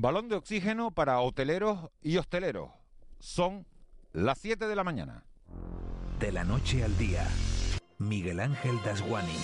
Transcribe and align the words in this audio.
Balón 0.00 0.28
de 0.28 0.36
oxígeno 0.36 0.92
para 0.92 1.18
hoteleros 1.18 1.90
y 2.00 2.18
hosteleros. 2.18 2.70
Son 3.18 3.66
las 4.12 4.38
7 4.38 4.68
de 4.68 4.76
la 4.76 4.84
mañana. 4.84 5.24
De 6.20 6.30
la 6.30 6.44
noche 6.44 6.84
al 6.84 6.96
día. 6.96 7.26
Miguel 7.98 8.38
Ángel 8.38 8.80
Dasguani. 8.84 9.34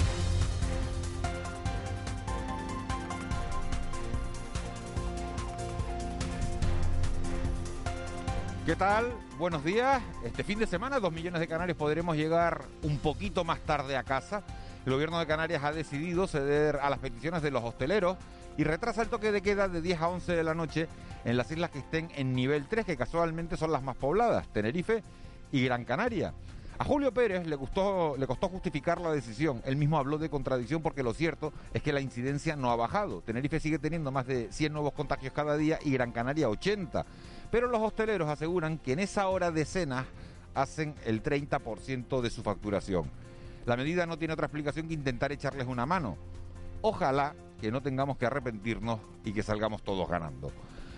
¿Qué 8.64 8.76
tal? 8.76 9.12
Buenos 9.36 9.64
días. 9.64 10.00
Este 10.22 10.44
fin 10.44 10.60
de 10.60 10.68
semana, 10.68 11.00
dos 11.00 11.12
millones 11.12 11.40
de 11.40 11.48
canarios 11.48 11.76
podremos 11.76 12.16
llegar 12.16 12.62
un 12.84 12.98
poquito 12.98 13.42
más 13.42 13.58
tarde 13.58 13.96
a 13.96 14.04
casa. 14.04 14.44
El 14.86 14.92
gobierno 14.92 15.18
de 15.18 15.26
Canarias 15.26 15.64
ha 15.64 15.72
decidido 15.72 16.28
ceder 16.28 16.76
a 16.76 16.90
las 16.90 17.00
peticiones 17.00 17.42
de 17.42 17.50
los 17.50 17.64
hosteleros 17.64 18.18
y 18.56 18.64
retrasa 18.64 19.02
el 19.02 19.08
toque 19.08 19.32
de 19.32 19.42
queda 19.42 19.68
de 19.68 19.80
10 19.80 20.00
a 20.00 20.08
11 20.08 20.36
de 20.36 20.44
la 20.44 20.54
noche 20.54 20.88
en 21.24 21.36
las 21.36 21.50
islas 21.50 21.70
que 21.70 21.78
estén 21.80 22.10
en 22.16 22.34
nivel 22.34 22.66
3, 22.66 22.84
que 22.84 22.96
casualmente 22.96 23.56
son 23.56 23.72
las 23.72 23.82
más 23.82 23.96
pobladas, 23.96 24.48
Tenerife 24.52 25.02
y 25.52 25.64
Gran 25.64 25.84
Canaria. 25.84 26.34
A 26.76 26.84
Julio 26.84 27.14
Pérez 27.14 27.46
le, 27.46 27.54
gustó, 27.54 28.16
le 28.18 28.26
costó 28.26 28.48
justificar 28.48 29.00
la 29.00 29.12
decisión. 29.12 29.62
Él 29.64 29.76
mismo 29.76 29.96
habló 29.96 30.18
de 30.18 30.28
contradicción 30.28 30.82
porque 30.82 31.04
lo 31.04 31.14
cierto 31.14 31.52
es 31.72 31.82
que 31.82 31.92
la 31.92 32.00
incidencia 32.00 32.56
no 32.56 32.70
ha 32.70 32.76
bajado. 32.76 33.20
Tenerife 33.20 33.60
sigue 33.60 33.78
teniendo 33.78 34.10
más 34.10 34.26
de 34.26 34.50
100 34.50 34.72
nuevos 34.72 34.92
contagios 34.92 35.32
cada 35.32 35.56
día 35.56 35.78
y 35.84 35.92
Gran 35.92 36.10
Canaria 36.10 36.48
80. 36.48 37.06
Pero 37.52 37.68
los 37.68 37.80
hosteleros 37.80 38.28
aseguran 38.28 38.78
que 38.78 38.92
en 38.92 38.98
esa 38.98 39.28
hora 39.28 39.52
de 39.52 39.64
cenas 39.64 40.04
hacen 40.54 40.96
el 41.04 41.22
30% 41.22 42.20
de 42.20 42.30
su 42.30 42.42
facturación. 42.42 43.08
La 43.66 43.76
medida 43.76 44.04
no 44.04 44.18
tiene 44.18 44.34
otra 44.34 44.46
explicación 44.46 44.88
que 44.88 44.94
intentar 44.94 45.30
echarles 45.30 45.68
una 45.68 45.86
mano. 45.86 46.16
Ojalá 46.82 47.34
que 47.60 47.70
no 47.70 47.82
tengamos 47.82 48.16
que 48.16 48.26
arrepentirnos 48.26 49.00
y 49.24 49.32
que 49.32 49.42
salgamos 49.42 49.82
todos 49.82 50.08
ganando. 50.08 50.52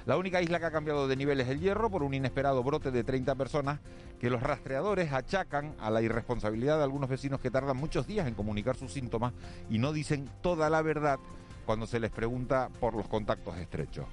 La 0.07 0.17
única 0.17 0.41
isla 0.41 0.61
que 0.61 0.67
ha 0.67 0.71
cambiado 0.71 1.09
de 1.09 1.17
nivel 1.17 1.41
es 1.41 1.49
el 1.49 1.59
Hierro 1.59 1.91
por 1.91 2.05
un 2.05 2.15
inesperado 2.15 2.63
brote 2.63 2.93
de 2.93 3.03
30 3.03 3.35
personas 3.35 3.81
que 4.21 4.31
los 4.31 4.41
rastreadores 4.41 5.13
achacan 5.13 5.75
a 5.81 5.91
la 5.91 6.01
irresponsabilidad 6.01 6.77
de 6.77 6.85
algunos 6.85 7.11
vecinos 7.11 7.41
que 7.41 7.51
tardan 7.51 7.77
muchos 7.77 8.07
días 8.07 8.29
en 8.29 8.35
comunicar 8.35 8.77
sus 8.77 8.93
síntomas 8.93 9.33
y 9.69 9.79
no 9.79 9.93
dicen 9.93 10.31
toda 10.43 10.71
la 10.71 10.81
verdad 10.81 11.19
cuando 11.65 11.89
se 11.89 11.99
les 11.99 12.13
pregunta 12.13 12.71
por 12.79 12.95
los 12.95 13.09
contactos 13.09 13.57
estrechos. 13.59 14.07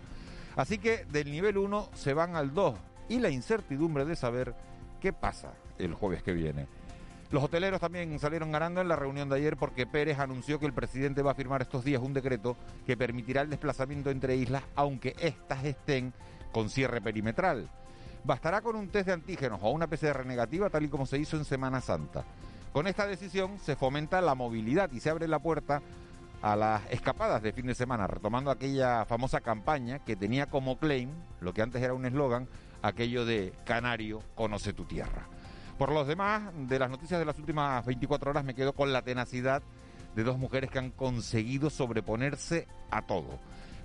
Así 0.56 0.80
que 0.80 1.06
del 1.06 1.32
nivel 1.32 1.60
1 1.60 1.90
se 1.94 2.16
van 2.16 2.36
al 2.36 2.56
2 2.56 2.76
y 3.10 3.20
la 3.20 3.30
incertidumbre 3.30 4.06
de 4.06 4.16
saber 4.16 4.56
qué 5.00 5.14
pasa 5.14 5.54
el 5.78 5.94
jueves 5.94 6.24
que 6.24 6.34
viene. 6.34 6.68
Los 7.34 7.44
hoteleros 7.44 7.82
también 7.82 8.20
salieron 8.20 8.52
ganando 8.52 8.80
en 8.80 8.88
la 8.88 8.96
reunión 8.96 9.28
de 9.28 9.38
ayer 9.38 9.58
porque 9.58 9.88
Pérez 9.88 10.20
anunció 10.20 10.60
que 10.60 10.68
el 10.68 10.74
presidente 10.74 11.24
va 11.24 11.32
a 11.32 11.34
firmar 11.34 11.64
estos 11.64 11.84
días 11.84 12.00
un 12.00 12.14
decreto 12.14 12.56
que 12.86 12.96
permitirá 12.96 13.42
el 13.42 13.50
desplazamiento 13.50 14.12
entre 14.12 14.36
islas 14.36 14.62
aunque 14.76 15.16
éstas 15.20 15.66
estén 15.66 16.14
con 16.52 16.70
cierre 16.70 17.02
perimetral. 17.02 17.72
Bastará 18.24 18.62
con 18.62 18.76
un 18.76 18.90
test 18.90 19.08
de 19.08 19.14
antígenos 19.14 19.62
o 19.64 19.72
una 19.72 19.88
PCR 19.88 20.28
negativa 20.28 20.70
tal 20.70 20.84
y 20.84 20.90
como 20.90 21.08
se 21.08 21.18
hizo 21.18 21.36
en 21.36 21.44
Semana 21.44 21.82
Santa. 21.82 22.24
Con 22.72 22.86
esta 22.86 23.08
decisión 23.08 23.58
se 23.58 23.76
fomenta 23.76 24.22
la 24.22 24.36
movilidad 24.36 24.92
y 24.92 25.00
se 25.00 25.10
abre 25.10 25.28
la 25.28 25.40
puerta 25.40 25.82
a 26.44 26.56
las 26.56 26.84
escapadas 26.92 27.42
de 27.42 27.52
fin 27.52 27.66
de 27.66 27.74
semana, 27.74 28.06
retomando 28.06 28.52
aquella 28.52 29.06
famosa 29.06 29.42
campaña 29.42 29.98
que 30.06 30.16
tenía 30.16 30.46
como 30.46 30.78
claim, 30.78 31.10
lo 31.42 31.52
que 31.52 31.64
antes 31.64 31.82
era 31.82 31.96
un 31.96 32.06
eslogan, 32.06 32.48
aquello 32.84 33.26
de 33.26 33.56
Canario, 33.66 34.22
conoce 34.36 34.72
tu 34.72 34.86
tierra. 34.86 35.33
Por 35.78 35.92
los 35.92 36.08
demás, 36.08 36.52
de 36.56 36.80
las 36.80 36.90
noticias 36.90 37.20
de 37.20 37.26
las 37.26 37.38
últimas 37.40 37.86
24 37.86 38.30
horas 38.30 38.44
me 38.44 38.54
quedo 38.54 38.74
con 38.74 38.94
la 38.94 39.02
tenacidad 39.02 39.64
de 40.16 40.24
dos 40.24 40.38
mujeres 40.38 40.70
que 40.70 40.80
han 40.80 40.92
conseguido 40.92 41.70
sobreponerse 41.70 42.68
a 42.92 43.02
todo. 43.02 43.40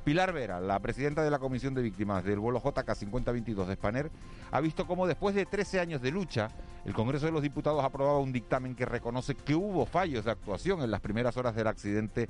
Pilar 0.05 0.33
Vera, 0.33 0.61
la 0.61 0.79
presidenta 0.81 1.23
de 1.23 1.31
la 1.31 1.39
Comisión 1.39 1.75
de 1.75 1.83
Víctimas 1.83 2.25
del 2.25 2.39
vuelo 2.39 2.63
JK 2.63 2.95
5022 2.95 3.69
de 3.69 3.75
Spanair, 3.75 4.11
ha 4.51 4.61
visto 4.61 4.87
cómo 4.87 5.07
después 5.07 5.35
de 5.35 5.47
13 5.47 5.81
años 5.81 6.03
de 6.03 6.11
lucha, 6.11 6.49
el 6.85 6.95
Congreso 6.95 7.27
de 7.27 7.33
los 7.33 7.43
Diputados 7.43 7.85
aprobaba 7.85 8.19
un 8.19 8.33
dictamen 8.33 8.75
que 8.75 8.87
reconoce 8.87 9.35
que 9.35 9.55
hubo 9.55 9.87
fallos 9.87 10.25
de 10.25 10.31
actuación 10.31 10.83
en 10.83 10.91
las 10.91 11.01
primeras 11.01 11.37
horas 11.37 11.55
del 11.55 11.67
accidente 11.67 12.29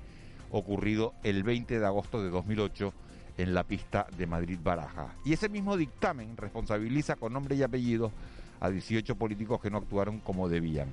ocurrido 0.50 1.14
el 1.22 1.42
20 1.42 1.78
de 1.78 1.86
agosto 1.86 2.22
de 2.22 2.30
2008 2.30 2.92
en 3.36 3.54
la 3.54 3.64
pista 3.64 4.06
de 4.16 4.26
Madrid-Baraja. 4.26 5.14
Y 5.24 5.32
ese 5.32 5.48
mismo 5.48 5.76
dictamen 5.76 6.36
responsabiliza 6.36 7.16
con 7.16 7.32
nombre 7.32 7.54
y 7.54 7.62
apellido 7.62 8.12
a 8.60 8.70
18 8.70 9.16
políticos 9.16 9.60
que 9.60 9.70
no 9.70 9.78
actuaron 9.78 10.20
como 10.20 10.48
debían. 10.48 10.92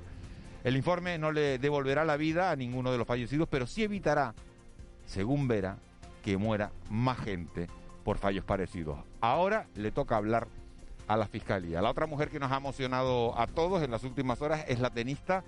El 0.64 0.76
informe 0.76 1.18
no 1.18 1.32
le 1.32 1.58
devolverá 1.58 2.04
la 2.04 2.16
vida 2.16 2.50
a 2.50 2.56
ninguno 2.56 2.90
de 2.90 2.98
los 2.98 3.06
fallecidos, 3.06 3.48
pero 3.48 3.66
sí 3.66 3.84
evitará, 3.84 4.34
según 5.04 5.46
Vera, 5.46 5.78
que 6.22 6.36
muera 6.36 6.72
más 6.90 7.18
gente 7.18 7.68
por 8.04 8.18
fallos 8.18 8.44
parecidos. 8.44 8.98
Ahora 9.20 9.68
le 9.76 9.92
toca 9.92 10.16
hablar 10.16 10.48
a 11.06 11.16
la 11.16 11.28
Fiscalía. 11.28 11.80
La 11.80 11.90
otra 11.90 12.06
mujer 12.06 12.30
que 12.30 12.40
nos 12.40 12.50
ha 12.50 12.56
emocionado 12.56 13.38
a 13.38 13.46
todos 13.46 13.82
en 13.82 13.90
las 13.90 14.02
últimas 14.04 14.42
horas 14.42 14.64
es 14.68 14.80
la 14.80 14.90
tenista 14.90 15.44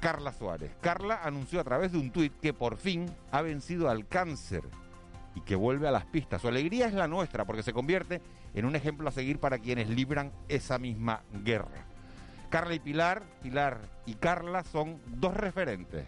Carla 0.00 0.32
Suárez. 0.32 0.70
Carla 0.80 1.20
anunció 1.22 1.60
a 1.60 1.64
través 1.64 1.92
de 1.92 1.98
un 1.98 2.10
tuit 2.10 2.32
que 2.40 2.52
por 2.52 2.76
fin 2.76 3.06
ha 3.32 3.42
vencido 3.42 3.88
al 3.88 4.06
cáncer 4.06 4.62
y 5.36 5.42
que 5.42 5.54
vuelve 5.54 5.86
a 5.86 5.92
las 5.92 6.06
pistas. 6.06 6.40
Su 6.40 6.48
alegría 6.48 6.86
es 6.86 6.94
la 6.94 7.06
nuestra 7.06 7.44
porque 7.44 7.62
se 7.62 7.74
convierte 7.74 8.20
en 8.54 8.64
un 8.64 8.74
ejemplo 8.74 9.08
a 9.08 9.12
seguir 9.12 9.38
para 9.38 9.58
quienes 9.58 9.88
libran 9.88 10.32
esa 10.48 10.78
misma 10.78 11.22
guerra. 11.44 11.84
Carla 12.48 12.74
y 12.74 12.80
Pilar, 12.80 13.22
Pilar 13.42 13.78
y 14.06 14.14
Carla 14.14 14.64
son 14.64 14.98
dos 15.06 15.34
referentes, 15.34 16.06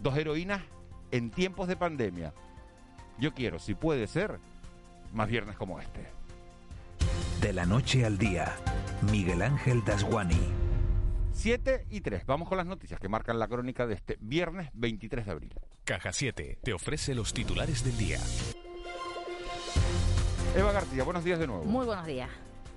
dos 0.00 0.16
heroínas 0.16 0.62
en 1.10 1.30
tiempos 1.30 1.68
de 1.68 1.76
pandemia. 1.76 2.32
Yo 3.18 3.34
quiero, 3.34 3.58
si 3.58 3.74
puede 3.74 4.06
ser, 4.06 4.38
más 5.12 5.28
viernes 5.28 5.56
como 5.56 5.78
este. 5.78 6.06
De 7.42 7.52
la 7.52 7.66
noche 7.66 8.06
al 8.06 8.16
día, 8.16 8.56
Miguel 9.10 9.42
Ángel 9.42 9.84
Dasguani. 9.84 10.48
7 11.32 11.86
y 11.90 12.00
3. 12.00 12.24
Vamos 12.24 12.48
con 12.48 12.56
las 12.56 12.66
noticias 12.66 12.98
que 12.98 13.08
marcan 13.08 13.38
la 13.38 13.48
crónica 13.48 13.86
de 13.86 13.94
este 13.94 14.16
viernes 14.20 14.70
23 14.74 15.26
de 15.26 15.30
abril. 15.30 15.54
Caja 15.84 16.12
7 16.12 16.58
te 16.62 16.72
ofrece 16.72 17.12
los 17.12 17.34
titulares 17.34 17.82
del 17.82 17.98
día. 17.98 18.20
Eva 20.54 20.70
García, 20.70 21.02
buenos 21.02 21.24
días 21.24 21.40
de 21.40 21.48
nuevo. 21.48 21.64
Muy 21.64 21.84
buenos 21.84 22.06
días. 22.06 22.30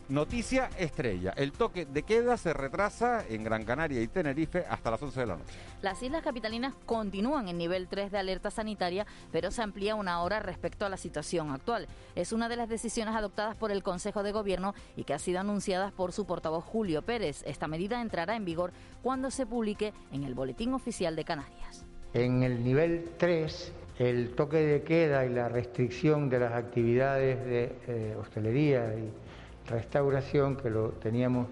Noticia 0.09 0.71
estrella. 0.79 1.31
El 1.37 1.51
toque 1.51 1.85
de 1.85 2.01
queda 2.01 2.35
se 2.37 2.51
retrasa 2.53 3.23
en 3.27 3.43
Gran 3.43 3.63
Canaria 3.63 4.01
y 4.01 4.07
Tenerife 4.07 4.65
hasta 4.67 4.89
las 4.89 5.01
11 5.03 5.19
de 5.19 5.25
la 5.27 5.37
noche. 5.37 5.53
Las 5.83 6.01
islas 6.01 6.23
capitalinas 6.23 6.73
continúan 6.87 7.47
en 7.47 7.59
nivel 7.59 7.87
3 7.87 8.11
de 8.11 8.17
alerta 8.17 8.49
sanitaria, 8.49 9.05
pero 9.31 9.51
se 9.51 9.61
amplía 9.61 9.93
una 9.93 10.23
hora 10.23 10.39
respecto 10.39 10.83
a 10.83 10.89
la 10.89 10.97
situación 10.97 11.51
actual. 11.51 11.87
Es 12.15 12.33
una 12.33 12.49
de 12.49 12.55
las 12.55 12.69
decisiones 12.69 13.15
adoptadas 13.15 13.55
por 13.55 13.71
el 13.71 13.83
Consejo 13.83 14.23
de 14.23 14.31
Gobierno 14.31 14.73
y 14.95 15.03
que 15.03 15.13
ha 15.13 15.19
sido 15.19 15.39
anunciada 15.39 15.91
por 15.91 16.11
su 16.11 16.25
portavoz 16.25 16.65
Julio 16.65 17.03
Pérez. 17.03 17.43
Esta 17.45 17.67
medida 17.67 18.01
entrará 18.01 18.35
en 18.35 18.45
vigor 18.45 18.73
cuando 19.03 19.29
se 19.29 19.45
publique 19.45 19.93
en 20.11 20.23
el 20.23 20.33
Boletín 20.33 20.73
Oficial 20.73 21.15
de 21.15 21.23
Canarias. 21.23 21.85
En 22.15 22.43
el 22.43 22.63
nivel 22.63 23.09
3 23.17 23.73
el 23.99 24.29
toque 24.35 24.55
de 24.55 24.83
queda 24.83 25.25
y 25.25 25.33
la 25.33 25.49
restricción 25.49 26.29
de 26.29 26.39
las 26.39 26.53
actividades 26.53 27.45
de 27.45 27.75
eh, 27.87 28.15
hostelería 28.17 28.85
y 28.95 29.69
restauración, 29.69 30.55
que 30.55 30.69
lo 30.69 30.91
teníamos, 30.91 31.47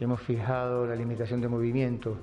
hemos 0.00 0.20
fijado 0.20 0.86
la 0.86 0.94
limitación 0.94 1.40
de 1.40 1.48
movimiento 1.48 2.18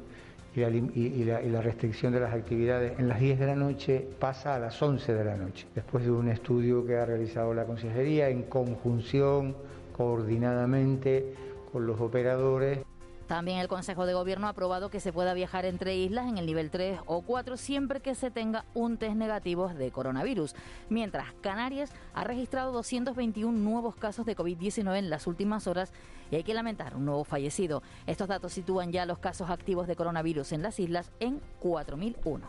y 0.56 0.60
la, 0.60 0.70
y 0.70 1.50
la, 1.50 1.62
restricción 1.64 2.14
de 2.14 2.20
las 2.20 2.32
actividades 2.32 3.00
en 3.00 3.08
las 3.08 3.20
10 3.20 3.40
de 3.40 3.48
la 3.48 3.56
noche, 3.56 4.08
pasa 4.20 4.54
a 4.54 4.60
las 4.60 4.80
11 4.80 5.12
de 5.12 5.26
la 5.26 5.36
noche, 5.36 5.66
después 5.74 6.04
de 6.04 6.12
un 6.12 6.30
estudio 6.30 6.86
que 6.86 6.96
ha 6.96 7.08
realizado 7.08 7.56
la 7.56 7.66
Consejería 7.66 8.30
en 8.30 8.44
conjunción, 8.44 9.56
coordinadamente 9.98 11.34
con 11.72 11.88
los 11.88 12.00
operadores. 12.00 12.82
También 13.30 13.60
el 13.60 13.68
Consejo 13.68 14.08
de 14.08 14.16
Gobierno 14.16 14.48
ha 14.48 14.50
aprobado 14.50 14.90
que 14.90 15.00
se 15.00 15.14
pueda 15.14 15.36
viajar 15.36 15.64
entre 15.64 15.96
islas 15.96 16.28
en 16.28 16.40
el 16.40 16.48
nivel 16.48 16.72
3 16.72 17.02
o 17.06 17.22
4 17.22 17.58
siempre 17.58 18.00
que 18.00 18.16
se 18.16 18.32
tenga 18.32 18.66
un 18.74 18.98
test 18.98 19.16
negativo 19.16 19.68
de 19.68 19.92
coronavirus. 19.92 20.56
Mientras 20.90 21.32
Canarias 21.40 21.92
ha 22.16 22.24
registrado 22.24 22.72
221 22.72 23.56
nuevos 23.56 23.96
casos 23.96 24.26
de 24.26 24.36
COVID-19 24.36 24.98
en 24.98 25.12
las 25.12 25.28
últimas 25.28 25.68
horas 25.68 25.94
y 26.32 26.38
hay 26.38 26.44
que 26.44 26.56
lamentar 26.56 26.96
un 26.96 27.06
nuevo 27.06 27.24
fallecido. 27.24 27.84
Estos 28.08 28.30
datos 28.30 28.52
sitúan 28.52 28.92
ya 28.92 29.06
los 29.06 29.20
casos 29.20 29.52
activos 29.52 29.86
de 29.86 29.96
coronavirus 29.96 30.52
en 30.54 30.64
las 30.64 30.80
islas 30.80 31.12
en 31.20 31.40
4.001. 31.62 32.42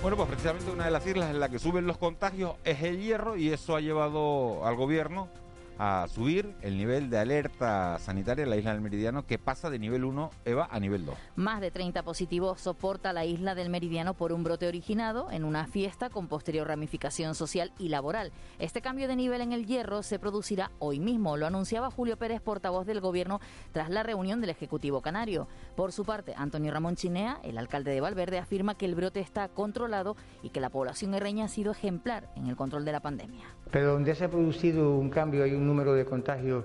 Bueno, 0.00 0.16
pues 0.16 0.28
precisamente 0.30 0.70
una 0.70 0.86
de 0.86 0.90
las 0.90 1.06
islas 1.06 1.28
en 1.28 1.40
la 1.40 1.50
que 1.50 1.58
suben 1.58 1.86
los 1.86 1.98
contagios 1.98 2.54
es 2.64 2.82
el 2.82 3.02
Hierro 3.02 3.36
y 3.36 3.50
eso 3.50 3.76
ha 3.76 3.82
llevado 3.82 4.64
al 4.64 4.76
gobierno 4.76 5.28
a 5.78 6.06
subir 6.08 6.54
el 6.62 6.76
nivel 6.76 7.10
de 7.10 7.18
alerta 7.18 7.98
sanitaria 7.98 8.44
en 8.44 8.50
la 8.50 8.56
isla 8.56 8.72
del 8.72 8.80
Meridiano, 8.80 9.26
que 9.26 9.38
pasa 9.38 9.70
de 9.70 9.78
nivel 9.78 10.04
1, 10.04 10.30
Eva, 10.44 10.68
a 10.70 10.80
nivel 10.80 11.04
2. 11.04 11.14
Más 11.36 11.60
de 11.60 11.70
30 11.70 12.02
positivos 12.02 12.60
soporta 12.60 13.12
la 13.12 13.24
isla 13.24 13.54
del 13.54 13.70
Meridiano 13.70 14.14
por 14.14 14.32
un 14.32 14.44
brote 14.44 14.66
originado 14.66 15.30
en 15.30 15.44
una 15.44 15.66
fiesta 15.66 16.10
con 16.10 16.28
posterior 16.28 16.66
ramificación 16.66 17.34
social 17.34 17.72
y 17.78 17.88
laboral. 17.88 18.32
Este 18.58 18.80
cambio 18.80 19.08
de 19.08 19.16
nivel 19.16 19.40
en 19.40 19.52
el 19.52 19.66
hierro 19.66 20.02
se 20.02 20.18
producirá 20.18 20.70
hoy 20.78 21.00
mismo, 21.00 21.36
lo 21.36 21.46
anunciaba 21.46 21.90
Julio 21.90 22.16
Pérez, 22.16 22.40
portavoz 22.40 22.86
del 22.86 23.00
Gobierno, 23.00 23.40
tras 23.72 23.90
la 23.90 24.02
reunión 24.02 24.40
del 24.40 24.50
Ejecutivo 24.50 25.02
Canario. 25.02 25.48
Por 25.74 25.92
su 25.92 26.04
parte, 26.04 26.34
Antonio 26.36 26.72
Ramón 26.72 26.96
Chinea, 26.96 27.40
el 27.42 27.58
alcalde 27.58 27.92
de 27.92 28.00
Valverde, 28.00 28.38
afirma 28.38 28.76
que 28.76 28.86
el 28.86 28.94
brote 28.94 29.20
está 29.20 29.48
controlado 29.48 30.16
y 30.42 30.50
que 30.50 30.60
la 30.60 30.70
población 30.70 31.14
herreña 31.14 31.44
ha 31.44 31.48
sido 31.48 31.72
ejemplar 31.72 32.30
en 32.36 32.46
el 32.46 32.56
control 32.56 32.84
de 32.84 32.92
la 32.92 33.00
pandemia. 33.00 33.44
Pero 33.70 33.92
donde 33.92 34.14
se 34.14 34.24
ha 34.24 34.30
producido 34.30 34.96
un 34.96 35.10
cambio 35.10 35.44
hay 35.44 35.54
un 35.54 35.65
número 35.66 35.94
de 35.94 36.04
contagios 36.04 36.64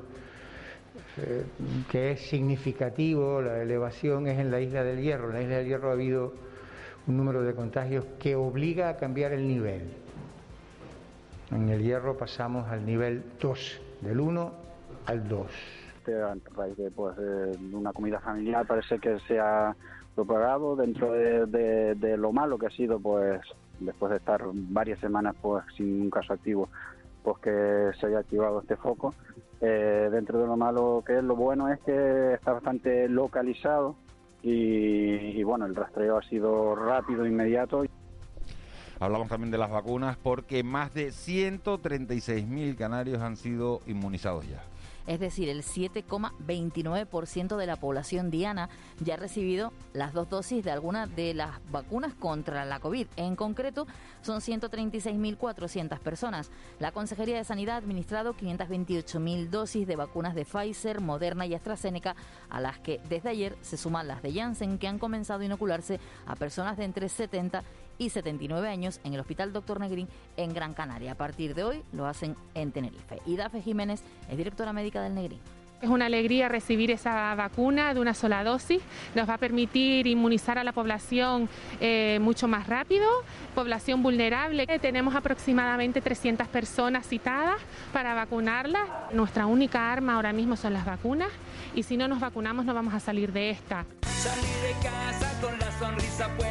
eh, 1.17 1.45
que 1.89 2.11
es 2.11 2.21
significativo, 2.21 3.41
la 3.41 3.61
elevación 3.61 4.27
es 4.27 4.39
en 4.39 4.49
la 4.49 4.61
isla 4.61 4.83
del 4.83 5.01
Hierro. 5.01 5.29
En 5.29 5.33
la 5.33 5.41
isla 5.41 5.57
del 5.57 5.67
Hierro 5.67 5.89
ha 5.89 5.93
habido 5.93 6.33
un 7.07 7.17
número 7.17 7.41
de 7.41 7.53
contagios 7.53 8.05
que 8.19 8.35
obliga 8.35 8.89
a 8.89 8.97
cambiar 8.97 9.33
el 9.33 9.47
nivel. 9.47 9.91
En 11.51 11.67
el 11.69 11.81
Hierro 11.81 12.17
pasamos 12.17 12.69
al 12.69 12.85
nivel 12.85 13.23
2, 13.41 13.81
del 14.01 14.19
1 14.19 14.51
al 15.05 15.27
2. 15.27 15.47
A 16.07 16.35
raíz 16.55 16.77
de 16.77 16.89
pues, 16.91 17.15
una 17.73 17.93
comida 17.93 18.19
familiar 18.19 18.65
parece 18.65 18.97
que 18.99 19.19
se 19.27 19.39
ha 19.39 19.75
propagado 20.15 20.75
dentro 20.75 21.11
de, 21.11 21.95
de 21.95 22.17
lo 22.17 22.31
malo 22.31 22.57
que 22.57 22.67
ha 22.67 22.71
sido 22.71 22.99
pues 22.99 23.39
después 23.79 24.11
de 24.11 24.17
estar 24.17 24.43
varias 24.53 24.99
semanas 24.99 25.35
pues 25.41 25.63
sin 25.77 26.01
un 26.01 26.09
caso 26.09 26.33
activo 26.33 26.69
pues 27.23 27.37
que 27.39 27.91
se 27.99 28.07
haya 28.07 28.19
activado 28.19 28.61
este 28.61 28.75
foco. 28.75 29.13
Eh, 29.59 30.09
dentro 30.11 30.39
de 30.39 30.47
lo 30.47 30.57
malo 30.57 31.03
que 31.05 31.17
es, 31.17 31.23
lo 31.23 31.35
bueno 31.35 31.71
es 31.71 31.79
que 31.81 32.33
está 32.33 32.53
bastante 32.53 33.07
localizado 33.07 33.95
y, 34.41 35.43
bueno, 35.43 35.67
el 35.67 35.75
rastreo 35.75 36.17
ha 36.17 36.23
sido 36.23 36.75
rápido, 36.75 37.27
inmediato. 37.27 37.83
Hablamos 38.99 39.29
también 39.29 39.51
de 39.51 39.59
las 39.59 39.69
vacunas 39.69 40.17
porque 40.17 40.63
más 40.63 40.93
de 40.93 41.09
136.000 41.09 42.75
canarios 42.75 43.21
han 43.21 43.35
sido 43.35 43.81
inmunizados 43.85 44.47
ya 44.47 44.63
es 45.07 45.19
decir, 45.19 45.49
el 45.49 45.63
7,29% 45.63 47.57
de 47.57 47.65
la 47.65 47.75
población 47.75 48.31
diana 48.31 48.69
ya 48.99 49.15
ha 49.15 49.17
recibido 49.17 49.73
las 49.93 50.13
dos 50.13 50.29
dosis 50.29 50.63
de 50.63 50.71
alguna 50.71 51.07
de 51.07 51.33
las 51.33 51.59
vacunas 51.71 52.13
contra 52.13 52.65
la 52.65 52.79
COVID. 52.79 53.07
En 53.15 53.35
concreto, 53.35 53.87
son 54.21 54.39
136.400 54.39 55.99
personas. 55.99 56.51
La 56.79 56.91
Consejería 56.91 57.37
de 57.37 57.43
Sanidad 57.43 57.75
ha 57.75 57.77
administrado 57.79 58.33
528.000 58.33 59.49
dosis 59.49 59.87
de 59.87 59.95
vacunas 59.95 60.35
de 60.35 60.45
Pfizer, 60.45 61.01
Moderna 61.01 61.45
y 61.45 61.53
AstraZeneca, 61.53 62.15
a 62.49 62.61
las 62.61 62.79
que 62.79 62.99
desde 63.09 63.29
ayer 63.29 63.57
se 63.61 63.77
suman 63.77 64.07
las 64.07 64.21
de 64.21 64.33
Janssen, 64.33 64.77
que 64.77 64.87
han 64.87 64.99
comenzado 64.99 65.41
a 65.41 65.45
inocularse 65.45 65.99
a 66.25 66.35
personas 66.35 66.77
de 66.77 66.85
entre 66.85 67.09
70 67.09 67.63
y 67.90 67.90
79 68.09 68.67
años 68.67 68.99
en 69.03 69.13
el 69.13 69.19
Hospital 69.19 69.53
Doctor 69.53 69.79
Negrín 69.79 70.07
en 70.37 70.53
Gran 70.53 70.73
Canaria. 70.73 71.13
A 71.13 71.15
partir 71.15 71.55
de 71.55 71.63
hoy 71.63 71.83
lo 71.93 72.05
hacen 72.05 72.35
en 72.53 72.71
Tenerife. 72.71 73.19
Y 73.25 73.35
Dafe 73.35 73.61
Jiménez 73.61 74.03
es 74.29 74.37
directora 74.37 74.73
médica 74.73 75.01
del 75.01 75.15
Negrín. 75.15 75.39
Es 75.81 75.89
una 75.89 76.05
alegría 76.05 76.47
recibir 76.47 76.91
esa 76.91 77.33
vacuna 77.33 77.95
de 77.95 77.99
una 77.99 78.13
sola 78.13 78.43
dosis. 78.43 78.83
Nos 79.15 79.27
va 79.27 79.33
a 79.33 79.37
permitir 79.39 80.05
inmunizar 80.05 80.59
a 80.59 80.63
la 80.63 80.73
población 80.73 81.49
eh, 81.79 82.19
mucho 82.21 82.47
más 82.47 82.67
rápido, 82.67 83.07
población 83.55 84.03
vulnerable. 84.03 84.67
Tenemos 84.79 85.15
aproximadamente 85.15 85.99
300 85.99 86.47
personas 86.49 87.07
citadas 87.07 87.59
para 87.91 88.13
vacunarlas. 88.13 88.87
Nuestra 89.11 89.47
única 89.47 89.91
arma 89.91 90.15
ahora 90.15 90.33
mismo 90.33 90.55
son 90.55 90.73
las 90.73 90.85
vacunas 90.85 91.29
y 91.73 91.81
si 91.81 91.97
no 91.97 92.07
nos 92.07 92.19
vacunamos 92.19 92.63
no 92.63 92.75
vamos 92.75 92.93
a 92.93 92.99
salir 92.99 93.31
de 93.31 93.49
esta. 93.49 93.83
de 93.83 94.87
casa 94.87 95.41
con 95.41 95.57
la 95.57 95.71
sonrisa 95.79 96.27
puesta. 96.37 96.50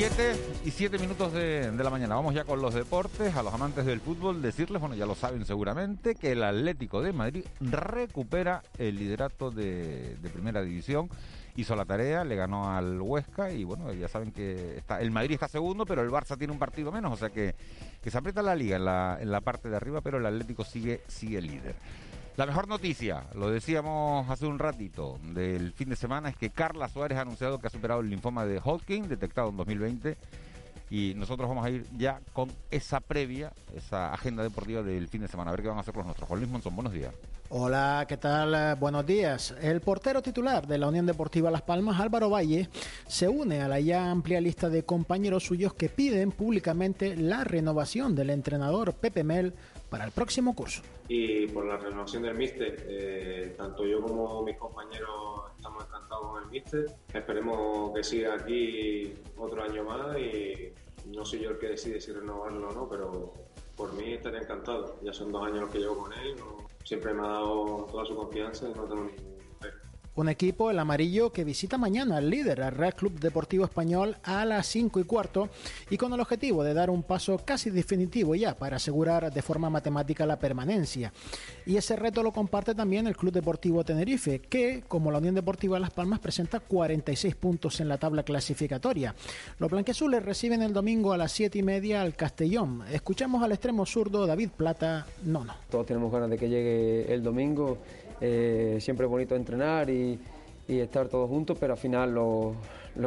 7 0.00 0.34
y 0.64 0.70
7 0.70 0.98
minutos 0.98 1.30
de, 1.34 1.70
la 1.76 1.90
mañana. 1.90 2.14
Vamos 2.14 2.34
ya 2.34 2.44
con 2.44 2.62
los 2.62 2.72
deportes. 2.72 3.36
A 3.36 3.42
los 3.42 3.52
amantes 3.52 3.84
del 3.84 4.00
fútbol 4.00 4.40
decirles, 4.40 4.80
bueno, 4.80 4.94
ya 4.94 5.04
lo 5.04 5.14
saben 5.14 5.44
seguramente, 5.44 6.14
que 6.14 6.32
el 6.32 6.42
Atlético 6.42 7.02
de 7.02 7.12
Madrid 7.12 7.44
recupera 7.60 8.62
el 8.78 8.96
liderato 8.96 9.50
de, 9.50 10.16
Primera 10.32 10.62
División. 10.62 11.10
Hizo 11.54 11.76
la 11.76 11.84
tarea, 11.84 12.24
le 12.24 12.34
ganó 12.34 12.74
al 12.74 12.98
Huesca 12.98 13.50
y 13.52 13.64
bueno, 13.64 13.92
ya 13.92 14.08
saben 14.08 14.32
que 14.32 14.78
está, 14.78 15.02
el 15.02 15.10
Madrid 15.10 15.34
está 15.34 15.48
segundo, 15.48 15.84
pero 15.84 16.00
el 16.00 16.08
Barça 16.08 16.38
tiene 16.38 16.54
un 16.54 16.58
partido 16.58 16.90
menos, 16.90 17.12
o 17.12 17.16
sea 17.18 17.28
que, 17.28 17.54
se 18.02 18.16
aprieta 18.16 18.40
la 18.40 18.56
liga 18.56 18.76
en 18.76 18.86
la, 18.86 19.18
en 19.20 19.30
la 19.30 19.42
parte 19.42 19.68
de 19.68 19.76
arriba, 19.76 20.00
pero 20.00 20.16
el 20.16 20.24
Atlético 20.24 20.64
sigue, 20.64 21.02
sigue 21.08 21.42
líder. 21.42 21.74
La 22.36 22.46
mejor 22.46 22.68
noticia, 22.68 23.24
lo 23.34 23.50
decíamos 23.50 24.30
hace 24.30 24.46
un 24.46 24.58
ratito, 24.58 25.18
del 25.34 25.72
fin 25.72 25.90
de 25.90 25.96
semana 25.96 26.30
es 26.30 26.36
que 26.36 26.50
Carla 26.50 26.88
Suárez 26.88 27.18
ha 27.18 27.22
anunciado 27.22 27.58
que 27.58 27.66
ha 27.66 27.70
superado 27.70 28.00
el 28.00 28.08
linfoma 28.08 28.46
de 28.46 28.58
Hodgkin, 28.58 29.08
detectado 29.08 29.50
en 29.50 29.56
2020. 29.56 30.16
Y 30.90 31.14
nosotros 31.14 31.48
vamos 31.48 31.64
a 31.64 31.70
ir 31.70 31.86
ya 31.96 32.20
con 32.32 32.50
esa 32.70 32.98
previa, 32.98 33.52
esa 33.76 34.12
agenda 34.12 34.42
deportiva 34.42 34.82
del 34.82 35.06
fin 35.06 35.20
de 35.20 35.28
semana. 35.28 35.50
A 35.50 35.52
ver 35.52 35.62
qué 35.62 35.68
van 35.68 35.78
a 35.78 35.82
hacer 35.82 35.94
los 35.94 36.04
nuestros. 36.04 36.28
Juan 36.28 36.40
Luis 36.40 36.64
buenos 36.74 36.92
días. 36.92 37.14
Hola, 37.50 38.06
¿qué 38.08 38.16
tal? 38.16 38.54
Eh, 38.54 38.74
buenos 38.78 39.04
días. 39.04 39.54
El 39.60 39.80
portero 39.80 40.22
titular 40.22 40.66
de 40.66 40.78
la 40.78 40.88
Unión 40.88 41.06
Deportiva 41.06 41.50
Las 41.50 41.62
Palmas, 41.62 42.00
Álvaro 42.00 42.30
Valle, 42.30 42.68
se 43.06 43.28
une 43.28 43.60
a 43.60 43.68
la 43.68 43.80
ya 43.80 44.10
amplia 44.10 44.40
lista 44.40 44.68
de 44.68 44.84
compañeros 44.84 45.44
suyos 45.44 45.74
que 45.74 45.88
piden 45.88 46.30
públicamente 46.30 47.16
la 47.16 47.44
renovación 47.44 48.14
del 48.14 48.30
entrenador 48.30 48.94
Pepe 48.94 49.24
Mel 49.24 49.52
para 49.90 50.04
el 50.04 50.12
próximo 50.12 50.54
curso. 50.54 50.82
Y 51.08 51.48
por 51.48 51.66
la 51.66 51.76
renovación 51.76 52.22
del 52.22 52.36
míster, 52.36 52.86
eh, 52.88 53.54
tanto 53.58 53.84
yo 53.84 54.00
como 54.00 54.42
mis 54.42 54.56
compañeros 54.56 55.50
estamos 55.56 55.84
encantados 55.84 56.26
con 56.28 56.42
el 56.44 56.48
míster. 56.48 56.86
Esperemos 57.12 57.92
que 57.94 58.04
siga 58.04 58.34
aquí 58.34 59.12
otro 59.36 59.62
año 59.62 59.84
más 59.84 60.16
y 60.16 60.72
no 61.06 61.24
soy 61.24 61.40
yo 61.40 61.50
el 61.50 61.58
que 61.58 61.68
decide 61.70 62.00
si 62.00 62.12
renovarlo 62.12 62.68
o 62.68 62.72
no, 62.72 62.88
pero 62.88 63.34
por 63.76 63.92
mí 63.94 64.12
estaría 64.14 64.40
encantado. 64.40 64.98
Ya 65.02 65.12
son 65.12 65.32
dos 65.32 65.44
años 65.44 65.62
los 65.62 65.70
que 65.70 65.80
llevo 65.80 65.98
con 65.98 66.12
él, 66.12 66.36
siempre 66.84 67.12
me 67.12 67.20
ha 67.20 67.30
dado 67.30 67.86
toda 67.90 68.04
su 68.06 68.14
confianza 68.14 68.68
y 68.68 68.74
no 68.74 68.84
tengo 68.84 69.04
ningún 69.04 69.29
un 70.16 70.28
equipo, 70.28 70.70
el 70.70 70.78
amarillo, 70.78 71.32
que 71.32 71.44
visita 71.44 71.78
mañana 71.78 72.16
al 72.16 72.28
líder, 72.28 72.62
al 72.62 72.72
Real 72.72 72.94
Club 72.94 73.18
Deportivo 73.20 73.64
Español, 73.64 74.16
a 74.22 74.44
las 74.44 74.66
5 74.66 75.00
y 75.00 75.04
cuarto, 75.04 75.48
y 75.88 75.96
con 75.96 76.12
el 76.12 76.20
objetivo 76.20 76.64
de 76.64 76.74
dar 76.74 76.90
un 76.90 77.02
paso 77.02 77.40
casi 77.44 77.70
definitivo 77.70 78.34
ya 78.34 78.56
para 78.56 78.76
asegurar 78.76 79.32
de 79.32 79.42
forma 79.42 79.70
matemática 79.70 80.26
la 80.26 80.38
permanencia. 80.38 81.12
Y 81.64 81.76
ese 81.76 81.96
reto 81.96 82.22
lo 82.22 82.32
comparte 82.32 82.74
también 82.74 83.06
el 83.06 83.16
Club 83.16 83.32
Deportivo 83.32 83.84
Tenerife, 83.84 84.40
que, 84.40 84.82
como 84.86 85.10
la 85.10 85.18
Unión 85.18 85.34
Deportiva 85.34 85.78
Las 85.78 85.90
Palmas, 85.90 86.18
presenta 86.18 86.60
46 86.60 87.36
puntos 87.36 87.80
en 87.80 87.88
la 87.88 87.98
tabla 87.98 88.22
clasificatoria. 88.22 89.14
Los 89.58 89.70
blanqueazules 89.70 90.22
reciben 90.22 90.62
el 90.62 90.72
domingo 90.72 91.12
a 91.12 91.16
las 91.16 91.32
7 91.32 91.58
y 91.58 91.62
media 91.62 92.02
al 92.02 92.14
Castellón. 92.14 92.82
Escuchamos 92.92 93.42
al 93.42 93.52
extremo 93.52 93.86
zurdo 93.86 94.26
David 94.26 94.50
Plata, 94.56 95.06
no, 95.24 95.44
no. 95.44 95.54
Todos 95.70 95.86
tenemos 95.86 96.12
ganas 96.12 96.30
de 96.30 96.38
que 96.38 96.48
llegue 96.48 97.12
el 97.12 97.22
domingo 97.22 97.78
eh, 98.20 98.78
siempre 98.80 99.06
es 99.06 99.10
bonito 99.10 99.34
entrenar 99.34 99.90
y, 99.90 100.18
estar 100.68 101.08
todos 101.08 101.28
juntos, 101.28 101.56
pero 101.58 101.72
al 101.72 101.78
final 101.80 102.14
lo, 102.14 102.54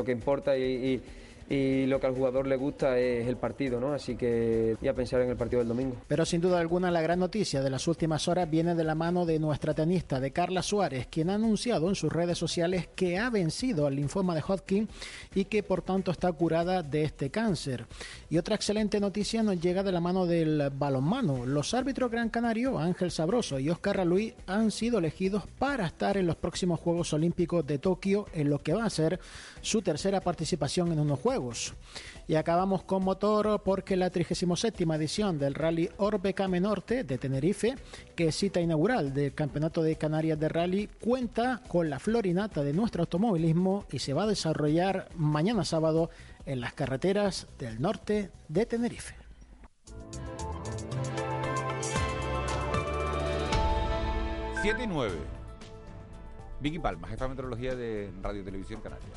que 0.03 0.12
importa 0.12 0.58
y 0.58 1.01
lo 1.50 2.00
que 2.00 2.07
al 2.07 2.15
jugador 2.15 2.47
le 2.47 2.55
gusta 2.55 2.97
es 2.97 3.27
el 3.27 3.38
partido, 3.38 3.79
¿no? 3.79 3.93
Así 3.93 4.15
que 4.15 4.75
ya 4.81 4.93
pensar 4.93 5.21
en 5.21 5.29
el 5.29 5.35
partido 5.35 5.59
del 5.59 5.67
domingo. 5.67 5.97
Pero 6.07 6.25
sin 6.25 6.41
duda 6.41 6.59
alguna 6.59 6.91
la 6.91 7.01
gran 7.01 7.19
noticia 7.19 7.62
de 7.62 7.69
las 7.69 7.88
últimas 7.88 8.27
horas 8.27 8.50
viene 8.50 8.75
de 8.75 8.83
la 8.83 8.95
mano 8.95 9.25
de 9.25 9.39
nuestra 9.39 9.73
tenista, 9.73 10.19
de 10.19 10.31
Carla 10.31 10.63
Suárez, 10.63 11.07
quien 11.07 11.29
ha 11.29 11.35
anunciado 11.35 11.89
en 11.89 11.95
sus 11.95 12.12
redes 12.12 12.38
sociales 12.38 12.88
que 12.95 13.17
ha 13.17 13.29
vencido 13.29 13.88
al 13.88 13.95
linfoma 13.95 14.35
de 14.35 14.41
Hodgkin 14.41 14.88
y 15.35 15.45
que 15.45 15.63
por 15.63 15.81
tanto 15.81 16.12
está 16.12 16.31
curada 16.31 16.83
de 16.83 17.03
este 17.03 17.29
cáncer. 17.29 17.85
Y 18.29 18.38
otra 18.38 18.55
excelente 18.55 19.00
noticia 19.00 19.43
nos 19.43 19.59
llega 19.59 19.83
de 19.83 19.91
la 19.91 20.00
mano 20.00 20.25
del 20.25 20.71
balonmano. 20.73 21.45
Los 21.45 21.73
árbitros 21.73 22.12
Gran 22.12 22.29
Canario, 22.29 22.79
Ángel 22.79 23.12
Sabroso 23.12 23.59
y 23.59 23.69
Oscar 23.69 23.97
Raluí 23.97 24.33
han 24.47 24.71
sido 24.71 25.00
elegidos 25.00 25.43
para 25.59 25.85
estar 25.85 26.17
en 26.17 26.27
los 26.27 26.35
próximos 26.35 26.79
Juegos 26.79 27.13
Olímpicos 27.13 27.65
de 27.65 27.79
Tokio 27.79 28.27
en 28.33 28.50
lo 28.50 28.59
que 28.59 28.73
va 28.73 28.85
a 28.85 28.89
ser 28.89 29.19
su 29.62 29.81
tercera 29.81 30.21
participación 30.21 30.91
en 30.91 31.00
unos 31.00 31.19
Juegos 31.19 31.32
Y 32.27 32.35
acabamos 32.35 32.83
con 32.83 33.03
motor 33.03 33.61
porque 33.63 33.95
la 33.95 34.09
37 34.09 34.83
edición 34.83 35.37
del 35.37 35.55
Rally 35.55 35.89
Orbe 35.97 36.33
Came 36.33 36.59
Norte 36.59 37.03
de 37.03 37.17
Tenerife, 37.17 37.75
que 38.15 38.27
es 38.27 38.35
cita 38.35 38.61
inaugural 38.61 39.13
del 39.13 39.33
Campeonato 39.33 39.83
de 39.83 39.95
Canarias 39.95 40.39
de 40.39 40.49
Rally, 40.49 40.89
cuenta 41.01 41.61
con 41.67 41.89
la 41.89 41.99
florinata 41.99 42.63
de 42.63 42.73
nuestro 42.73 43.03
automovilismo 43.03 43.85
y 43.91 43.99
se 43.99 44.13
va 44.13 44.23
a 44.23 44.27
desarrollar 44.27 45.09
mañana 45.15 45.65
sábado 45.65 46.09
en 46.45 46.61
las 46.61 46.73
carreteras 46.73 47.47
del 47.57 47.81
norte 47.81 48.31
de 48.47 48.65
Tenerife. 48.65 49.15
7 54.63 54.81
y 54.81 54.87
9. 54.87 55.13
Vicky 56.61 56.79
Palma, 56.79 57.09
jefa 57.09 57.25
de 57.25 57.29
meteorología 57.31 57.75
de 57.75 58.09
Radio 58.21 58.45
Televisión 58.45 58.79
Canaria. 58.79 59.09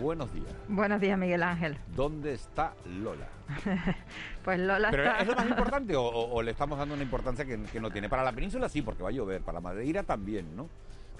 Buenos 0.00 0.32
días. 0.32 0.52
Buenos 0.68 1.00
días, 1.00 1.18
Miguel 1.18 1.42
Ángel. 1.42 1.78
¿Dónde 1.94 2.34
está 2.34 2.74
Lola? 2.86 3.26
pues 4.44 4.58
Lola 4.60 4.90
¿Pero 4.90 5.04
está... 5.04 5.18
es 5.18 5.28
lo 5.28 5.36
más 5.36 5.46
importante 5.48 5.94
o, 5.96 6.42
le 6.42 6.50
estamos 6.50 6.78
dando 6.78 6.94
una 6.94 7.02
importancia 7.02 7.44
que, 7.44 7.62
que 7.64 7.80
no 7.80 7.90
tiene? 7.90 8.08
Para 8.08 8.22
la 8.22 8.32
península 8.32 8.68
sí, 8.68 8.82
porque 8.82 9.02
va 9.02 9.08
a 9.08 9.12
llover. 9.12 9.42
Para 9.42 9.60
Madeira 9.60 10.02
también, 10.02 10.54
¿no? 10.56 10.68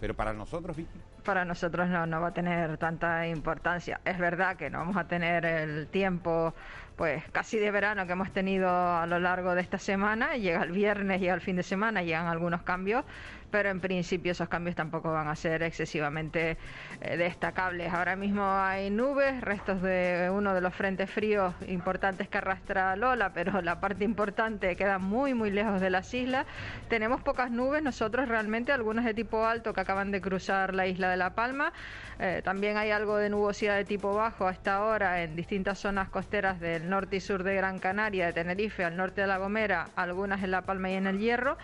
Pero 0.00 0.14
para 0.14 0.32
nosotros, 0.32 0.76
Vicky. 0.76 1.00
Para 1.24 1.44
nosotros 1.44 1.88
no, 1.88 2.06
no 2.06 2.20
va 2.20 2.28
a 2.28 2.32
tener 2.32 2.78
tanta 2.78 3.26
importancia. 3.26 4.00
Es 4.04 4.16
verdad 4.18 4.56
que 4.56 4.70
no 4.70 4.78
vamos 4.78 4.96
a 4.96 5.08
tener 5.08 5.44
el 5.44 5.88
tiempo 5.88 6.54
pues 6.94 7.22
casi 7.30 7.58
de 7.58 7.70
verano 7.70 8.06
que 8.06 8.12
hemos 8.12 8.32
tenido 8.32 8.68
a 8.68 9.06
lo 9.06 9.18
largo 9.18 9.54
de 9.54 9.60
esta 9.60 9.78
semana. 9.78 10.36
Llega 10.36 10.62
el 10.62 10.72
viernes, 10.72 11.20
llega 11.20 11.34
el 11.34 11.40
fin 11.40 11.56
de 11.56 11.62
semana, 11.62 12.02
llegan 12.02 12.26
algunos 12.26 12.62
cambios, 12.62 13.04
pero 13.50 13.70
en 13.70 13.80
principio 13.80 14.32
esos 14.32 14.48
cambios 14.48 14.76
tampoco 14.76 15.12
van 15.12 15.28
a 15.28 15.36
ser 15.36 15.62
excesivamente 15.62 16.56
eh, 17.00 17.16
destacables. 17.16 17.92
Ahora 17.92 18.16
mismo 18.16 18.42
hay 18.44 18.90
nubes, 18.90 19.40
restos 19.40 19.82
de 19.82 20.30
uno 20.32 20.54
de 20.54 20.60
los 20.60 20.74
frentes 20.74 21.10
fríos 21.10 21.54
importantes 21.66 22.28
que 22.28 22.38
arrastra 22.38 22.96
Lola, 22.96 23.32
pero 23.32 23.60
la 23.62 23.80
parte 23.80 24.04
importante 24.04 24.76
queda 24.76 24.98
muy 24.98 25.34
muy 25.34 25.50
lejos 25.50 25.80
de 25.80 25.90
las 25.90 26.12
islas. 26.14 26.46
Tenemos 26.88 27.22
pocas 27.22 27.50
nubes, 27.50 27.82
nosotros 27.82 28.28
realmente, 28.28 28.72
algunas 28.72 29.04
de 29.04 29.14
tipo 29.14 29.46
alto 29.46 29.72
que 29.72 29.80
acaban 29.80 30.10
de 30.10 30.20
cruzar 30.20 30.74
la 30.74 30.86
isla 30.86 31.10
de 31.10 31.16
La 31.16 31.34
Palma. 31.34 31.72
Eh, 32.20 32.42
también 32.44 32.76
hay 32.76 32.90
algo 32.90 33.16
de 33.16 33.30
nubosidad 33.30 33.76
de 33.76 33.84
tipo 33.84 34.12
bajo 34.12 34.48
hasta 34.48 34.74
ahora 34.74 35.22
en 35.22 35.36
distintas 35.36 35.78
zonas 35.78 36.08
costeras 36.08 36.58
del 36.58 36.90
norte 36.90 37.16
y 37.16 37.20
sur 37.20 37.44
de 37.44 37.54
Gran 37.54 37.78
Canaria, 37.78 38.26
de 38.26 38.32
Tenerife, 38.32 38.84
al 38.84 38.96
norte 38.96 39.20
de 39.20 39.28
La 39.28 39.38
Gomera, 39.38 39.88
algunas 39.94 40.42
en 40.42 40.50
La 40.50 40.62
Palma 40.62 40.90
y 40.90 40.94
en 40.94 41.06
el 41.06 41.18
Hierro. 41.18 41.56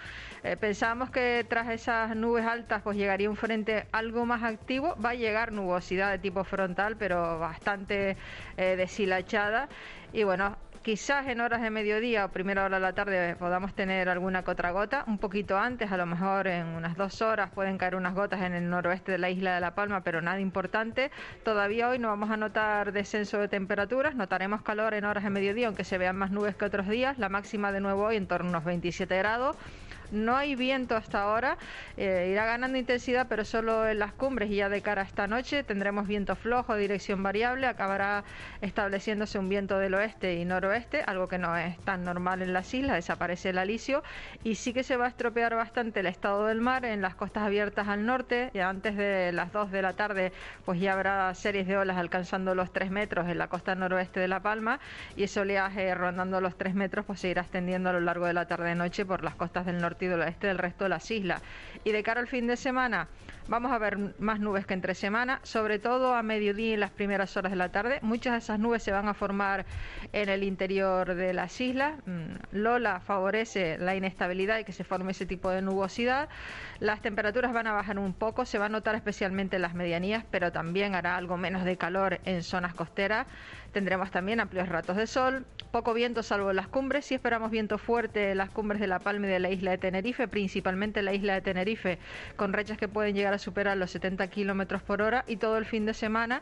Eh, 0.44 0.56
pensábamos 0.56 1.10
que 1.10 1.44
tras 1.48 1.68
esas 1.74 2.16
nubes 2.16 2.46
altas 2.46 2.82
pues 2.82 2.96
llegaría 2.96 3.28
un 3.28 3.36
frente 3.36 3.86
algo 3.92 4.24
más 4.26 4.42
activo. 4.42 4.96
Va 5.04 5.10
a 5.10 5.14
llegar 5.14 5.52
nubosidad 5.52 6.10
de 6.10 6.18
tipo 6.18 6.44
frontal, 6.44 6.96
pero 6.96 7.38
bastante 7.38 8.16
eh, 8.56 8.76
deshilachada. 8.76 9.68
Y 10.12 10.24
bueno, 10.24 10.56
quizás 10.84 11.26
en 11.28 11.40
horas 11.40 11.62
de 11.62 11.70
mediodía 11.70 12.26
o 12.26 12.28
primera 12.28 12.62
hora 12.64 12.76
de 12.76 12.82
la 12.82 12.92
tarde 12.92 13.36
podamos 13.36 13.74
tener 13.74 14.10
alguna 14.10 14.44
que 14.44 14.50
otra 14.50 14.70
gota, 14.70 15.02
un 15.06 15.16
poquito 15.16 15.56
antes, 15.56 15.90
a 15.90 15.96
lo 15.96 16.04
mejor 16.04 16.46
en 16.46 16.66
unas 16.66 16.94
dos 16.94 17.22
horas 17.22 17.50
pueden 17.50 17.78
caer 17.78 17.96
unas 17.96 18.14
gotas 18.14 18.42
en 18.42 18.52
el 18.52 18.68
noroeste 18.68 19.12
de 19.12 19.18
la 19.18 19.30
isla 19.30 19.54
de 19.54 19.60
La 19.62 19.74
Palma, 19.74 20.02
pero 20.02 20.20
nada 20.20 20.40
importante. 20.40 21.10
Todavía 21.42 21.88
hoy 21.88 21.98
no 21.98 22.08
vamos 22.08 22.30
a 22.30 22.36
notar 22.36 22.92
descenso 22.92 23.38
de 23.38 23.48
temperaturas, 23.48 24.14
notaremos 24.14 24.62
calor 24.62 24.92
en 24.92 25.06
horas 25.06 25.24
de 25.24 25.30
mediodía, 25.30 25.68
aunque 25.68 25.84
se 25.84 25.96
vean 25.96 26.16
más 26.16 26.30
nubes 26.30 26.54
que 26.54 26.66
otros 26.66 26.86
días, 26.86 27.18
la 27.18 27.30
máxima 27.30 27.72
de 27.72 27.80
nuevo 27.80 28.04
hoy 28.04 28.16
en 28.16 28.26
torno 28.26 28.48
a 28.48 28.50
unos 28.50 28.64
27 28.64 29.16
grados. 29.16 29.56
No 30.14 30.36
hay 30.36 30.54
viento 30.54 30.96
hasta 30.96 31.22
ahora, 31.22 31.58
eh, 31.96 32.28
irá 32.32 32.46
ganando 32.46 32.78
intensidad, 32.78 33.26
pero 33.28 33.44
solo 33.44 33.86
en 33.88 33.98
las 33.98 34.12
cumbres. 34.12 34.50
Y 34.50 34.56
ya 34.56 34.68
de 34.68 34.80
cara 34.80 35.02
a 35.02 35.04
esta 35.04 35.26
noche 35.26 35.62
tendremos 35.62 36.06
viento 36.06 36.36
flojo, 36.36 36.76
dirección 36.76 37.22
variable, 37.22 37.66
acabará 37.66 38.24
estableciéndose 38.60 39.38
un 39.38 39.48
viento 39.48 39.78
del 39.78 39.94
oeste 39.94 40.34
y 40.34 40.44
noroeste, 40.44 41.02
algo 41.06 41.28
que 41.28 41.38
no 41.38 41.56
es 41.56 41.78
tan 41.80 42.04
normal 42.04 42.42
en 42.42 42.52
las 42.52 42.72
islas, 42.72 42.96
desaparece 42.96 43.50
el 43.50 43.58
alisio 43.58 44.02
y 44.42 44.54
sí 44.54 44.72
que 44.72 44.82
se 44.82 44.96
va 44.96 45.06
a 45.06 45.08
estropear 45.08 45.54
bastante 45.54 46.00
el 46.00 46.06
estado 46.06 46.46
del 46.46 46.60
mar 46.60 46.84
en 46.84 47.02
las 47.02 47.14
costas 47.14 47.42
abiertas 47.42 47.88
al 47.88 48.06
norte, 48.06 48.50
y 48.54 48.60
antes 48.60 48.96
de 48.96 49.32
las 49.32 49.52
2 49.52 49.70
de 49.70 49.82
la 49.82 49.92
tarde 49.94 50.32
pues 50.64 50.80
ya 50.80 50.92
habrá 50.92 51.34
series 51.34 51.66
de 51.66 51.76
olas 51.76 51.96
alcanzando 51.96 52.54
los 52.54 52.72
3 52.72 52.90
metros 52.90 53.28
en 53.28 53.38
la 53.38 53.48
costa 53.48 53.74
noroeste 53.74 54.20
de 54.20 54.28
La 54.28 54.40
Palma. 54.40 54.80
Y 55.16 55.24
ese 55.24 55.40
oleaje 55.40 55.94
rondando 55.94 56.40
los 56.40 56.56
3 56.56 56.74
metros 56.74 57.04
pues 57.04 57.20
se 57.20 57.28
irá 57.28 57.42
extendiendo 57.42 57.90
a 57.90 57.92
lo 57.92 58.00
largo 58.00 58.26
de 58.26 58.32
la 58.32 58.46
tarde-noche 58.46 59.04
por 59.04 59.24
las 59.24 59.34
costas 59.34 59.66
del 59.66 59.78
norte 59.80 60.03
del 60.06 60.20
oeste 60.20 60.46
del 60.46 60.58
resto 60.58 60.84
de 60.84 60.90
las 60.90 61.10
islas. 61.10 61.42
Y 61.84 61.92
de 61.92 62.02
cara 62.02 62.20
al 62.20 62.28
fin 62.28 62.46
de 62.46 62.56
semana, 62.56 63.08
vamos 63.48 63.72
a 63.72 63.78
ver 63.78 63.98
más 64.18 64.40
nubes 64.40 64.66
que 64.66 64.74
entre 64.74 64.94
semana, 64.94 65.40
sobre 65.42 65.78
todo 65.78 66.14
a 66.14 66.22
mediodía 66.22 66.74
y 66.74 66.76
las 66.76 66.90
primeras 66.90 67.36
horas 67.36 67.52
de 67.52 67.56
la 67.56 67.70
tarde. 67.70 67.98
Muchas 68.02 68.32
de 68.32 68.38
esas 68.38 68.58
nubes 68.58 68.82
se 68.82 68.92
van 68.92 69.08
a 69.08 69.14
formar 69.14 69.66
en 70.12 70.28
el 70.28 70.42
interior 70.42 71.14
de 71.14 71.34
las 71.34 71.60
islas. 71.60 71.94
Mm, 72.06 72.56
Lola 72.56 73.00
favorece 73.00 73.78
la 73.78 73.94
inestabilidad 73.94 74.58
y 74.58 74.64
que 74.64 74.72
se 74.72 74.84
forme 74.84 75.12
ese 75.12 75.26
tipo 75.26 75.50
de 75.50 75.62
nubosidad. 75.62 76.28
Las 76.80 77.00
temperaturas 77.00 77.52
van 77.52 77.66
a 77.66 77.72
bajar 77.72 77.98
un 77.98 78.14
poco, 78.14 78.44
se 78.44 78.58
va 78.58 78.66
a 78.66 78.68
notar 78.68 78.94
especialmente 78.94 79.56
en 79.56 79.62
las 79.62 79.74
medianías, 79.74 80.24
pero 80.30 80.52
también 80.52 80.94
hará 80.94 81.16
algo 81.16 81.36
menos 81.36 81.64
de 81.64 81.76
calor 81.76 82.20
en 82.24 82.42
zonas 82.42 82.74
costeras. 82.74 83.26
Tendremos 83.74 84.12
también 84.12 84.38
amplios 84.38 84.68
ratos 84.68 84.96
de 84.96 85.08
sol, 85.08 85.46
poco 85.72 85.94
viento 85.94 86.22
salvo 86.22 86.50
en 86.50 86.54
las 86.54 86.68
cumbres. 86.68 87.06
Sí 87.06 87.14
esperamos 87.16 87.50
viento 87.50 87.76
fuerte 87.76 88.30
en 88.30 88.38
las 88.38 88.48
cumbres 88.48 88.80
de 88.80 88.86
La 88.86 89.00
Palma 89.00 89.26
y 89.26 89.30
de 89.30 89.40
la 89.40 89.50
isla 89.50 89.72
de 89.72 89.78
Tenerife, 89.78 90.28
principalmente 90.28 91.00
en 91.00 91.06
la 91.06 91.12
isla 91.12 91.34
de 91.34 91.40
Tenerife, 91.40 91.98
con 92.36 92.52
rachas 92.52 92.78
que 92.78 92.86
pueden 92.86 93.16
llegar 93.16 93.34
a 93.34 93.38
superar 93.40 93.76
los 93.76 93.90
70 93.90 94.28
kilómetros 94.28 94.80
por 94.84 95.02
hora. 95.02 95.24
Y 95.26 95.38
todo 95.38 95.58
el 95.58 95.64
fin 95.64 95.86
de 95.86 95.94
semana, 95.94 96.40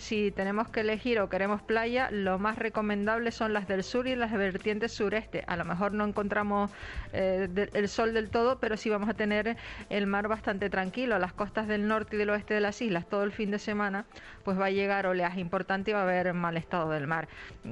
si 0.00 0.30
tenemos 0.30 0.68
que 0.68 0.80
elegir 0.80 1.20
o 1.20 1.28
queremos 1.28 1.60
playa, 1.60 2.10
lo 2.10 2.38
más 2.38 2.58
recomendable 2.58 3.30
son 3.32 3.52
las 3.52 3.68
del 3.68 3.84
sur 3.84 4.06
y 4.08 4.16
las 4.16 4.32
vertientes 4.32 4.92
sureste. 4.92 5.44
A 5.46 5.56
lo 5.56 5.64
mejor 5.66 5.92
no 5.92 6.06
encontramos 6.06 6.70
eh, 7.12 7.68
el 7.74 7.88
sol 7.88 8.14
del 8.14 8.30
todo, 8.30 8.58
pero 8.58 8.78
sí 8.78 8.88
vamos 8.88 9.10
a 9.10 9.14
tener 9.14 9.58
el 9.90 10.06
mar 10.06 10.26
bastante 10.26 10.70
tranquilo. 10.70 11.18
Las 11.18 11.34
costas 11.34 11.68
del 11.68 11.86
norte 11.86 12.16
y 12.16 12.18
del 12.18 12.30
oeste 12.30 12.54
de 12.54 12.60
las 12.60 12.80
islas, 12.80 13.06
todo 13.08 13.24
el 13.24 13.32
fin 13.32 13.50
de 13.50 13.58
semana, 13.58 14.06
pues 14.42 14.58
va 14.58 14.66
a 14.66 14.70
llegar 14.70 15.06
oleaje 15.06 15.38
importante 15.38 15.90
y 15.90 15.94
va 15.94 16.00
a 16.00 16.04
haber 16.04 16.32
mal 16.32 16.56
estado 16.56 16.90
del 16.90 17.06
mar. 17.06 17.28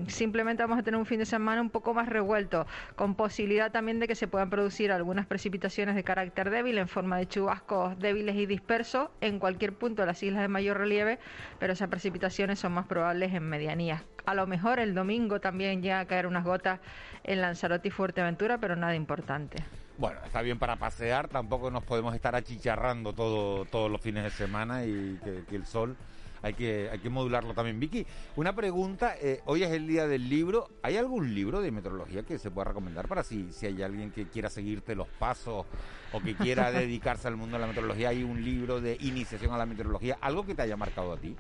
Simplemente 0.09 0.63
vamos 0.63 0.79
a 0.79 0.83
tener 0.83 0.99
un 0.99 1.07
fin 1.07 1.19
de 1.19 1.27
semana 1.27 1.63
un 1.63 1.71
poco 1.71 1.95
más 1.95 2.09
revuelto, 2.09 2.67
con 2.95 3.15
posibilidad 3.15 3.73
también 3.73 4.01
de 4.01 4.07
que 4.07 4.15
se 4.15 4.29
puedan 4.29 4.51
producir 4.51 4.93
algunas 4.93 5.27
precipitaciones 5.27 5.95
de 5.95 6.05
carácter 6.05 6.51
débil 6.51 6.77
en 6.77 6.89
forma 6.89 7.17
de 7.17 7.27
chubascos 7.27 7.99
débiles 7.99 8.37
y 8.37 8.45
dispersos 8.45 9.09
en 9.23 9.39
cualquier 9.39 9.73
punto 9.73 10.03
de 10.03 10.07
las 10.07 10.23
islas 10.23 10.43
de 10.43 10.49
mayor 10.49 10.77
relieve, 10.77 11.19
pero 11.59 11.73
esas 11.73 11.89
precipitaciones 12.19 12.59
son 12.59 12.73
más 12.73 12.87
probables 12.87 13.33
en 13.33 13.45
medianías. 13.45 14.03
A 14.27 14.35
lo 14.35 14.47
mejor 14.47 14.81
el 14.81 14.95
domingo 14.95 15.41
también 15.41 15.81
llega 15.83 16.01
a 16.01 16.05
caer 16.07 16.27
unas 16.27 16.45
gotas 16.45 16.81
en 17.23 17.41
Lanzarote 17.41 17.89
y 17.89 17.91
Fuerteventura, 17.91 18.59
pero 18.59 18.75
nada 18.77 18.95
importante. 18.95 19.63
Bueno, 19.97 20.19
está 20.25 20.43
bien 20.43 20.59
para 20.59 20.77
pasear, 20.77 21.29
tampoco 21.29 21.71
nos 21.71 21.85
podemos 21.85 22.15
estar 22.15 22.35
achicharrando 22.35 23.13
todo, 23.13 23.65
todos 23.67 23.91
los 23.91 24.01
fines 24.01 24.25
de 24.25 24.31
semana 24.31 24.85
y 24.85 25.19
que 25.49 25.57
el 25.57 25.65
sol 25.65 25.97
hay 26.43 26.55
que, 26.55 26.89
hay 26.91 26.99
que 26.99 27.11
modularlo 27.11 27.55
también. 27.55 27.81
Vicky, 27.81 28.07
una 28.37 28.55
pregunta, 28.55 29.15
eh, 29.21 29.41
hoy 29.47 29.63
es 29.63 29.71
el 29.71 29.87
día 29.87 30.07
del 30.07 30.29
libro, 30.29 30.69
¿hay 30.83 30.97
algún 30.97 31.35
libro 31.35 31.61
de 31.61 31.71
meteorología 31.71 32.23
que 32.23 32.39
se 32.39 32.51
pueda 32.51 32.67
recomendar 32.67 33.09
para 33.09 33.23
si, 33.23 33.53
si 33.53 33.67
hay 33.67 33.83
alguien 33.83 34.11
que 34.11 34.27
quiera 34.27 34.51
seguirte 34.51 34.95
los 34.95 35.09
pasos 35.09 35.67
o 36.13 36.21
que 36.23 36.35
quiera 36.35 36.71
dedicarse 36.73 37.29
al 37.29 37.37
mundo 37.37 37.57
de 37.57 37.61
la 37.63 37.67
meteorología? 37.67 38.11
¿Hay 38.11 38.23
un 38.23 38.45
libro 38.45 38.81
de 38.81 38.97
iniciación 39.01 39.53
a 39.53 39.59
la 39.59 39.67
meteorología? 39.67 40.19
¿Algo 40.21 40.45
que 40.47 40.55
te 40.55 40.63
haya 40.63 40.77
marcado 40.77 41.13
a 41.13 41.17
ti? 41.17 41.37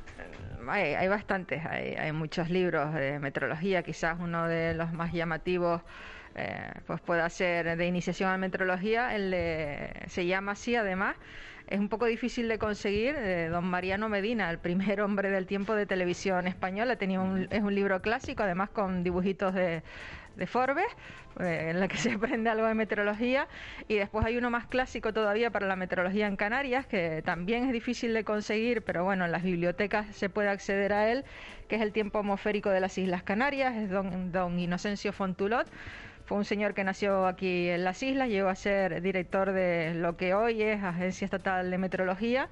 Hay, 0.69 0.95
hay 0.95 1.09
bastantes, 1.09 1.65
hay, 1.65 1.95
hay 1.95 2.13
muchos 2.13 2.51
libros 2.51 2.93
de 2.95 3.19
meteorología, 3.19 3.83
quizás 3.83 4.19
uno 4.21 4.47
de 4.49 4.75
los 4.75 4.93
más 4.93 5.13
llamativos 5.13 5.81
eh, 6.35 6.71
pues 6.87 7.01
pueda 7.01 7.29
ser 7.31 7.77
de 7.77 7.87
iniciación 7.87 8.29
a 8.29 8.33
la 8.33 8.39
meteorología, 8.39 9.15
el 9.17 9.31
de- 9.31 9.93
se 10.09 10.27
llama 10.27 10.53
así 10.53 10.77
además, 10.77 11.17
es 11.69 11.79
un 11.79 11.89
poco 11.89 12.07
difícil 12.07 12.49
de 12.49 12.59
conseguir, 12.59 13.15
de 13.15 13.49
don 13.49 13.65
Mariano 13.65 14.09
Medina, 14.09 14.51
el 14.51 14.59
primer 14.59 15.01
hombre 15.01 15.31
del 15.31 15.47
tiempo 15.47 15.75
de 15.75 15.87
televisión 15.87 16.47
española, 16.47 16.97
tenía 16.97 17.21
un, 17.21 17.47
es 17.51 17.63
un 17.63 17.75
libro 17.75 18.01
clásico, 18.01 18.43
además 18.43 18.71
con 18.71 19.05
dibujitos 19.05 19.55
de, 19.55 19.83
de 20.37 20.47
Forbes, 20.47 20.87
eh, 21.41 21.69
en 21.71 21.81
la 21.81 21.89
que 21.89 21.99
se 21.99 22.13
aprende 22.13 22.49
algo 22.49 22.67
de 22.67 22.75
meteorología. 22.75 23.49
Y 23.87 23.97
después 23.97 24.25
hay 24.25 24.39
uno 24.39 24.49
más 24.49 24.67
clásico 24.67 25.13
todavía 25.13 25.51
para 25.51 25.67
la 25.67 25.77
meteorología 25.77 26.27
en 26.27 26.37
Canarias, 26.37 26.87
que 26.87 27.23
también 27.23 27.67
es 27.67 27.73
difícil 27.73 28.15
de 28.15 28.25
conseguir, 28.25 28.83
pero 28.83 29.05
bueno, 29.05 29.27
en 29.27 29.33
las 29.33 29.43
bibliotecas 29.43 30.07
se 30.17 30.31
puede 30.31 30.49
acceder 30.49 30.93
a 30.95 31.11
él, 31.11 31.25
que 31.69 31.77
es 31.77 31.83
el 31.83 31.93
tiempo 31.93 32.21
atmosférico 32.21 32.71
de 32.71 32.81
las 32.81 32.97
Islas 32.97 33.23
Canarias, 33.23 33.77
es 33.77 33.91
don, 33.91 34.33
don 34.33 34.59
Inocencio 34.59 35.13
Fontulot. 35.13 35.69
Fue 36.29 36.37
un 36.37 36.45
señor 36.45 36.75
que 36.75 36.85
nació 36.85 37.27
aquí 37.27 37.71
en 37.71 37.85
las 37.85 38.03
islas, 38.03 38.29
llegó 38.29 38.51
a 38.51 38.55
ser 38.55 39.01
director 39.01 39.51
de 39.53 39.95
lo 39.95 40.19
que 40.19 40.35
hoy 40.35 40.61
es 40.61 40.85
Agencia 40.85 41.25
Estatal 41.25 41.71
de 41.71 41.79
Meteorología 41.79 42.51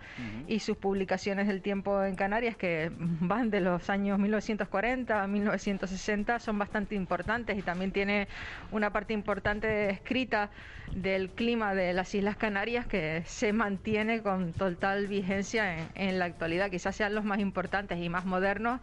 y 0.48 0.60
sus 0.60 0.78
publicaciones 0.78 1.46
del 1.46 1.60
tiempo 1.60 2.02
en 2.02 2.14
Canarias, 2.14 2.56
que 2.56 2.90
van 2.96 3.50
de 3.50 3.60
los 3.60 3.90
años 3.90 4.18
1940 4.18 5.22
a 5.22 5.26
1960, 5.26 6.38
son 6.38 6.58
bastante 6.58 6.94
importantes 6.94 7.58
y 7.58 7.60
también 7.60 7.92
tiene 7.92 8.28
una 8.72 8.88
parte 8.94 9.12
importante 9.12 9.90
escrita 9.90 10.48
del 10.94 11.28
clima 11.28 11.74
de 11.74 11.92
las 11.92 12.14
Islas 12.14 12.36
Canarias 12.36 12.86
que 12.86 13.24
se 13.26 13.52
mantiene 13.52 14.22
con 14.22 14.54
total 14.54 15.06
vigencia 15.06 15.76
en, 15.76 15.88
en 15.96 16.18
la 16.18 16.24
actualidad. 16.24 16.70
Quizás 16.70 16.96
sean 16.96 17.14
los 17.14 17.24
más 17.24 17.40
importantes 17.40 17.98
y 17.98 18.08
más 18.08 18.24
modernos 18.24 18.80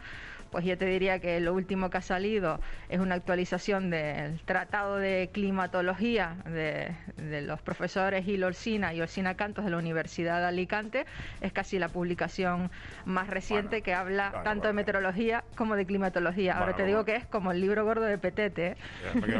pues 0.54 0.66
yo 0.66 0.78
te 0.78 0.86
diría 0.86 1.18
que 1.18 1.40
lo 1.40 1.52
último 1.52 1.90
que 1.90 1.98
ha 1.98 2.02
salido 2.04 2.60
es 2.88 3.00
una 3.00 3.16
actualización 3.16 3.90
del 3.90 4.40
Tratado 4.42 4.98
de 4.98 5.32
Climatología 5.34 6.36
de, 6.46 6.94
los 7.42 7.60
profesores 7.64 8.24
Gil 8.24 8.44
Orsina 8.44 8.94
y 8.94 9.02
Orsina 9.02 9.34
Cantos 9.34 9.66
de 9.66 9.72
la 9.72 9.78
Universidad 9.78 10.42
de 10.42 10.46
Alicante. 10.46 11.08
Es 11.42 11.54
casi 11.54 11.80
la 11.80 11.90
publicación 11.90 12.70
más 13.04 13.32
reciente 13.32 13.82
que 13.82 13.96
habla 13.96 14.44
tanto 14.44 14.68
de 14.68 14.74
meteorología 14.74 15.44
como 15.56 15.76
de 15.76 15.88
climatología. 15.88 16.60
Ahora 16.60 16.76
te 16.76 16.86
digo 16.86 17.04
que 17.04 17.16
es 17.16 17.26
como 17.26 17.52
el 17.52 17.60
libro 17.60 17.84
gordo 17.84 18.04
de 18.04 18.20
Petete. 18.20 18.68
¿eh? 18.68 18.78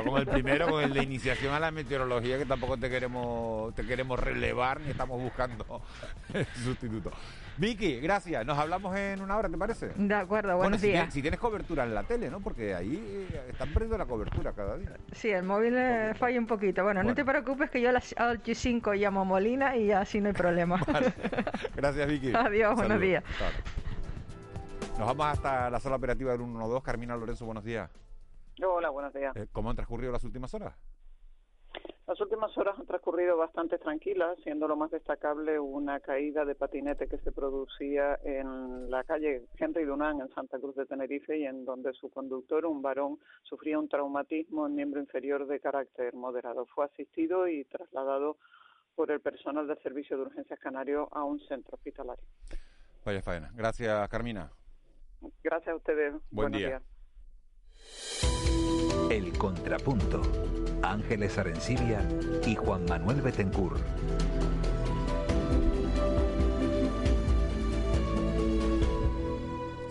como 0.04 0.18
el 0.18 0.26
primero, 0.26 0.68
con 0.68 0.84
el 0.84 0.94
de 0.94 1.04
iniciación 1.04 1.54
a 1.54 1.60
la 1.60 1.70
meteorología, 1.70 2.40
que 2.40 2.48
tampoco 2.48 2.78
te 2.78 2.90
queremos, 2.90 3.76
te 3.76 3.86
queremos 3.86 4.20
relevar 4.20 4.82
ni 4.82 4.90
estamos 4.90 5.22
buscando 5.22 5.84
sustituto. 6.64 7.12
Vicky, 7.58 8.00
gracias. 8.00 8.46
Nos 8.46 8.58
hablamos 8.58 8.96
en 8.98 9.22
una 9.22 9.38
hora, 9.38 9.48
¿te 9.48 9.58
parece? 9.58 9.90
De 9.96 10.16
acuerdo, 10.16 10.58
buenos 10.58 10.82
días. 10.82 11.14
Si, 11.14 11.22
tienes 11.22 11.40
cobertura 11.40 11.84
en 11.84 11.94
la 11.94 12.04
tele, 12.04 12.30
¿no? 12.30 12.40
Porque 12.40 12.74
ahí 12.74 13.28
eh, 13.32 13.48
están 13.50 13.72
perdiendo 13.72 13.98
la 13.98 14.06
cobertura 14.06 14.54
cada 14.54 14.76
día. 14.78 14.98
Sí, 15.12 15.30
el 15.30 15.44
móvil 15.44 15.76
eh, 15.78 16.14
falla 16.16 16.40
un 16.40 16.48
poquito. 16.48 16.84
Bueno, 16.84 17.04
no 17.04 17.14
te 17.14 17.24
preocupes 17.24 17.70
que 17.70 17.80
yo 17.80 17.90
a 17.90 17.92
las 17.92 18.16
5 18.54 18.94
llamo 18.94 19.22
a 19.22 19.24
Molina 19.24 19.78
y 19.78 19.92
así 19.92 20.20
no 20.20 20.30
hay 20.30 20.34
problema. 20.34 20.82
Gracias, 21.76 22.08
Vicky. 22.08 22.34
Adiós, 22.36 22.76
buenos 22.76 23.00
días. 23.00 23.24
Nos 24.98 25.08
vamos 25.08 25.26
hasta 25.28 25.70
la 25.70 25.80
sala 25.80 25.98
operativa 25.98 26.32
del 26.32 26.42
112. 26.42 26.84
Carmina 26.84 27.16
Lorenzo, 27.16 27.46
buenos 27.46 27.64
días. 27.64 27.90
Hola, 28.66 28.90
buenos 28.90 29.14
días. 29.14 29.36
Eh, 29.36 29.48
¿Cómo 29.52 29.70
han 29.70 29.76
transcurrido 29.76 30.12
las 30.12 30.24
últimas 30.24 30.54
horas? 30.54 30.74
Las 32.06 32.20
últimas 32.20 32.56
horas 32.58 32.78
han 32.78 32.86
transcurrido 32.86 33.38
bastante 33.38 33.78
tranquilas, 33.78 34.38
siendo 34.44 34.68
lo 34.68 34.76
más 34.76 34.92
destacable 34.92 35.58
una 35.58 36.02
caída 36.02 36.44
de 36.44 36.54
patinete 36.54 37.08
que 37.08 37.18
se 37.20 37.32
producía 37.32 38.20
en 38.24 38.92
la 38.92 39.06
calle 39.06 39.46
Henry 39.58 39.86
Dunán 39.86 40.20
en 40.20 40.30
Santa 40.34 40.60
Cruz 40.60 40.76
de 40.76 40.86
Tenerife 40.86 41.38
y 41.38 41.46
en 41.46 41.64
donde 41.64 41.94
su 41.94 42.10
conductor, 42.10 42.66
un 42.66 42.82
varón, 42.82 43.20
sufría 43.44 43.80
un 43.80 43.88
traumatismo 43.88 44.68
en 44.68 44.76
miembro 44.76 45.00
inferior 45.00 45.48
de 45.48 45.62
carácter 45.62 46.14
moderado. 46.14 46.66
Fue 46.66 46.86
asistido 46.86 47.48
y 47.48 47.64
trasladado 47.66 48.38
por 48.96 49.10
el 49.10 49.22
personal 49.22 49.66
del 49.66 49.82
Servicio 49.82 50.18
de 50.18 50.24
Urgencias 50.24 50.60
Canario 50.60 51.08
a 51.14 51.24
un 51.24 51.40
centro 51.48 51.76
hospitalario. 51.76 52.26
Vaya 53.06 53.22
faena. 53.22 53.50
Gracias, 53.56 54.10
Carmina. 54.10 54.52
Gracias 55.42 55.74
a 55.74 55.76
ustedes. 55.78 56.12
Buen 56.32 56.52
Buenos 56.52 56.60
día. 56.60 56.68
Días. 56.68 58.43
El 59.10 59.38
Contrapunto. 59.38 60.22
Ángeles 60.82 61.38
Arencibia 61.38 62.08
y 62.46 62.56
Juan 62.56 62.86
Manuel 62.86 63.22
Betencur. 63.22 63.78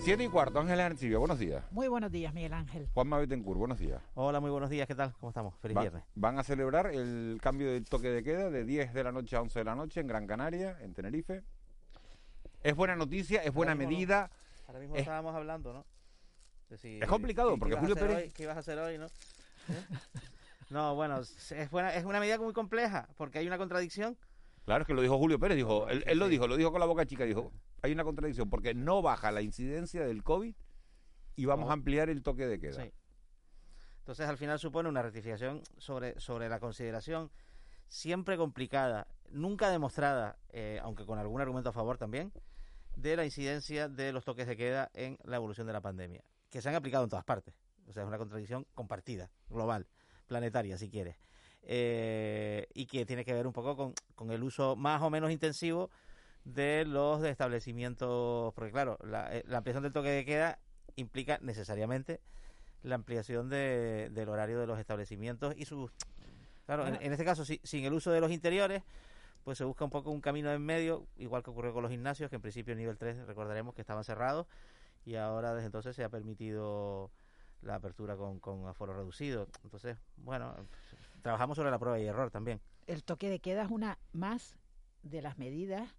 Siete 0.00 0.25
y 0.25 0.29
cuarto, 0.29 0.59
Ángeles 0.59 0.85
Arencibia, 0.85 1.19
buenos 1.19 1.38
días. 1.38 1.62
Muy 1.71 1.87
buenos 1.87 2.11
días, 2.11 2.35
Miguel 2.35 2.52
Ángel. 2.52 2.88
Juan 2.93 3.07
Manuel 3.07 3.29
Betencur, 3.29 3.57
buenos 3.57 3.79
días. 3.79 4.02
Hola, 4.14 4.41
muy 4.41 4.50
buenos 4.50 4.69
días, 4.69 4.88
¿qué 4.88 4.97
tal? 4.97 5.12
¿Cómo 5.21 5.31
estamos? 5.31 5.55
Feliz 5.61 5.79
viernes. 5.79 6.02
Van 6.17 6.38
a 6.41 6.43
celebrar 6.43 6.88
el 6.88 7.38
cambio 7.41 7.71
del 7.71 7.85
toque 7.85 8.09
de 8.09 8.25
queda 8.25 8.50
de 8.50 8.64
10 8.64 8.95
de 8.95 9.05
la 9.05 9.12
noche 9.12 9.37
a 9.37 9.43
11 9.43 9.61
de 9.61 9.64
la 9.64 9.76
noche 9.76 10.00
en 10.00 10.09
Gran 10.09 10.26
Canaria, 10.26 10.76
en 10.81 10.93
Tenerife. 10.93 11.45
Es 12.64 12.75
buena 12.75 12.97
noticia, 12.97 13.43
es 13.43 13.55
buena 13.55 13.75
medida. 13.75 14.31
ahora 14.67 14.81
mismo 14.81 14.97
estábamos 14.97 15.35
hablando, 15.37 15.73
¿no? 15.73 15.87
Es 16.83 17.09
complicado, 17.09 17.57
porque 17.59 17.76
Julio 17.76 17.97
Pérez... 17.97 18.33
¿Qué 18.33 18.45
ibas 18.45 18.57
a 18.57 18.61
hacer 18.61 18.79
hoy, 18.79 18.99
no? 18.99 19.07
No, 20.71 20.95
bueno, 20.95 21.21
es, 21.21 21.71
buena, 21.71 21.95
es 21.95 22.05
una 22.05 22.19
medida 22.19 22.38
muy 22.38 22.55
compleja, 22.55 23.07
porque 23.19 23.38
hay 23.38 23.47
una 23.47 23.59
contradicción. 23.59 24.17
Claro, 24.64 24.83
es 24.83 24.87
que 24.87 24.95
lo 24.95 25.02
dijo 25.02 25.19
Julio 25.19 25.38
Pérez, 25.38 25.57
dijo, 25.57 25.87
él, 25.88 26.19
lo 26.19 26.29
dijo, 26.29 26.47
lo 26.47 26.57
dijo 26.57 26.71
con 26.71 26.81
la 26.81 26.87
boca 26.87 27.05
chica, 27.05 27.25
dijo, 27.25 27.52
hay 27.83 27.93
una 27.93 28.05
contradicción, 28.05 28.49
porque 28.49 28.73
no 28.73 29.02
baja 29.02 29.31
la 29.33 29.43
incidencia 29.43 30.02
del 30.02 30.23
COVID 30.23 30.55
y 31.37 31.45
vamos 31.45 31.69
a 31.69 31.75
ampliar 31.75 32.09
el 32.09 32.23
toque 32.23 32.47
de 32.47 32.59
queda. 32.59 32.87
Entonces, 33.99 34.26
al 34.26 34.38
final 34.38 34.59
supone 34.59 34.88
una 34.88 35.02
rectificación 35.02 35.62
sobre, 35.76 36.19
sobre 36.19 36.49
la 36.49 36.59
consideración 36.59 37.31
siempre 37.88 38.38
complicada, 38.38 39.07
nunca 39.31 39.69
demostrada, 39.69 40.38
eh, 40.49 40.81
aunque 40.83 41.05
con 41.05 41.19
algún 41.19 41.43
argumento 41.43 41.69
a 41.69 41.73
favor 41.73 41.99
también, 41.99 42.33
de 42.97 43.17
la 43.17 43.26
incidencia 43.26 43.88
de 43.88 44.12
los 44.12 44.25
toques 44.25 44.47
de 44.47 44.57
queda 44.57 44.91
en 44.95 45.19
la 45.25 45.37
evolución 45.37 45.67
de 45.67 45.75
la 45.75 45.83
pandemia, 45.83 46.25
que 46.52 46.61
se 46.61 46.68
han 46.68 46.75
aplicado 46.76 47.04
en 47.04 47.11
todas 47.11 47.25
partes. 47.25 47.54
O 47.88 47.92
sea, 47.92 48.02
es 48.02 48.06
una 48.06 48.18
contradicción 48.18 48.66
compartida, 48.75 49.30
global, 49.49 49.87
planetaria, 50.28 50.76
si 50.76 50.88
quieres. 50.90 51.16
Eh, 51.62 52.68
y 52.74 52.87
que 52.87 53.07
tiene 53.07 53.24
que 53.24 53.33
ver 53.33 53.46
un 53.46 53.53
poco 53.53 53.74
con, 53.74 53.94
con, 54.14 54.31
el 54.31 54.42
uso 54.42 54.77
más 54.77 55.00
o 55.03 55.11
menos 55.11 55.31
intensivo 55.31 55.90
de 56.44 56.85
los 56.85 57.24
establecimientos, 57.24 58.53
porque 58.55 58.70
claro, 58.70 58.98
la, 59.03 59.35
eh, 59.35 59.44
ampliación 59.53 59.83
del 59.83 59.92
toque 59.92 60.11
de 60.11 60.24
queda 60.24 60.59
implica 60.96 61.38
necesariamente 61.40 62.20
la 62.83 62.96
ampliación 62.96 63.48
de, 63.48 64.11
del 64.12 64.29
horario 64.29 64.61
de 64.61 64.66
los 64.66 64.79
establecimientos 64.79 65.55
y 65.57 65.64
sus... 65.64 65.90
Claro, 66.66 66.87
en, 66.87 66.96
en, 67.00 67.12
este 67.12 67.24
caso, 67.24 67.44
si, 67.44 67.61
sin 67.62 67.85
el 67.85 67.92
uso 67.92 68.11
de 68.11 68.20
los 68.20 68.31
interiores, 68.31 68.83
pues 69.44 69.59
se 69.59 69.64
busca 69.64 69.85
un 69.85 69.90
poco 69.90 70.11
un 70.11 70.20
camino 70.20 70.53
en 70.53 70.62
medio, 70.62 71.07
igual 71.16 71.42
que 71.42 71.50
ocurrió 71.50 71.72
con 71.72 71.83
los 71.83 71.90
gimnasios, 71.90 72.29
que 72.29 72.37
en 72.37 72.42
principio 72.42 72.72
en 72.72 72.79
nivel 72.79 72.98
3 72.98 73.27
recordaremos 73.27 73.74
que 73.74 73.81
estaban 73.81 74.05
cerrados 74.05 74.46
y 75.05 75.17
ahora 75.17 75.55
desde 75.55 75.67
entonces 75.67 75.97
se 75.97 76.05
ha 76.05 76.09
permitido 76.09 77.11
la 77.62 77.77
apertura 77.77 78.17
con, 78.17 78.41
con 78.41 78.67
aforo 78.67 78.95
reducido. 78.95 79.49
Entonces, 79.65 79.97
bueno, 80.17 80.55
trabajamos 81.23 81.57
sobre 81.57 81.71
la 81.71 81.79
prueba 81.79 81.99
y 81.99 82.07
error 82.07 82.31
también. 82.31 82.61
El 82.87 83.05
toque 83.05 83.31
de 83.31 83.38
queda 83.38 83.62
es 83.62 83.71
una 83.71 83.99
más 84.12 84.57
de 85.03 85.23
las 85.23 85.38
medidas 85.38 85.95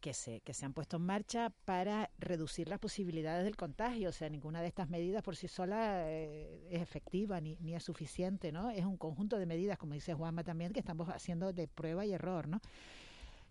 que 0.00 0.14
se, 0.14 0.40
que 0.40 0.54
se 0.54 0.64
han 0.64 0.72
puesto 0.72 0.96
en 0.96 1.02
marcha 1.02 1.50
para 1.64 2.10
reducir 2.18 2.68
las 2.68 2.78
posibilidades 2.78 3.44
del 3.44 3.56
contagio. 3.56 4.10
O 4.10 4.12
sea, 4.12 4.28
ninguna 4.28 4.60
de 4.60 4.68
estas 4.68 4.88
medidas 4.88 5.22
por 5.22 5.36
sí 5.36 5.48
sola 5.48 6.08
eh, 6.08 6.68
es 6.70 6.82
efectiva 6.82 7.40
ni, 7.40 7.56
ni 7.60 7.74
es 7.74 7.82
suficiente, 7.82 8.52
¿no? 8.52 8.70
Es 8.70 8.84
un 8.84 8.96
conjunto 8.96 9.38
de 9.38 9.46
medidas, 9.46 9.78
como 9.78 9.94
dice 9.94 10.14
Juanma 10.14 10.44
también, 10.44 10.72
que 10.72 10.80
estamos 10.80 11.08
haciendo 11.08 11.52
de 11.52 11.66
prueba 11.66 12.06
y 12.06 12.12
error, 12.12 12.46
¿no? 12.46 12.60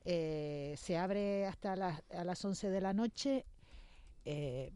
Eh, 0.06 0.76
se 0.78 0.98
abre 0.98 1.46
hasta 1.48 1.76
las, 1.76 2.02
a 2.12 2.24
las 2.24 2.44
11 2.44 2.70
de 2.70 2.82
la 2.82 2.94
noche, 2.94 3.46
eh, 4.24 4.72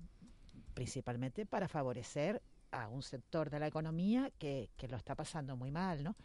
principalmente 0.73 1.45
para 1.45 1.67
favorecer 1.67 2.41
a 2.71 2.87
un 2.87 3.03
sector 3.03 3.49
de 3.49 3.59
la 3.59 3.67
economía 3.67 4.31
que, 4.37 4.69
lo 4.89 4.97
está 4.97 5.15
pasando 5.15 5.57
muy 5.57 5.71
mal, 5.71 6.03
¿no? 6.03 6.15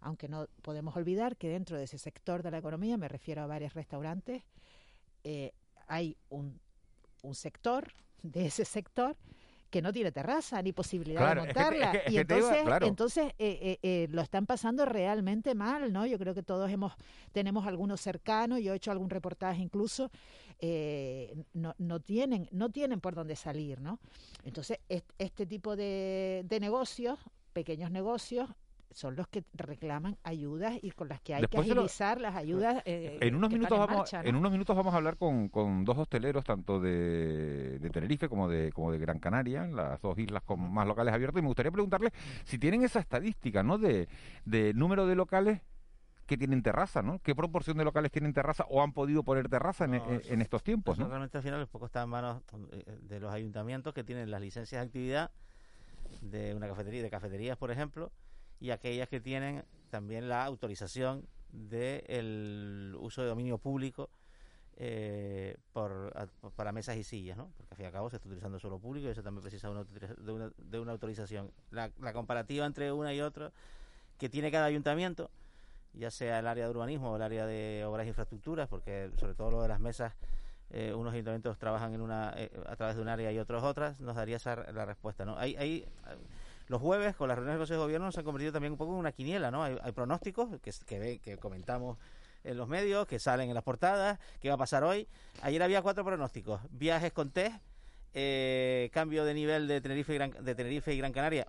Aunque 0.00 0.28
no 0.28 0.48
podemos 0.62 0.94
olvidar 0.96 1.36
que 1.36 1.48
dentro 1.48 1.78
de 1.78 1.84
ese 1.84 1.98
sector 1.98 2.42
de 2.42 2.50
la 2.50 2.58
economía, 2.58 2.96
me 2.96 3.08
refiero 3.08 3.42
a 3.42 3.46
varios 3.46 3.72
restaurantes, 3.74 4.42
eh, 5.24 5.52
hay 5.88 6.16
un, 6.28 6.60
un 7.22 7.34
sector 7.34 7.92
de 8.22 8.46
ese 8.46 8.64
sector 8.64 9.16
que 9.74 9.82
no 9.82 9.92
tiene 9.92 10.12
terraza 10.12 10.62
ni 10.62 10.72
posibilidad 10.72 11.34
de 11.34 11.40
montarla. 11.40 12.02
y 12.06 12.18
entonces, 12.18 12.64
entonces 12.82 13.26
eh, 13.40 13.58
eh, 13.60 13.78
eh, 13.82 14.06
lo 14.08 14.22
están 14.22 14.46
pasando 14.46 14.84
realmente 14.84 15.52
mal, 15.56 15.92
¿no? 15.92 16.06
Yo 16.06 16.16
creo 16.16 16.32
que 16.32 16.44
todos 16.44 16.70
hemos 16.70 16.92
tenemos 17.32 17.66
algunos 17.66 18.00
cercanos, 18.00 18.60
yo 18.60 18.72
he 18.72 18.76
hecho 18.76 18.92
algún 18.92 19.10
reportaje 19.10 19.60
incluso, 19.60 20.12
eh, 20.60 21.34
no, 21.54 21.74
no, 21.78 21.98
tienen, 21.98 22.48
no 22.52 22.70
tienen 22.70 23.00
por 23.00 23.16
dónde 23.16 23.34
salir, 23.34 23.80
¿no? 23.80 23.98
Entonces, 24.44 24.78
este 25.18 25.44
tipo 25.44 25.74
de, 25.74 26.44
de 26.44 26.60
negocios, 26.60 27.18
pequeños 27.52 27.90
negocios, 27.90 28.48
son 28.90 29.16
los 29.16 29.26
que 29.28 29.44
reclaman 29.54 30.16
ayudas 30.22 30.78
y 30.82 30.90
con 30.92 31.08
las 31.08 31.20
que 31.20 31.34
hay 31.34 31.46
que 31.46 31.58
agilizar 31.58 32.20
las 32.20 32.36
ayudas. 32.36 32.82
Eh, 32.84 33.18
en 33.20 33.34
unos 33.34 33.50
minutos 33.50 33.78
vamos, 33.78 34.12
en, 34.12 34.36
unos 34.36 34.52
minutos 34.52 34.76
vamos 34.76 34.94
a 34.94 34.96
hablar 34.96 35.16
con, 35.16 35.48
con 35.48 35.84
dos 35.84 35.98
hosteleros 35.98 36.44
tanto 36.44 36.80
de, 36.80 37.78
de, 37.78 37.90
Tenerife 37.90 38.28
como 38.28 38.48
de 38.48 38.72
como 38.72 38.92
de 38.92 38.98
Gran 38.98 39.18
Canaria, 39.18 39.66
las 39.66 40.00
dos 40.00 40.18
islas 40.18 40.42
con 40.42 40.72
más 40.72 40.86
locales 40.86 41.12
abiertos. 41.12 41.40
Y 41.40 41.42
me 41.42 41.48
gustaría 41.48 41.72
preguntarles 41.72 42.12
si 42.44 42.58
tienen 42.58 42.82
esa 42.82 43.00
estadística, 43.00 43.62
¿no? 43.62 43.78
De, 43.78 44.08
de 44.44 44.74
número 44.74 45.06
de 45.06 45.14
locales 45.14 45.60
que 46.26 46.38
tienen 46.38 46.62
terraza, 46.62 47.02
¿no? 47.02 47.18
¿Qué 47.18 47.34
proporción 47.34 47.76
de 47.76 47.84
locales 47.84 48.10
tienen 48.10 48.32
terraza 48.32 48.64
o 48.68 48.82
han 48.82 48.92
podido 48.92 49.22
poner 49.24 49.48
terraza 49.48 49.84
en, 49.84 49.94
en, 49.94 50.40
estos 50.40 50.62
tiempos, 50.62 50.98
¿no? 50.98 51.08
Realmente 51.08 51.36
al 51.36 51.44
final 51.44 51.60
un 51.60 51.66
poco 51.66 51.86
está 51.86 52.02
en 52.02 52.08
manos 52.08 52.42
eh, 52.72 52.98
de 53.02 53.20
los 53.20 53.32
ayuntamientos 53.32 53.92
que 53.92 54.04
tienen 54.04 54.30
las 54.30 54.40
licencias 54.40 54.80
de 54.80 54.86
actividad 54.86 55.30
de 56.22 56.54
una 56.54 56.68
cafetería, 56.68 57.02
de 57.02 57.10
cafeterías, 57.10 57.56
por 57.58 57.70
ejemplo, 57.70 58.10
y 58.60 58.70
aquellas 58.70 59.08
que 59.08 59.20
tienen 59.20 59.64
también 59.90 60.28
la 60.28 60.44
autorización 60.44 61.26
del 61.50 62.96
uso 62.98 63.22
de 63.22 63.28
dominio 63.28 63.58
público 63.58 64.10
eh, 64.76 65.56
por, 65.72 66.12
para 66.56 66.72
mesas 66.72 66.96
y 66.96 67.04
sillas, 67.04 67.36
¿no? 67.36 67.52
Porque 67.56 67.74
al 67.74 67.76
fin 67.76 67.84
y 67.84 67.86
al 67.86 67.92
cabo 67.92 68.10
se 68.10 68.16
está 68.16 68.28
utilizando 68.28 68.58
solo 68.58 68.78
público 68.78 69.06
y 69.06 69.10
eso 69.10 69.22
también 69.22 69.42
precisa 69.42 69.68
de, 69.68 70.32
una, 70.32 70.50
de 70.56 70.80
una 70.80 70.92
autorización. 70.92 71.52
La, 71.70 71.90
la, 72.00 72.12
comparativa 72.12 72.66
entre 72.66 72.90
una 72.90 73.14
y 73.14 73.20
otra 73.20 73.52
que 74.18 74.28
tiene 74.28 74.50
cada 74.50 74.66
ayuntamiento, 74.66 75.30
ya 75.92 76.10
sea 76.10 76.40
el 76.40 76.46
área 76.48 76.64
de 76.64 76.70
urbanismo 76.70 77.12
o 77.12 77.16
el 77.16 77.22
área 77.22 77.46
de 77.46 77.84
obras 77.86 78.06
e 78.06 78.08
infraestructuras, 78.08 78.68
porque 78.68 79.10
sobre 79.16 79.34
todo 79.34 79.52
lo 79.52 79.62
de 79.62 79.68
las 79.68 79.78
mesas, 79.78 80.12
eh, 80.70 80.92
unos 80.92 81.12
ayuntamientos 81.12 81.56
trabajan 81.56 81.94
en 81.94 82.00
una 82.00 82.34
eh, 82.36 82.50
a 82.66 82.74
través 82.74 82.96
de 82.96 83.02
un 83.02 83.08
área 83.08 83.30
y 83.30 83.38
otros 83.38 83.62
otras, 83.62 84.00
nos 84.00 84.16
daría 84.16 84.36
esa 84.36 84.56
la 84.72 84.84
respuesta, 84.84 85.24
¿no? 85.24 85.38
Hay, 85.38 85.54
hay 85.54 85.86
los 86.68 86.80
jueves, 86.80 87.14
con 87.14 87.28
las 87.28 87.36
reuniones 87.36 87.54
del 87.54 87.60
Consejo 87.60 87.80
de 87.80 87.86
Gobierno, 87.86 88.12
se 88.12 88.20
han 88.20 88.24
convertido 88.24 88.52
también 88.52 88.72
un 88.72 88.78
poco 88.78 88.92
en 88.92 88.98
una 88.98 89.12
quiniela, 89.12 89.50
¿no? 89.50 89.62
Hay, 89.62 89.92
pronósticos 89.92 90.48
que, 90.60 91.20
que, 91.20 91.36
comentamos 91.36 91.98
en 92.42 92.56
los 92.56 92.68
medios, 92.68 93.06
que 93.06 93.18
salen 93.18 93.48
en 93.48 93.54
las 93.54 93.64
portadas, 93.64 94.18
qué 94.40 94.48
va 94.48 94.54
a 94.54 94.58
pasar 94.58 94.84
hoy. 94.84 95.06
Ayer 95.42 95.62
había 95.62 95.82
cuatro 95.82 96.04
pronósticos. 96.04 96.60
Viajes 96.70 97.12
con 97.12 97.30
test, 97.30 97.56
eh, 98.14 98.90
cambio 98.92 99.24
de 99.24 99.34
nivel 99.34 99.68
de 99.68 99.80
Tenerife 99.80 100.12
y 100.12 100.16
Gran, 100.16 100.32
de 100.44 100.54
Tenerife 100.54 100.94
y 100.94 100.98
Gran 100.98 101.12
Canaria, 101.12 101.46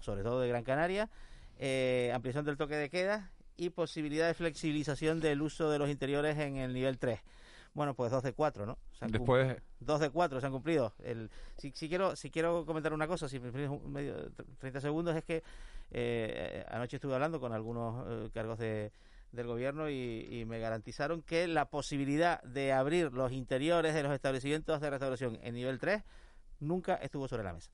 sobre 0.00 0.22
todo 0.22 0.40
de 0.40 0.48
Gran 0.48 0.64
Canaria, 0.64 1.10
eh, 1.58 2.10
ampliación 2.14 2.44
del 2.44 2.56
toque 2.56 2.76
de 2.76 2.88
queda 2.88 3.30
y 3.56 3.70
posibilidad 3.70 4.28
de 4.28 4.34
flexibilización 4.34 5.20
del 5.20 5.42
uso 5.42 5.70
de 5.70 5.78
los 5.78 5.90
interiores 5.90 6.38
en 6.38 6.56
el 6.56 6.72
nivel 6.72 6.98
3. 6.98 7.20
Bueno, 7.74 7.94
pues 7.94 8.10
dos 8.10 8.22
de 8.22 8.32
cuatro, 8.32 8.66
¿no? 8.66 8.78
Después... 9.08 9.56
Dos 9.80 10.00
de 10.00 10.10
cuatro 10.10 10.40
se 10.40 10.46
han 10.46 10.52
cumplido. 10.52 10.94
El, 10.98 11.30
si, 11.56 11.70
si, 11.72 11.88
quiero, 11.88 12.16
si 12.16 12.30
quiero 12.30 12.66
comentar 12.66 12.92
una 12.92 13.06
cosa, 13.06 13.28
si 13.28 13.38
me 13.38 13.50
medio, 13.50 14.32
30 14.58 14.80
segundos, 14.80 15.16
es 15.16 15.24
que 15.24 15.42
eh, 15.90 16.64
anoche 16.68 16.96
estuve 16.96 17.14
hablando 17.14 17.40
con 17.40 17.52
algunos 17.52 18.04
eh, 18.08 18.30
cargos 18.34 18.58
de, 18.58 18.92
del 19.32 19.46
gobierno 19.46 19.88
y, 19.88 20.26
y, 20.30 20.44
me 20.44 20.58
garantizaron 20.58 21.22
que 21.22 21.46
la 21.46 21.66
posibilidad 21.66 22.42
de 22.42 22.72
abrir 22.72 23.12
los 23.12 23.32
interiores 23.32 23.94
de 23.94 24.02
los 24.02 24.12
establecimientos 24.12 24.80
de 24.80 24.90
restauración 24.90 25.38
en 25.42 25.54
nivel 25.54 25.78
3 25.78 26.02
nunca 26.60 26.96
estuvo 26.96 27.28
sobre 27.28 27.44
la 27.44 27.52
mesa. 27.52 27.70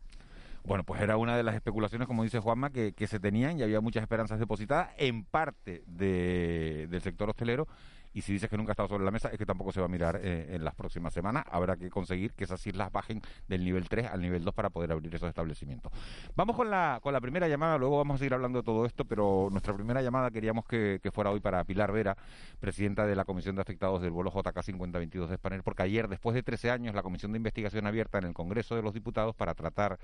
Bueno, 0.64 0.82
pues 0.82 1.02
era 1.02 1.18
una 1.18 1.36
de 1.36 1.42
las 1.42 1.54
especulaciones, 1.54 2.08
como 2.08 2.22
dice 2.22 2.38
Juanma, 2.38 2.70
que, 2.70 2.94
que 2.94 3.06
se 3.06 3.20
tenían 3.20 3.58
y 3.58 3.62
había 3.62 3.82
muchas 3.82 4.02
esperanzas 4.02 4.38
depositadas 4.38 4.90
en 4.96 5.24
parte 5.24 5.82
de, 5.86 6.86
del 6.88 7.02
sector 7.02 7.28
hostelero 7.28 7.68
y 8.14 8.22
si 8.22 8.32
dices 8.32 8.48
que 8.48 8.56
nunca 8.56 8.70
ha 8.70 8.74
estado 8.74 8.88
sobre 8.88 9.04
la 9.04 9.10
mesa 9.10 9.28
es 9.28 9.38
que 9.38 9.44
tampoco 9.44 9.72
se 9.72 9.80
va 9.80 9.86
a 9.86 9.88
mirar 9.88 10.20
eh, 10.22 10.54
en 10.54 10.64
las 10.64 10.74
próximas 10.74 11.12
semanas. 11.12 11.44
Habrá 11.50 11.76
que 11.76 11.90
conseguir 11.90 12.32
que 12.32 12.44
esas 12.44 12.64
islas 12.66 12.90
bajen 12.92 13.20
del 13.48 13.64
nivel 13.64 13.88
3 13.88 14.06
al 14.06 14.20
nivel 14.20 14.44
2 14.44 14.54
para 14.54 14.70
poder 14.70 14.92
abrir 14.92 15.12
esos 15.14 15.28
establecimientos. 15.28 15.92
Vamos 16.36 16.54
con 16.54 16.70
la, 16.70 17.00
con 17.02 17.12
la 17.12 17.20
primera 17.20 17.48
llamada, 17.48 17.76
luego 17.76 17.98
vamos 17.98 18.14
a 18.14 18.18
seguir 18.18 18.34
hablando 18.34 18.60
de 18.60 18.64
todo 18.64 18.86
esto, 18.86 19.04
pero 19.04 19.48
nuestra 19.50 19.74
primera 19.74 20.00
llamada 20.00 20.30
queríamos 20.30 20.64
que, 20.64 21.00
que 21.02 21.10
fuera 21.10 21.30
hoy 21.30 21.40
para 21.40 21.64
Pilar 21.64 21.90
Vera, 21.90 22.16
presidenta 22.60 23.04
de 23.04 23.16
la 23.16 23.24
Comisión 23.24 23.56
de 23.56 23.62
Afectados 23.62 24.00
del 24.00 24.12
vuelo 24.12 24.30
JK 24.30 24.62
5022 24.62 25.30
de 25.30 25.36
Spanair, 25.36 25.62
porque 25.64 25.82
ayer, 25.82 26.06
después 26.06 26.34
de 26.34 26.44
13 26.44 26.70
años, 26.70 26.94
la 26.94 27.02
Comisión 27.02 27.32
de 27.32 27.38
Investigación 27.38 27.86
abierta 27.86 28.18
en 28.18 28.24
el 28.26 28.34
Congreso 28.34 28.76
de 28.76 28.82
los 28.82 28.94
Diputados 28.94 29.34
para 29.34 29.54
tratar 29.54 29.98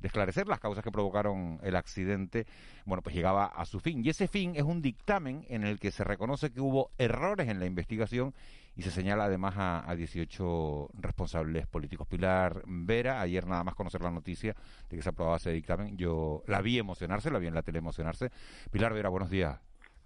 de 0.00 0.08
esclarecer 0.08 0.46
las 0.46 0.60
causas 0.60 0.84
que 0.84 0.92
provocaron 0.92 1.58
el 1.62 1.74
accidente, 1.76 2.46
bueno, 2.84 3.02
pues 3.02 3.14
llegaba 3.14 3.46
a 3.46 3.64
su 3.64 3.80
fin. 3.80 4.04
Y 4.04 4.10
ese 4.10 4.28
fin 4.28 4.52
es 4.56 4.62
un 4.62 4.82
dictamen 4.82 5.46
en 5.48 5.64
el 5.64 5.78
que 5.78 5.90
se 5.90 6.04
reconoce 6.04 6.50
que 6.50 6.60
hubo 6.60 6.90
errores 6.98 7.45
en 7.48 7.58
la 7.58 7.66
investigación 7.66 8.34
y 8.74 8.82
se 8.82 8.90
señala 8.90 9.24
además 9.24 9.54
a, 9.56 9.88
a 9.90 9.96
18 9.96 10.90
responsables 11.00 11.66
políticos. 11.66 12.06
Pilar 12.06 12.62
Vera, 12.66 13.20
ayer 13.20 13.46
nada 13.46 13.64
más 13.64 13.74
conocer 13.74 14.02
la 14.02 14.10
noticia 14.10 14.54
de 14.88 14.96
que 14.96 15.02
se 15.02 15.08
aprobaba 15.08 15.36
ese 15.36 15.50
dictamen, 15.50 15.96
yo 15.96 16.42
la 16.46 16.60
vi 16.60 16.78
emocionarse, 16.78 17.30
la 17.30 17.38
vi 17.38 17.46
en 17.46 17.54
la 17.54 17.62
tele 17.62 17.78
emocionarse. 17.78 18.30
Pilar 18.70 18.92
Vera, 18.92 19.08
buenos 19.08 19.30
días. 19.30 19.58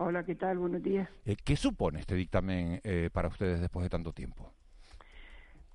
Hola, 0.03 0.25
¿qué 0.25 0.35
tal? 0.35 0.57
Buenos 0.57 0.83
días. 0.83 1.11
Eh, 1.27 1.37
¿Qué 1.45 1.57
supone 1.57 2.01
este 2.01 2.15
dictamen 2.15 2.81
eh, 2.85 3.11
para 3.13 3.29
ustedes 3.29 3.61
después 3.61 3.83
de 3.83 3.91
tanto 3.91 4.15
tiempo? 4.15 4.51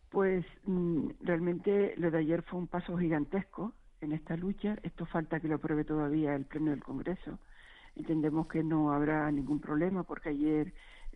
Pues 0.09 0.43
mm, 0.63 1.09
realmente 1.21 1.93
lo 1.97 2.09
de 2.09 2.17
ayer 2.17 2.41
fue 2.41 2.57
un 2.57 2.67
paso 2.67 2.97
gigantesco 2.97 3.73
en 4.01 4.13
esta 4.13 4.35
lucha. 4.35 4.77
Esto 4.81 5.05
falta 5.05 5.39
que 5.39 5.47
lo 5.47 5.55
apruebe 5.55 5.83
todavía 5.83 6.33
el 6.33 6.45
Pleno 6.45 6.71
del 6.71 6.83
Congreso. 6.83 7.37
Entendemos 7.95 8.47
que 8.47 8.63
no 8.63 8.93
habrá 8.93 9.29
ningún 9.31 9.59
problema 9.59 10.03
porque 10.03 10.29
ayer 10.29 10.73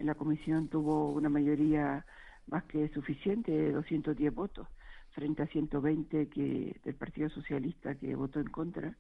la 0.08 0.16
comisión 0.16 0.68
tuvo 0.68 1.12
una 1.12 1.30
mayoría 1.30 2.06
más 2.48 2.64
que 2.66 2.90
suficiente, 2.90 3.52
de 3.52 3.72
210 3.72 4.34
votos, 4.34 4.68
frente 5.12 5.44
a 5.44 5.48
120 5.48 6.30
que, 6.30 6.80
del 6.84 6.96
Partido 6.96 7.30
Socialista 7.30 7.96
que 7.96 8.16
votó 8.16 8.40
en 8.40 8.48
contra 8.48 8.96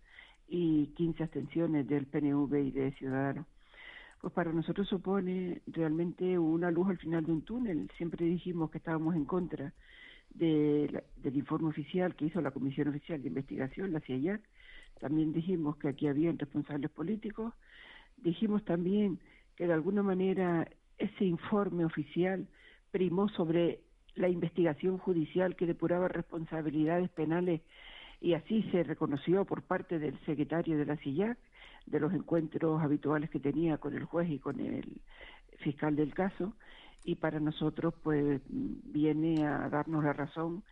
y 0.48 0.88
15 0.98 1.24
abstenciones 1.24 1.88
del 1.88 2.06
PNV 2.08 2.54
y 2.56 2.72
de 2.72 2.92
Ciudadanos. 2.94 3.46
Pues 4.22 4.34
para 4.34 4.52
nosotros 4.52 4.88
supone 4.88 5.62
realmente 5.68 6.38
una 6.38 6.72
luz 6.72 6.90
al 6.90 6.98
final 6.98 7.26
de 7.26 7.32
un 7.32 7.42
túnel. 7.44 7.90
Siempre 7.98 8.26
dijimos 8.26 8.70
que 8.70 8.80
estábamos 8.80 9.16
en 9.16 9.26
contra 9.26 9.74
de 10.32 10.90
la, 10.92 11.04
del 11.18 11.38
informe 11.38 11.70
oficial 11.70 12.16
que 12.16 12.26
hizo 12.26 12.42
la 12.42 12.52
Comisión 12.52 12.90
Oficial 12.90 13.22
de 13.22 13.30
Investigación, 13.30 13.94
la 13.94 14.02
CIA. 14.02 14.42
También 15.00 15.32
dijimos 15.32 15.78
que 15.78 15.88
aquí 15.88 16.08
había 16.08 16.34
responsables 16.34 16.92
políticos. 16.92 17.54
Dijimos 18.18 18.66
también 18.66 19.20
que 19.56 19.68
de 19.68 19.74
alguna 19.74 20.04
manera 20.04 20.68
ese 21.00 21.26
informe 21.26 21.86
oficial 21.86 22.48
primó 22.92 23.30
sobre 23.30 23.80
la 24.16 24.28
investigación 24.28 24.98
judicial 24.98 25.56
que 25.56 25.66
depuraba 25.66 26.08
responsabilidades 26.08 27.10
penales 27.10 27.62
y 28.22 28.34
así 28.34 28.64
se 28.72 28.84
reconoció 28.84 29.46
por 29.46 29.64
parte 29.64 29.98
del 29.98 30.20
secretario 30.26 30.78
de 30.78 30.86
la 30.86 30.98
CIAC 30.98 31.38
de 31.86 32.00
los 32.00 32.14
encuentros 32.14 32.82
habituales 32.82 33.30
que 33.30 33.40
tenía 33.40 33.78
con 33.78 33.96
el 33.96 34.04
juez 34.04 34.30
y 34.30 34.40
con 34.40 34.60
el 34.60 35.02
fiscal 35.60 35.96
del 35.96 36.14
caso. 36.14 36.54
Y 37.06 37.16
para 37.16 37.40
nosotros 37.40 37.94
pues 38.04 38.42
viene 38.50 39.48
a 39.48 39.70
darnos 39.70 40.04
la 40.04 40.14
razón 40.14 40.64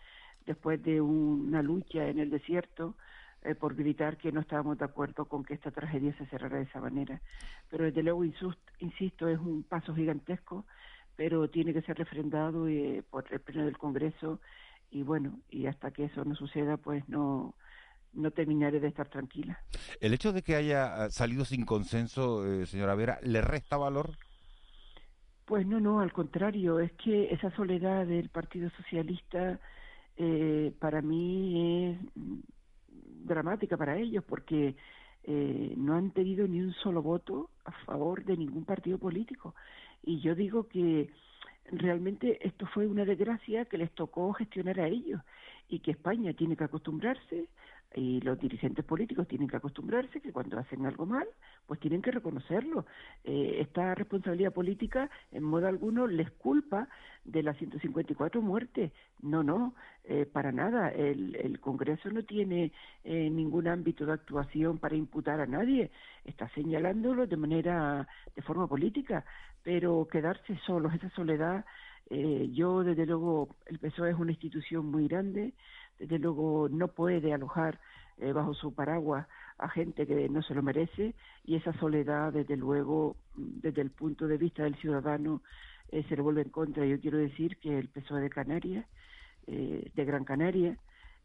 después 0.46 0.84
de 0.84 1.00
una 1.02 1.62
lucha 1.62 2.08
en 2.10 2.20
el 2.20 2.30
desierto 2.30 2.96
eh, 3.44 3.56
por 3.56 3.76
gritar 3.76 4.18
que 4.18 4.32
no 4.32 4.42
estábamos 4.42 4.78
de 4.78 4.86
acuerdo 4.86 5.26
con 5.26 5.44
que 5.44 5.54
esta 5.54 5.72
tragedia 5.72 6.16
se 6.18 6.26
cerrara 6.28 6.58
de 6.58 6.64
esa 6.64 6.82
manera. 6.82 7.22
Pero 7.70 7.86
desde 7.86 8.04
luego, 8.04 8.24
insisto, 8.80 9.28
es 9.28 9.40
un 9.40 9.64
paso 9.64 9.94
gigantesco, 9.96 10.66
pero 11.16 11.50
tiene 11.50 11.74
que 11.74 11.82
ser 11.82 11.98
refrendado 11.98 12.68
eh, 12.68 13.04
por 13.10 13.26
el 13.32 13.40
Pleno 13.40 13.66
del 13.66 13.78
Congreso 13.78 14.40
y 14.90 15.04
bueno, 15.04 15.40
y 15.50 15.68
hasta 15.68 15.92
que 15.92 16.06
eso 16.06 16.24
no 16.24 16.36
suceda, 16.36 16.78
pues 16.78 17.08
no 17.10 17.56
no 18.14 18.32
terminaré 18.32 18.80
de 18.80 18.88
estar 18.88 19.08
tranquila. 19.10 19.60
¿El 20.00 20.14
hecho 20.14 20.34
de 20.34 20.42
que 20.42 20.56
haya 20.56 21.10
salido 21.10 21.46
sin 21.46 21.66
consenso, 21.66 22.46
eh, 22.46 22.66
señora 22.66 22.96
Vera, 22.96 23.20
le 23.22 23.42
resta 23.42 23.78
valor? 23.78 24.18
Pues 25.46 25.66
no, 25.66 25.80
no, 25.80 26.02
al 26.02 26.12
contrario, 26.12 26.80
es 26.80 26.92
que 26.94 27.34
esa 27.34 27.56
soledad 27.56 28.06
del 28.06 28.30
Partido 28.30 28.70
Socialista 28.72 29.60
eh, 30.18 30.74
para 30.80 31.02
mí 31.02 31.86
es 31.86 31.98
dramática 33.08 33.78
para 33.78 33.98
ellos 33.98 34.24
porque 34.24 34.76
eh, 35.24 35.74
no 35.76 35.96
han 35.96 36.12
tenido 36.12 36.48
ni 36.48 36.62
un 36.62 36.74
solo 36.74 37.02
voto 37.02 37.50
a 37.66 37.72
favor 37.86 38.24
de 38.24 38.38
ningún 38.38 38.66
partido 38.66 38.98
político. 38.98 39.56
Y 40.04 40.20
yo 40.20 40.36
digo 40.36 40.68
que 40.68 41.10
realmente 41.72 42.46
esto 42.48 42.66
fue 42.68 42.88
una 42.88 43.06
desgracia 43.06 43.66
que 43.66 43.78
les 43.78 43.92
tocó 43.92 44.32
gestionar 44.34 44.80
a 44.80 44.88
ellos 44.88 45.22
y 45.70 45.80
que 45.80 45.92
España 45.92 46.34
tiene 46.34 46.56
que 46.56 46.64
acostumbrarse 46.64 47.50
y 47.96 48.22
los 48.22 48.40
dirigentes 48.40 48.86
políticos 48.86 49.28
tienen 49.28 49.48
que 49.48 49.58
acostumbrarse 49.58 50.22
que 50.22 50.32
cuando 50.32 50.60
hacen 50.60 50.86
algo 50.86 51.06
mal, 51.06 51.28
pues 51.66 51.80
tienen 51.80 52.02
que 52.02 52.12
reconocerlo. 52.12 52.86
Eh, 53.24 53.58
esta 53.62 53.96
responsabilidad 53.96 54.54
política, 54.54 55.10
en 55.32 55.44
modo 55.44 55.68
alguno, 55.68 56.06
les 56.06 56.30
culpa 56.32 56.88
de 57.24 57.44
las 57.44 57.58
154 57.58 58.42
muertes. 58.42 58.92
No, 59.22 59.42
no, 59.42 59.74
eh, 60.04 60.26
para 60.26 60.52
nada. 60.52 60.90
El, 60.90 61.36
el 61.36 61.60
Congreso 61.60 62.10
no 62.10 62.24
tiene 62.24 62.72
eh, 63.04 63.30
ningún 63.30 63.68
ámbito 63.68 64.06
de 64.06 64.14
actuación 64.14 64.78
para 64.78 64.96
imputar 64.96 65.40
a 65.40 65.48
nadie. 65.48 65.92
Está 66.26 66.50
señalándolo 66.50 67.26
de 67.26 67.38
manera, 67.38 68.08
de 68.36 68.42
forma 68.42 68.68
política, 68.68 69.26
pero 69.64 70.08
quedarse 70.10 70.58
solos, 70.66 70.94
esa 70.94 71.10
soledad, 71.12 71.66
eh, 72.10 72.50
yo 72.54 72.84
desde 72.84 73.06
luego, 73.06 73.56
el 73.66 73.80
PSOE 73.80 74.12
es 74.12 74.18
una 74.18 74.32
institución 74.32 74.86
muy 74.86 75.08
grande, 75.08 75.54
desde 76.00 76.20
luego 76.20 76.70
no 76.70 76.88
puede 76.90 77.34
alojar 77.34 77.80
eh, 78.18 78.32
bajo 78.32 78.54
su 78.54 78.74
paraguas 78.74 79.28
a 79.58 79.70
gente 79.70 80.08
que 80.08 80.28
no 80.30 80.42
se 80.42 80.56
lo 80.56 80.64
merece 80.64 81.14
y 81.46 81.56
esa 81.56 81.74
soledad 81.74 82.34
desde 82.34 82.58
luego 82.58 83.16
desde 83.36 83.82
el 83.82 83.92
punto 83.92 84.28
de 84.28 84.38
vista 84.38 84.64
del 84.64 84.76
ciudadano 84.76 85.42
eh, 85.92 86.04
se 86.10 86.16
le 86.16 86.22
vuelve 86.22 86.42
en 86.42 86.50
contra. 86.50 86.86
Yo 86.86 87.00
quiero 87.00 87.18
decir 87.18 87.58
que 87.58 87.78
el 87.78 87.90
PSOE 87.90 88.22
de 88.22 88.30
Canarias, 88.30 88.86
eh, 89.48 89.92
de 89.94 90.06
Gran 90.06 90.24
Canaria, 90.24 90.78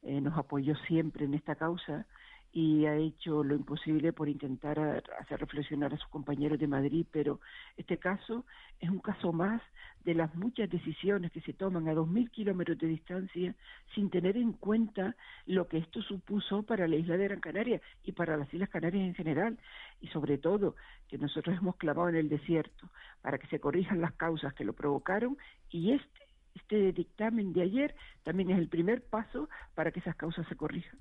nos 0.05 0.37
apoyó 0.37 0.75
siempre 0.89 1.27
en 1.27 1.35
esta 1.35 1.55
causa 1.55 2.07
y 2.53 2.85
ha 2.85 2.97
hecho 2.97 3.43
lo 3.43 3.55
imposible 3.55 4.13
por 4.13 4.29
intentar 4.29 4.79
hacer 5.19 5.41
reflexionar 5.41 5.95
a 5.95 5.97
sus 5.97 6.09
compañeros 6.09 6.59
de 6.59 6.67
Madrid, 6.67 7.07
pero 7.11 7.41
este 7.79 7.97
caso 7.97 8.45
es 8.79 8.91
un 8.91 8.99
caso 8.99 9.33
más 9.33 9.63
de 10.05 10.15
las 10.15 10.35
muchas 10.35 10.69
decisiones 10.69 11.33
que 11.33 11.41
se 11.41 11.55
toman 11.55 11.89
a 11.89 11.95
dos 11.95 12.07
mil 12.07 12.31
kilómetros 12.31 12.79
de 12.79 12.89
distancia 12.89 13.55
sin 13.95 14.11
tener 14.11 14.37
en 14.37 14.53
cuenta 14.53 15.17
lo 15.47 15.67
que 15.67 15.79
esto 15.79 16.03
supuso 16.03 16.63
para 16.63 16.87
la 16.87 16.97
isla 16.97 17.17
de 17.17 17.25
Gran 17.25 17.41
Canaria 17.41 17.81
y 18.05 18.13
para 18.13 18.37
las 18.37 18.53
Islas 18.53 18.69
Canarias 18.69 19.05
en 19.05 19.15
general, 19.15 19.59
y 20.01 20.09
sobre 20.09 20.37
todo 20.37 20.77
que 21.09 21.17
nosotros 21.17 21.57
hemos 21.57 21.77
clavado 21.77 22.11
en 22.11 22.17
el 22.17 22.29
desierto 22.29 22.91
para 23.23 23.39
que 23.39 23.47
se 23.47 23.61
corrijan 23.61 24.01
las 24.01 24.13
causas 24.13 24.53
que 24.53 24.65
lo 24.65 24.75
provocaron 24.75 25.39
y 25.71 25.93
este 25.93 26.23
este 26.55 26.93
dictamen 26.93 27.55
de 27.55 27.63
ayer 27.63 27.95
también 28.25 28.51
es 28.51 28.59
el 28.59 28.69
primer 28.69 29.03
paso 29.03 29.49
para 29.75 29.91
que 29.91 30.01
esas 30.01 30.17
causas 30.17 30.47
se 30.49 30.55
corrijan. 30.55 30.99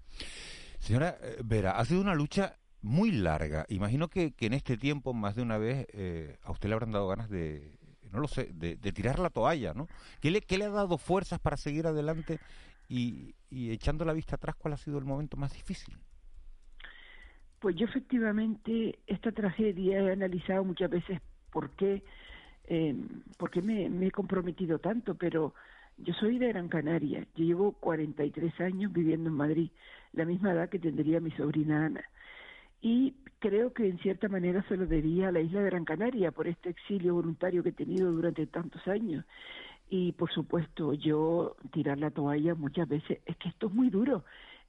Señora 0.82 1.16
eh, 1.22 1.38
Vera, 1.44 1.78
ha 1.78 1.86
sido 1.86 2.02
una 2.02 2.16
lucha 2.16 2.58
muy 2.82 3.12
larga. 3.12 3.66
Imagino 3.70 4.08
que, 4.08 4.34
en 4.40 4.54
este 4.54 4.78
tiempo, 4.78 5.14
más 5.14 5.36
de 5.36 5.44
una 5.44 5.58
vez, 5.58 5.86
eh, 5.94 6.38
a 6.44 6.52
usted 6.52 6.70
le 6.70 6.74
habrán 6.74 6.92
dado 6.92 7.08
ganas 7.08 7.30
de, 7.30 7.78
no 8.12 8.20
lo 8.20 8.28
sé, 8.28 8.50
de, 8.54 8.76
de 8.76 8.92
tirar 8.92 9.20
la 9.20 9.30
toalla, 9.30 9.74
¿no? 9.74 9.88
¿Qué 10.20 10.32
le, 10.32 10.42
¿Qué 10.42 10.58
le, 10.58 10.66
ha 10.66 10.70
dado 10.70 10.98
fuerzas 10.98 11.40
para 11.40 11.56
seguir 11.56 11.86
adelante 11.86 12.40
y, 12.90 13.36
y 13.50 13.72
echando 13.72 14.06
la 14.06 14.14
vista 14.14 14.36
atrás, 14.36 14.56
cuál 14.56 14.74
ha 14.74 14.78
sido 14.78 14.98
el 14.98 15.06
momento 15.06 15.38
más 15.38 15.54
difícil? 15.54 15.96
Pues 17.60 17.76
yo 17.76 17.86
efectivamente 17.86 18.98
esta 19.06 19.32
tragedia 19.32 20.00
he 20.00 20.12
analizado 20.14 20.64
muchas 20.64 20.90
veces 20.90 21.22
por 21.52 21.70
qué, 21.76 22.04
eh, 22.64 22.96
por 23.38 23.52
qué 23.52 23.62
me, 23.62 23.86
he 24.08 24.12
comprometido 24.12 24.80
tanto, 24.80 25.14
pero 25.14 25.54
Yo 25.98 26.14
soy 26.16 26.40
de 26.40 26.48
Gran 26.48 26.68
Canaria, 26.68 27.26
yo 27.36 27.46
llevo 27.46 27.74
43 27.74 28.60
años 28.62 28.92
viviendo 28.92 29.30
en 29.30 29.36
Madrid, 29.36 29.70
la 30.14 30.26
misma 30.26 30.52
edad 30.52 30.70
que 30.70 30.80
tendría 30.80 31.20
mi 31.20 31.32
sobrina 31.32 31.86
Ana. 31.86 32.04
Y 32.82 33.14
creo 33.40 33.74
que 33.74 33.88
en 33.88 34.00
cierta 34.00 34.28
manera 34.28 34.64
se 34.68 34.78
lo 34.78 34.88
debía 34.88 35.28
a 35.28 35.32
la 35.32 35.42
isla 35.42 35.62
de 35.62 35.70
Gran 35.70 35.86
Canaria 35.86 36.32
por 36.32 36.48
este 36.48 36.70
exilio 36.70 37.14
voluntario 37.14 37.62
que 37.62 37.70
he 37.70 37.74
tenido 37.74 38.12
durante 38.12 38.48
tantos 38.48 38.88
años. 38.88 39.26
Y 39.90 40.14
por 40.14 40.32
supuesto, 40.32 40.94
yo 40.94 41.56
tirar 41.72 42.00
la 42.00 42.12
toalla 42.12 42.56
muchas 42.56 42.88
veces, 42.88 43.20
es 43.26 43.36
que 43.38 43.50
esto 43.50 43.68
es 43.68 43.74
muy 43.74 43.90
duro, 43.90 44.24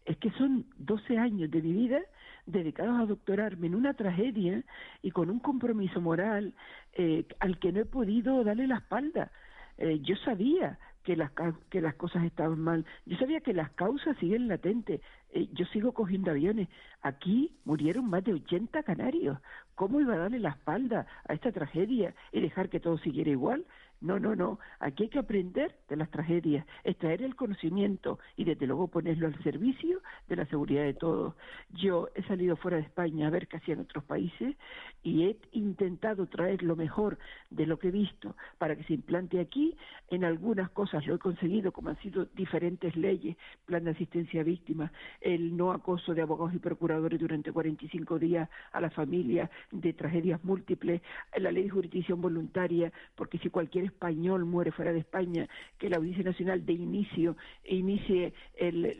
es 0.05 0.17
que 0.19 0.31
son 0.33 0.67
12 0.79 1.17
años 1.17 1.51
de 1.51 1.63
mi 1.63 1.73
vida 1.73 2.01
dedicados 2.45 3.01
a 3.01 3.07
doctorarme 3.07 3.69
en 3.69 3.75
una 3.75 3.95
tragedia 3.95 4.63
y 5.01 5.11
con 5.13 5.31
un 5.31 5.39
compromiso 5.39 6.01
moral 6.01 6.55
eh, 6.95 7.25
al 7.39 7.59
que 7.59 7.73
no 7.73 7.81
he 7.81 7.85
podido 7.85 8.43
darle 8.43 8.67
la 8.67 8.79
espalda. 8.79 9.31
Eh, 9.79 10.01
yo 10.03 10.17
sabía 10.17 10.79
que 11.03 11.17
las, 11.17 11.31
que 11.71 11.81
las 11.81 11.95
cosas 11.95 12.25
estaban 12.25 12.61
mal. 12.61 12.85
Yo 13.07 13.17
sabía 13.17 13.41
que 13.41 13.53
las 13.53 13.71
causas 13.73 14.17
siguen 14.19 14.49
latentes. 14.49 15.01
Eh, 15.31 15.49
yo 15.53 15.65
sigo 15.67 15.93
cogiendo 15.93 16.31
aviones. 16.31 16.69
Aquí 17.03 17.53
murieron 17.65 18.09
más 18.09 18.25
de 18.25 18.35
80 18.35 18.83
canarios. 18.83 19.39
¿Cómo 19.75 20.01
iba 20.01 20.15
a 20.15 20.19
darle 20.19 20.39
la 20.39 20.51
espalda 20.51 21.07
a 21.29 21.35
esta 21.35 21.53
tragedia 21.53 22.15
y 22.33 22.41
dejar 22.41 22.69
que 22.69 22.81
todo 22.81 22.99
siguiera 22.99 23.31
igual? 23.31 23.65
No, 24.03 24.19
no, 24.19 24.35
no. 24.35 24.59
Aquí 24.81 25.05
hay 25.05 25.09
que 25.09 25.21
aprender 25.21 25.77
de 25.89 25.95
las 25.95 26.11
tragedias, 26.11 26.67
extraer 26.83 27.23
el 27.23 27.37
conocimiento 27.37 28.19
y 28.37 28.43
desde 28.43 28.67
luego 28.67 28.89
ponerlo 28.89 29.29
al 29.29 29.43
servicio 29.45 30.01
de 30.29 30.37
la 30.37 30.47
seguridad 30.47 30.83
de 30.83 30.95
todos. 30.95 31.35
Yo 31.71 32.09
he 32.17 32.23
salido 32.25 32.57
fuera 32.57 32.79
de 32.79 32.83
España 32.83 33.29
a 33.29 33.31
ver 33.31 33.47
qué 33.47 33.59
hacían 33.59 33.79
otros 33.79 34.03
países 34.03 34.57
y 35.05 35.27
he 35.27 35.37
intentado 35.53 36.27
traer 36.27 36.65
lo 36.65 36.75
mejor 36.75 37.17
de 37.51 37.65
lo 37.65 37.79
que 37.79 37.89
he 37.89 37.91
visto 37.93 38.35
para 38.59 38.75
que 38.75 38.83
se 38.85 38.95
implante 38.95 39.39
aquí. 39.39 39.77
En 40.09 40.25
algunas 40.25 40.71
cosas 40.71 41.07
lo 41.07 41.15
he 41.15 41.19
conseguido, 41.21 41.71
como 41.71 41.91
han 41.91 41.99
sido 42.01 42.25
diferentes 42.35 42.97
leyes, 42.97 43.37
plan 43.67 43.85
de 43.85 43.93
asistencia 43.93 44.41
a 44.41 44.45
víctimas, 44.45 44.91
el 45.21 45.57
no 45.57 45.71
acoso 45.71 46.13
de 46.13 46.23
abogados 46.23 46.55
y 46.55 46.59
procuradores 46.59 47.21
durante 47.21 47.53
45 47.53 48.19
días 48.19 48.49
a 48.73 48.81
la 48.81 48.91
familia 48.91 49.49
de 49.71 49.93
tragedias 49.93 50.43
múltiples, 50.43 51.03
la 51.37 51.53
ley 51.53 51.65
de 51.65 51.71
jurisdicción 51.71 52.21
voluntaria, 52.21 52.93
porque 53.15 53.39
si 53.39 53.49
cualquier 53.49 53.92
español 53.93 54.45
muere 54.45 54.73
fuera 54.73 54.93
de 54.93 54.99
España, 54.99 55.49
que 55.79 55.89
la 55.89 55.99
Audiencia 55.99 56.25
Nacional 56.25 56.65
de 56.65 56.73
inicio 56.73 57.37
inicie 57.65 58.33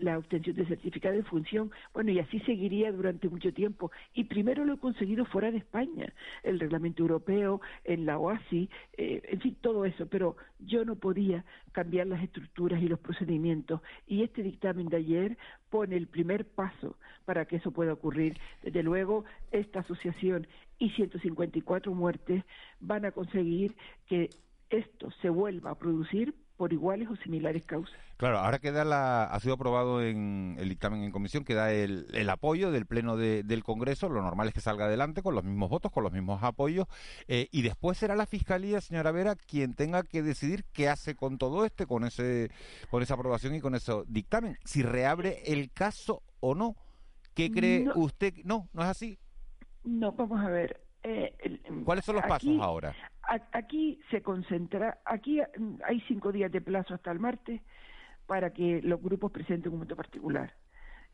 la 0.01 0.19
obtención 0.19 0.55
de 0.57 0.67
certificado 0.67 1.17
de 1.17 1.23
función. 1.23 1.71
Bueno, 1.93 2.11
y 2.11 2.19
así 2.19 2.39
seguiría 2.41 2.93
durante 2.93 3.29
mucho 3.29 3.53
tiempo. 3.53 3.91
Y 4.15 4.25
primero 4.25 4.65
lo 4.65 4.75
he 4.75 4.79
conseguido 4.79 5.25
fuera 5.25 5.51
de 5.51 5.59
España, 5.59 6.13
el 6.43 6.61
reglamento 6.61 7.03
europeo, 7.03 7.61
en 7.85 8.07
la 8.07 8.19
OASI, 8.19 8.69
eh, 8.97 9.23
en 9.25 9.41
fin, 9.41 9.57
todo 9.61 9.85
eso. 9.85 10.07
Pero 10.07 10.37
yo 10.61 10.85
no 10.85 10.97
podía 10.97 11.45
cambiar 11.73 12.07
las 12.07 12.23
estructuras 12.23 12.83
y 12.83 12.89
los 12.89 13.01
procedimientos. 13.01 13.81
Y 14.07 14.23
este 14.23 14.43
dictamen 14.43 14.89
de 14.89 14.99
ayer 14.99 15.39
pone 15.71 15.97
el 15.97 16.07
primer 16.07 16.45
paso 16.45 16.97
para 17.25 17.47
que 17.47 17.57
eso 17.57 17.71
pueda 17.71 17.95
ocurrir. 17.95 18.37
Desde 18.63 18.83
luego, 18.83 19.25
esta 19.51 19.81
asociación 19.81 20.47
y 20.79 20.91
154 20.91 21.95
muertes 21.95 22.45
van 22.81 23.05
a 23.05 23.13
conseguir 23.13 23.77
que 24.07 24.31
esto 24.73 25.11
se 25.21 25.29
vuelva 25.29 25.71
a 25.71 25.75
producir 25.79 26.35
por 26.57 26.73
iguales 26.73 27.09
o 27.11 27.17
similares 27.17 27.65
causas. 27.67 27.99
Claro, 28.17 28.39
ahora 28.39 28.61
queda 28.61 28.85
la, 28.85 29.25
ha 29.25 29.41
sido 29.41 29.55
aprobado 29.55 30.01
en 30.01 30.57
el 30.61 30.69
dictamen 30.69 31.03
en 31.03 31.11
comisión, 31.11 31.45
queda 31.45 31.73
el, 31.73 32.07
el 32.13 32.31
apoyo 32.31 32.71
del 32.71 32.87
Pleno 32.87 33.17
del 33.17 33.65
Congreso, 33.65 34.09
lo 34.09 34.23
normal 34.23 34.49
es 34.49 34.55
que 34.55 34.61
salga 34.61 34.85
adelante 34.85 35.23
con 35.23 35.35
los 35.35 35.43
mismos 35.43 35.71
votos, 35.71 35.91
con 35.91 36.05
los 36.05 36.13
mismos 36.13 36.43
apoyos, 36.43 36.87
eh, 37.27 37.49
y 37.51 37.63
después 37.63 37.99
será 37.99 38.15
la 38.15 38.27
Fiscalía, 38.27 38.81
señora 38.81 39.11
Vera, 39.11 39.35
quien 39.35 39.75
tenga 39.75 40.05
que 40.05 40.23
decidir 40.23 40.65
qué 40.73 40.89
hace 40.89 41.17
con 41.17 41.37
todo 41.37 41.65
este, 41.65 41.87
con, 41.87 42.05
ese, 42.05 42.51
con 42.91 43.03
esa 43.03 43.15
aprobación 43.15 43.57
y 43.57 43.61
con 43.61 43.75
ese 43.75 43.93
dictamen, 44.07 44.57
si 44.65 44.83
reabre 44.83 45.43
el 45.47 45.73
caso 45.73 46.23
o 46.41 46.55
no. 46.55 46.77
¿Qué 47.35 47.51
cree 47.51 47.89
usted? 47.95 48.35
No, 48.45 48.69
no 48.73 48.83
es 48.83 48.89
así. 48.89 49.19
No, 49.85 50.13
vamos 50.13 50.39
a 50.45 50.49
ver. 50.49 50.81
Eh, 51.03 51.35
¿Cuáles 51.85 52.05
son 52.05 52.17
los 52.17 52.25
pasos 52.25 52.53
ahora? 52.61 52.95
Aquí 53.53 53.99
se 54.11 54.21
concentra, 54.21 54.99
aquí 55.07 55.41
hay 55.41 56.01
cinco 56.07 56.33
días 56.33 56.53
de 56.53 56.61
plazo 56.61 56.93
hasta 56.93 57.11
el 57.11 57.19
martes 57.19 57.63
para 58.27 58.53
que 58.53 58.83
los 58.83 59.01
grupos 59.01 59.33
presenten 59.33 59.73
un 59.73 59.81
voto 59.81 59.97
particular. 59.97 60.53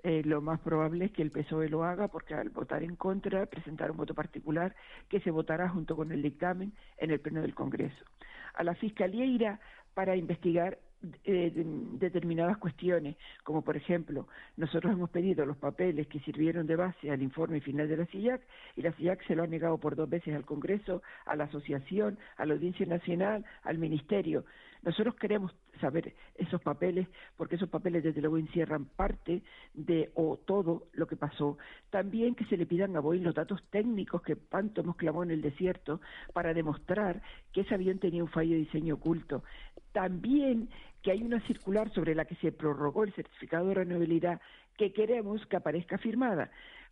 Eh, 0.02 0.22
lo 0.24 0.40
más 0.40 0.58
probable 0.58 1.04
es 1.04 1.12
que 1.12 1.22
el 1.22 1.30
PSOE 1.30 1.68
lo 1.68 1.84
haga 1.84 2.08
porque 2.08 2.34
al 2.34 2.48
votar 2.50 2.82
en 2.82 2.96
contra, 2.96 3.46
presentar 3.46 3.92
un 3.92 3.98
voto 3.98 4.14
particular 4.14 4.74
que 5.08 5.20
se 5.20 5.30
votará 5.30 5.68
junto 5.68 5.94
con 5.94 6.10
el 6.10 6.20
dictamen 6.22 6.72
en 6.96 7.12
el 7.12 7.20
Pleno 7.20 7.40
del 7.40 7.54
Congreso. 7.54 8.04
A 8.54 8.64
la 8.64 8.74
Fiscalía 8.74 9.24
irá 9.24 9.60
para 9.94 10.16
investigar 10.16 10.78
eh, 11.24 11.52
determinadas 11.54 12.58
cuestiones, 12.58 13.16
como 13.44 13.62
por 13.62 13.76
ejemplo, 13.76 14.26
nosotros 14.56 14.92
hemos 14.92 15.10
pedido 15.10 15.46
los 15.46 15.56
papeles 15.56 16.08
que 16.08 16.18
sirvieron 16.20 16.66
de 16.66 16.74
base 16.74 17.10
al 17.10 17.22
informe 17.22 17.60
final 17.60 17.88
de 17.88 17.96
la 17.98 18.06
CIAC 18.06 18.40
y 18.76 18.82
la 18.82 18.92
CIAC 18.92 19.24
se 19.26 19.36
lo 19.36 19.44
ha 19.44 19.46
negado 19.46 19.78
por 19.78 19.94
dos 19.94 20.10
veces 20.10 20.34
al 20.34 20.44
Congreso, 20.44 21.02
a 21.24 21.36
la 21.36 21.44
Asociación, 21.44 22.18
a 22.36 22.46
la 22.46 22.54
Audiencia 22.54 22.86
Nacional, 22.86 23.44
al 23.62 23.78
Ministerio. 23.78 24.44
Nosotros 24.82 25.14
queremos 25.16 25.52
saber 25.80 26.14
esos 26.34 26.60
papeles 26.60 27.08
porque 27.36 27.56
esos 27.56 27.68
papeles 27.68 28.02
desde 28.02 28.20
luego 28.20 28.38
encierran 28.38 28.86
parte 28.86 29.42
de 29.74 30.10
o 30.14 30.36
todo 30.36 30.88
lo 30.92 31.06
que 31.06 31.16
pasó. 31.16 31.58
También 31.90 32.34
que 32.34 32.44
se 32.46 32.56
le 32.56 32.66
pidan 32.66 32.96
a 32.96 33.00
Boeing 33.00 33.22
los 33.22 33.34
datos 33.34 33.62
técnicos 33.70 34.22
que 34.22 34.36
tanto 34.36 34.80
hemos 34.80 34.96
clamado 34.96 35.24
en 35.24 35.30
el 35.30 35.42
desierto 35.42 36.00
para 36.32 36.54
demostrar 36.54 37.22
que 37.52 37.62
ese 37.62 37.74
avión 37.74 37.98
tenía 37.98 38.22
un 38.22 38.30
fallo 38.30 38.52
de 38.52 38.58
diseño 38.58 38.94
oculto. 38.94 39.42
También 39.92 40.68
que 41.02 41.12
hay 41.12 41.22
una 41.22 41.40
circular 41.46 41.92
sobre 41.92 42.14
la 42.14 42.24
que 42.24 42.36
se 42.36 42.52
prorrogó 42.52 43.04
el 43.04 43.14
certificado 43.14 43.68
de 43.68 43.74
renovabilidad 43.74 44.40
que 44.76 44.92
queremos 44.92 45.44
que 45.46 45.56
aparezca 45.56 45.98
firmada. 45.98 46.50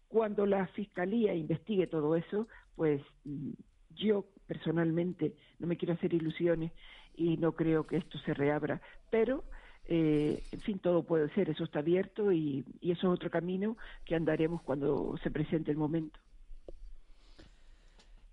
Cuando 0.09 0.47
la 0.47 0.67
Fiscalía 0.69 1.35
investigue 1.35 1.87
todo 1.87 2.15
eso, 2.15 2.47
pues 2.77 3.03
mm, 3.25 3.51
yo 3.97 4.25
personalmente 4.47 5.35
no 5.59 5.67
me 5.67 5.77
quiero 5.77 5.95
hacer 5.95 6.15
ilusiones 6.15 6.73
y 7.17 7.37
no 7.37 7.53
creo 7.53 7.87
que 7.87 7.97
esto 7.97 8.19
se 8.19 8.35
reabra, 8.35 8.81
pero 9.11 9.45
eh, 9.87 10.43
en 10.53 10.61
fin, 10.61 10.79
todo 10.79 11.03
puede 11.05 11.33
ser, 11.35 11.51
eso 11.51 11.65
está 11.65 11.79
abierto 11.79 12.33
y, 12.33 12.65
y 12.81 12.93
eso 12.93 13.09
es 13.09 13.15
otro 13.15 13.31
camino 13.31 13.77
que 14.05 14.15
andaremos 14.15 14.63
cuando 14.63 15.17
se 15.23 15.31
presente 15.31 15.71
el 15.71 15.77
momento. 15.77 16.19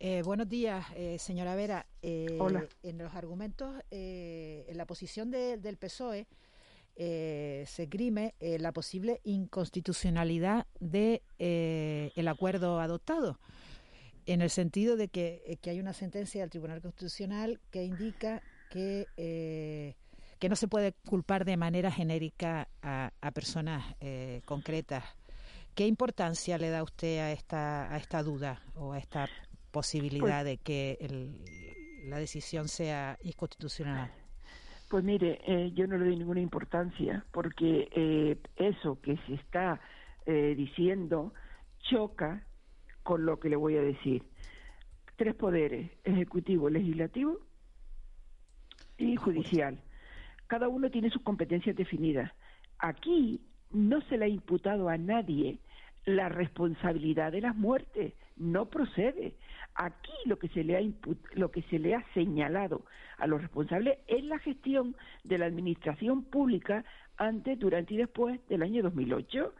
Eh, 0.05 0.21
buenos 0.21 0.49
días, 0.49 0.85
eh, 0.97 1.17
señora 1.17 1.55
Vera. 1.55 1.85
Eh, 2.01 2.37
Hola. 2.37 2.67
En 2.83 2.97
los 2.97 3.15
argumentos, 3.15 3.73
en 3.89 4.75
la 4.75 4.85
posición 4.85 5.31
del 5.31 5.77
PSOE 5.77 6.27
se 6.93 7.87
grime 7.89 8.35
la 8.41 8.73
posible 8.73 9.21
inconstitucionalidad 9.23 10.67
de 10.81 11.21
el 11.39 12.27
acuerdo 12.27 12.81
adoptado, 12.81 13.39
en 14.25 14.41
el 14.41 14.49
sentido 14.49 14.97
de 14.97 15.07
que, 15.07 15.57
hay 15.65 15.79
una 15.79 15.93
sentencia 15.93 16.41
del 16.41 16.49
Tribunal 16.49 16.81
Constitucional 16.81 17.61
que 17.71 17.85
indica 17.85 18.43
que 18.73 19.95
que 20.39 20.49
no 20.49 20.57
se 20.57 20.67
puede 20.67 20.91
culpar 21.07 21.45
de 21.45 21.55
manera 21.55 21.89
genérica 21.89 22.67
a, 22.81 23.13
a 23.21 23.31
personas 23.31 23.95
concretas. 24.43 25.05
¿Qué 25.75 25.87
importancia 25.87 26.57
le 26.57 26.69
da 26.69 26.83
usted 26.83 27.19
a 27.19 27.31
esta, 27.31 27.91
a 27.91 27.97
esta 27.97 28.21
duda 28.21 28.61
o 28.75 28.91
a 28.91 28.99
esta 28.99 29.27
posibilidad 29.71 30.43
pues 30.43 30.45
de 30.45 30.57
que 30.57 30.97
la 32.05 32.19
decisión 32.19 32.67
sea 32.67 33.17
inconstitucional? 33.23 34.11
Pues 34.89 35.03
mire, 35.03 35.41
eh, 35.47 35.71
yo 35.73 35.87
no 35.87 35.97
le 35.97 36.05
doy 36.05 36.15
ninguna 36.17 36.41
importancia 36.41 37.25
porque 37.31 37.89
eh, 37.91 38.37
eso 38.55 39.01
que 39.01 39.17
se 39.25 39.33
está 39.33 39.81
eh, 40.27 40.53
diciendo 40.55 41.33
choca 41.89 42.45
con 43.01 43.25
lo 43.25 43.39
que 43.39 43.49
le 43.49 43.55
voy 43.55 43.75
a 43.77 43.81
decir. 43.81 44.23
Tres 45.15 45.33
poderes, 45.33 45.89
ejecutivo, 46.03 46.69
legislativo 46.69 47.39
y 48.97 49.15
judicial. 49.15 49.79
Cada 50.47 50.67
uno 50.67 50.89
tiene 50.89 51.09
sus 51.09 51.21
competencias 51.21 51.75
definidas. 51.75 52.31
Aquí 52.79 53.41
no 53.71 54.01
se 54.01 54.17
le 54.17 54.25
ha 54.25 54.27
imputado 54.27 54.89
a 54.89 54.97
nadie 54.97 55.57
la 56.05 56.29
responsabilidad 56.29 57.31
de 57.31 57.41
las 57.41 57.55
muertes 57.55 58.13
no 58.37 58.65
procede. 58.65 59.35
Aquí 59.75 60.11
lo 60.25 60.37
que 60.37 60.49
se 60.49 60.63
le 60.63 60.77
ha 60.77 60.81
lo 61.33 61.51
que 61.51 61.61
se 61.63 61.79
le 61.79 61.95
ha 61.95 62.03
señalado 62.13 62.85
a 63.17 63.27
los 63.27 63.41
responsables 63.41 63.99
es 64.07 64.23
la 64.23 64.39
gestión 64.39 64.95
de 65.23 65.37
la 65.37 65.45
administración 65.45 66.23
pública 66.23 66.83
antes, 67.17 67.57
durante 67.59 67.93
y 67.93 67.97
después 67.97 68.39
del 68.49 68.63
año 68.63 68.83
2008. 68.83 69.53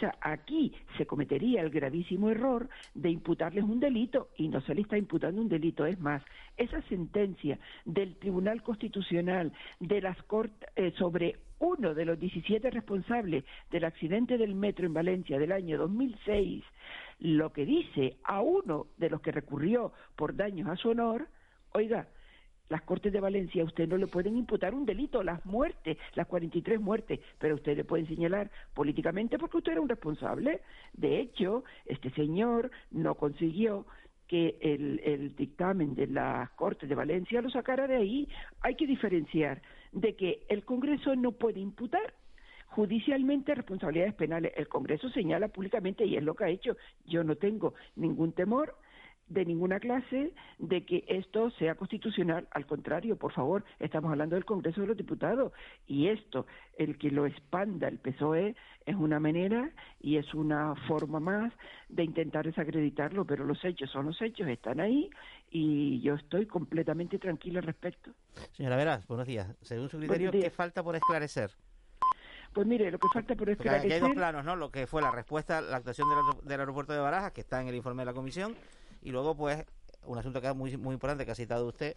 Sea, 0.00 0.16
aquí 0.22 0.72
se 0.96 1.06
cometería 1.06 1.60
el 1.60 1.68
gravísimo 1.68 2.30
error 2.30 2.70
de 2.94 3.10
imputarles 3.10 3.64
un 3.64 3.80
delito 3.80 4.30
y 4.36 4.48
no 4.48 4.62
se 4.62 4.74
le 4.74 4.80
está 4.80 4.96
imputando 4.96 5.42
un 5.42 5.48
delito. 5.48 5.84
Es 5.84 6.00
más, 6.00 6.22
esa 6.56 6.80
sentencia 6.82 7.58
del 7.84 8.16
Tribunal 8.16 8.62
Constitucional 8.62 9.52
de 9.78 10.00
las 10.00 10.22
Cortes 10.22 10.70
eh, 10.74 10.92
sobre 10.96 11.36
uno 11.58 11.94
de 11.94 12.06
los 12.06 12.18
17 12.18 12.70
responsables 12.70 13.44
del 13.70 13.84
accidente 13.84 14.38
del 14.38 14.54
metro 14.54 14.86
en 14.86 14.94
Valencia 14.94 15.38
del 15.38 15.52
año 15.52 15.76
2006, 15.76 16.64
lo 17.18 17.52
que 17.52 17.66
dice 17.66 18.16
a 18.24 18.40
uno 18.40 18.86
de 18.96 19.10
los 19.10 19.20
que 19.20 19.32
recurrió 19.32 19.92
por 20.16 20.34
daños 20.34 20.68
a 20.68 20.76
su 20.76 20.88
honor, 20.88 21.28
oiga, 21.72 22.08
las 22.70 22.82
Cortes 22.82 23.12
de 23.12 23.20
Valencia 23.20 23.62
a 23.62 23.66
usted 23.66 23.86
no 23.86 23.98
le 23.98 24.06
pueden 24.06 24.36
imputar 24.36 24.74
un 24.74 24.86
delito, 24.86 25.22
las 25.22 25.44
muertes, 25.44 25.98
las 26.14 26.26
43 26.26 26.80
muertes, 26.80 27.20
pero 27.38 27.56
usted 27.56 27.76
le 27.76 27.84
pueden 27.84 28.06
señalar 28.06 28.50
políticamente 28.72 29.38
porque 29.38 29.58
usted 29.58 29.72
era 29.72 29.80
un 29.80 29.88
responsable. 29.88 30.62
De 30.94 31.20
hecho, 31.20 31.64
este 31.84 32.10
señor 32.10 32.70
no 32.92 33.16
consiguió 33.16 33.86
que 34.28 34.56
el, 34.60 35.00
el 35.04 35.34
dictamen 35.34 35.96
de 35.96 36.06
las 36.06 36.48
Cortes 36.50 36.88
de 36.88 36.94
Valencia 36.94 37.42
lo 37.42 37.50
sacara 37.50 37.88
de 37.88 37.96
ahí. 37.96 38.28
Hay 38.60 38.76
que 38.76 38.86
diferenciar 38.86 39.60
de 39.90 40.14
que 40.14 40.46
el 40.48 40.64
Congreso 40.64 41.16
no 41.16 41.32
puede 41.32 41.58
imputar 41.58 42.14
judicialmente 42.66 43.52
responsabilidades 43.52 44.14
penales. 44.14 44.52
El 44.56 44.68
Congreso 44.68 45.10
señala 45.10 45.48
públicamente 45.48 46.04
y 46.04 46.16
es 46.16 46.22
lo 46.22 46.34
que 46.34 46.44
ha 46.44 46.48
hecho. 46.48 46.76
Yo 47.06 47.24
no 47.24 47.34
tengo 47.34 47.74
ningún 47.96 48.32
temor 48.32 48.76
de 49.30 49.44
ninguna 49.44 49.80
clase 49.80 50.32
de 50.58 50.84
que 50.84 51.04
esto 51.08 51.50
sea 51.52 51.76
constitucional. 51.76 52.48
Al 52.50 52.66
contrario, 52.66 53.16
por 53.16 53.32
favor, 53.32 53.64
estamos 53.78 54.10
hablando 54.10 54.34
del 54.34 54.44
Congreso 54.44 54.82
de 54.82 54.88
los 54.88 54.96
Diputados 54.96 55.52
y 55.86 56.08
esto, 56.08 56.46
el 56.76 56.98
que 56.98 57.10
lo 57.10 57.24
expanda 57.26 57.88
el 57.88 57.98
PSOE, 57.98 58.54
es 58.84 58.96
una 58.96 59.20
manera 59.20 59.70
y 60.00 60.16
es 60.16 60.34
una 60.34 60.74
forma 60.88 61.20
más 61.20 61.52
de 61.88 62.02
intentar 62.02 62.44
desacreditarlo, 62.44 63.24
pero 63.24 63.44
los 63.44 63.64
hechos 63.64 63.88
son 63.90 64.06
los 64.06 64.20
hechos, 64.20 64.48
están 64.48 64.80
ahí 64.80 65.08
y 65.50 66.00
yo 66.00 66.14
estoy 66.14 66.46
completamente 66.46 67.18
tranquila 67.18 67.60
al 67.60 67.66
respecto. 67.66 68.10
Señora 68.52 68.76
Veras, 68.76 69.06
buenos 69.06 69.26
días. 69.26 69.56
Según 69.60 69.88
su 69.88 69.98
criterio, 69.98 70.32
¿qué 70.32 70.50
falta 70.50 70.82
por 70.82 70.96
esclarecer? 70.96 71.50
Pues 72.52 72.66
mire, 72.66 72.90
lo 72.90 72.98
que 72.98 73.06
falta 73.14 73.36
por 73.36 73.48
esclarecer... 73.48 73.82
Porque 73.82 73.94
hay 73.94 74.00
dos 74.00 74.12
planos, 74.12 74.44
¿no? 74.44 74.56
Lo 74.56 74.72
que 74.72 74.88
fue 74.88 75.00
la 75.02 75.12
respuesta, 75.12 75.60
la 75.60 75.76
actuación 75.76 76.08
del, 76.08 76.48
del 76.48 76.58
aeropuerto 76.58 76.92
de 76.92 76.98
Barajas, 76.98 77.30
que 77.30 77.42
está 77.42 77.60
en 77.60 77.68
el 77.68 77.76
informe 77.76 78.02
de 78.02 78.06
la 78.06 78.12
comisión, 78.12 78.56
y 79.02 79.10
luego, 79.10 79.36
pues, 79.36 79.64
un 80.06 80.18
asunto 80.18 80.40
que 80.40 80.48
es 80.48 80.56
muy, 80.56 80.76
muy 80.76 80.94
importante 80.94 81.24
que 81.24 81.32
ha 81.32 81.34
citado 81.34 81.66
usted, 81.66 81.96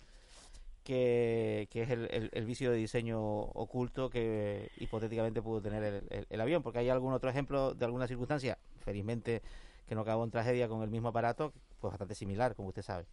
que, 0.83 1.67
es 1.71 1.89
el, 1.89 2.45
vicio 2.45 2.71
de 2.71 2.77
diseño 2.77 3.19
oculto 3.21 4.09
que 4.09 4.69
hipotéticamente 4.77 5.41
pudo 5.41 5.61
tener 5.61 6.03
el, 6.29 6.41
avión, 6.41 6.61
porque 6.61 6.79
hay 6.79 6.89
algún 6.89 7.13
otro 7.13 7.29
ejemplo 7.29 7.73
de 7.73 7.85
alguna 7.85 8.07
circunstancia, 8.07 8.57
felizmente 8.83 9.41
que 9.87 9.95
no 9.95 10.01
acabó 10.01 10.23
en 10.23 10.31
tragedia 10.31 10.67
con 10.67 10.83
el 10.83 10.89
mismo 10.89 11.09
aparato, 11.09 11.53
pues 11.79 11.91
bastante 11.91 12.15
similar, 12.15 12.55
como 12.55 12.69
usted 12.69 12.81
sabe. 12.81 13.05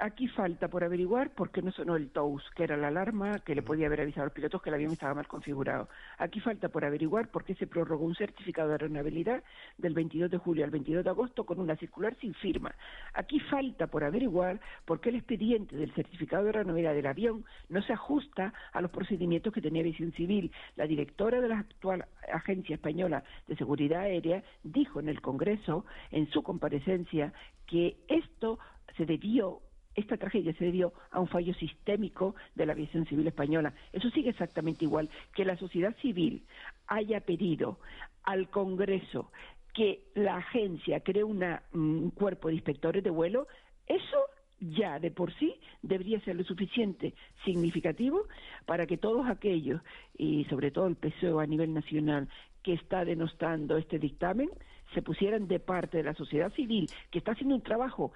Aquí 0.00 0.26
falta 0.26 0.68
por 0.68 0.82
averiguar 0.82 1.30
por 1.30 1.50
qué 1.50 1.62
no 1.62 1.70
sonó 1.70 1.94
el 1.94 2.10
TOUS, 2.10 2.42
que 2.56 2.64
era 2.64 2.76
la 2.76 2.88
alarma 2.88 3.38
que 3.38 3.54
le 3.54 3.62
podía 3.62 3.86
haber 3.86 4.00
avisado 4.00 4.22
a 4.22 4.26
los 4.26 4.34
pilotos 4.34 4.60
que 4.60 4.68
el 4.70 4.74
avión 4.74 4.92
estaba 4.92 5.14
mal 5.14 5.28
configurado. 5.28 5.88
Aquí 6.18 6.40
falta 6.40 6.68
por 6.68 6.84
averiguar 6.84 7.28
por 7.28 7.44
qué 7.44 7.54
se 7.54 7.68
prorrogó 7.68 8.04
un 8.04 8.16
certificado 8.16 8.68
de 8.68 8.74
aeronabilidad 8.74 9.44
del 9.78 9.94
22 9.94 10.32
de 10.32 10.38
julio 10.38 10.64
al 10.64 10.70
22 10.70 11.04
de 11.04 11.10
agosto 11.10 11.44
con 11.44 11.60
una 11.60 11.76
circular 11.76 12.16
sin 12.20 12.34
firma. 12.34 12.74
Aquí 13.12 13.38
falta 13.38 13.86
por 13.86 14.02
averiguar 14.02 14.60
por 14.84 15.00
qué 15.00 15.10
el 15.10 15.16
expediente 15.16 15.76
del 15.76 15.94
certificado 15.94 16.42
de 16.42 16.50
aeronabilidad 16.50 16.94
del 16.94 17.06
avión 17.06 17.44
no 17.68 17.80
se 17.82 17.92
ajusta 17.92 18.52
a 18.72 18.80
los 18.80 18.90
procedimientos 18.90 19.52
que 19.52 19.62
tenía 19.62 19.84
Visión 19.84 20.12
Civil. 20.12 20.50
La 20.74 20.88
directora 20.88 21.40
de 21.40 21.48
la 21.48 21.60
actual 21.60 22.04
Agencia 22.32 22.74
Española 22.74 23.22
de 23.46 23.56
Seguridad 23.56 24.00
Aérea 24.00 24.42
dijo 24.64 24.98
en 24.98 25.08
el 25.08 25.20
Congreso, 25.20 25.84
en 26.10 26.28
su 26.30 26.42
comparecencia, 26.42 27.32
que 27.66 27.96
esto 28.08 28.58
se 28.96 29.06
debió 29.06 29.60
esta 29.94 30.16
tragedia 30.16 30.52
se 30.54 30.64
debió 30.64 30.92
a 31.10 31.20
un 31.20 31.28
fallo 31.28 31.54
sistémico 31.54 32.34
de 32.54 32.66
la 32.66 32.72
aviación 32.72 33.06
civil 33.06 33.26
española. 33.26 33.74
Eso 33.92 34.10
sigue 34.10 34.30
exactamente 34.30 34.84
igual. 34.84 35.08
Que 35.34 35.44
la 35.44 35.56
sociedad 35.56 35.94
civil 36.02 36.44
haya 36.86 37.20
pedido 37.20 37.78
al 38.24 38.48
Congreso 38.50 39.30
que 39.74 40.04
la 40.14 40.36
agencia 40.36 41.00
cree 41.00 41.24
mm, 41.24 41.58
un 41.72 42.10
cuerpo 42.10 42.48
de 42.48 42.54
inspectores 42.54 43.02
de 43.02 43.10
vuelo, 43.10 43.48
eso 43.86 44.18
ya 44.60 44.98
de 44.98 45.10
por 45.10 45.34
sí 45.34 45.54
debería 45.82 46.20
ser 46.20 46.36
lo 46.36 46.44
suficiente 46.44 47.12
significativo 47.44 48.22
para 48.66 48.86
que 48.86 48.96
todos 48.96 49.26
aquellos, 49.26 49.82
y 50.16 50.44
sobre 50.44 50.70
todo 50.70 50.86
el 50.86 50.96
PSOE 50.96 51.42
a 51.42 51.46
nivel 51.46 51.74
nacional, 51.74 52.28
que 52.62 52.72
está 52.72 53.04
denostando 53.04 53.76
este 53.76 53.98
dictamen, 53.98 54.48
se 54.94 55.02
pusieran 55.02 55.48
de 55.48 55.58
parte 55.58 55.98
de 55.98 56.04
la 56.04 56.14
sociedad 56.14 56.52
civil, 56.52 56.88
que 57.10 57.18
está 57.18 57.32
haciendo 57.32 57.56
un 57.56 57.62
trabajo 57.62 58.12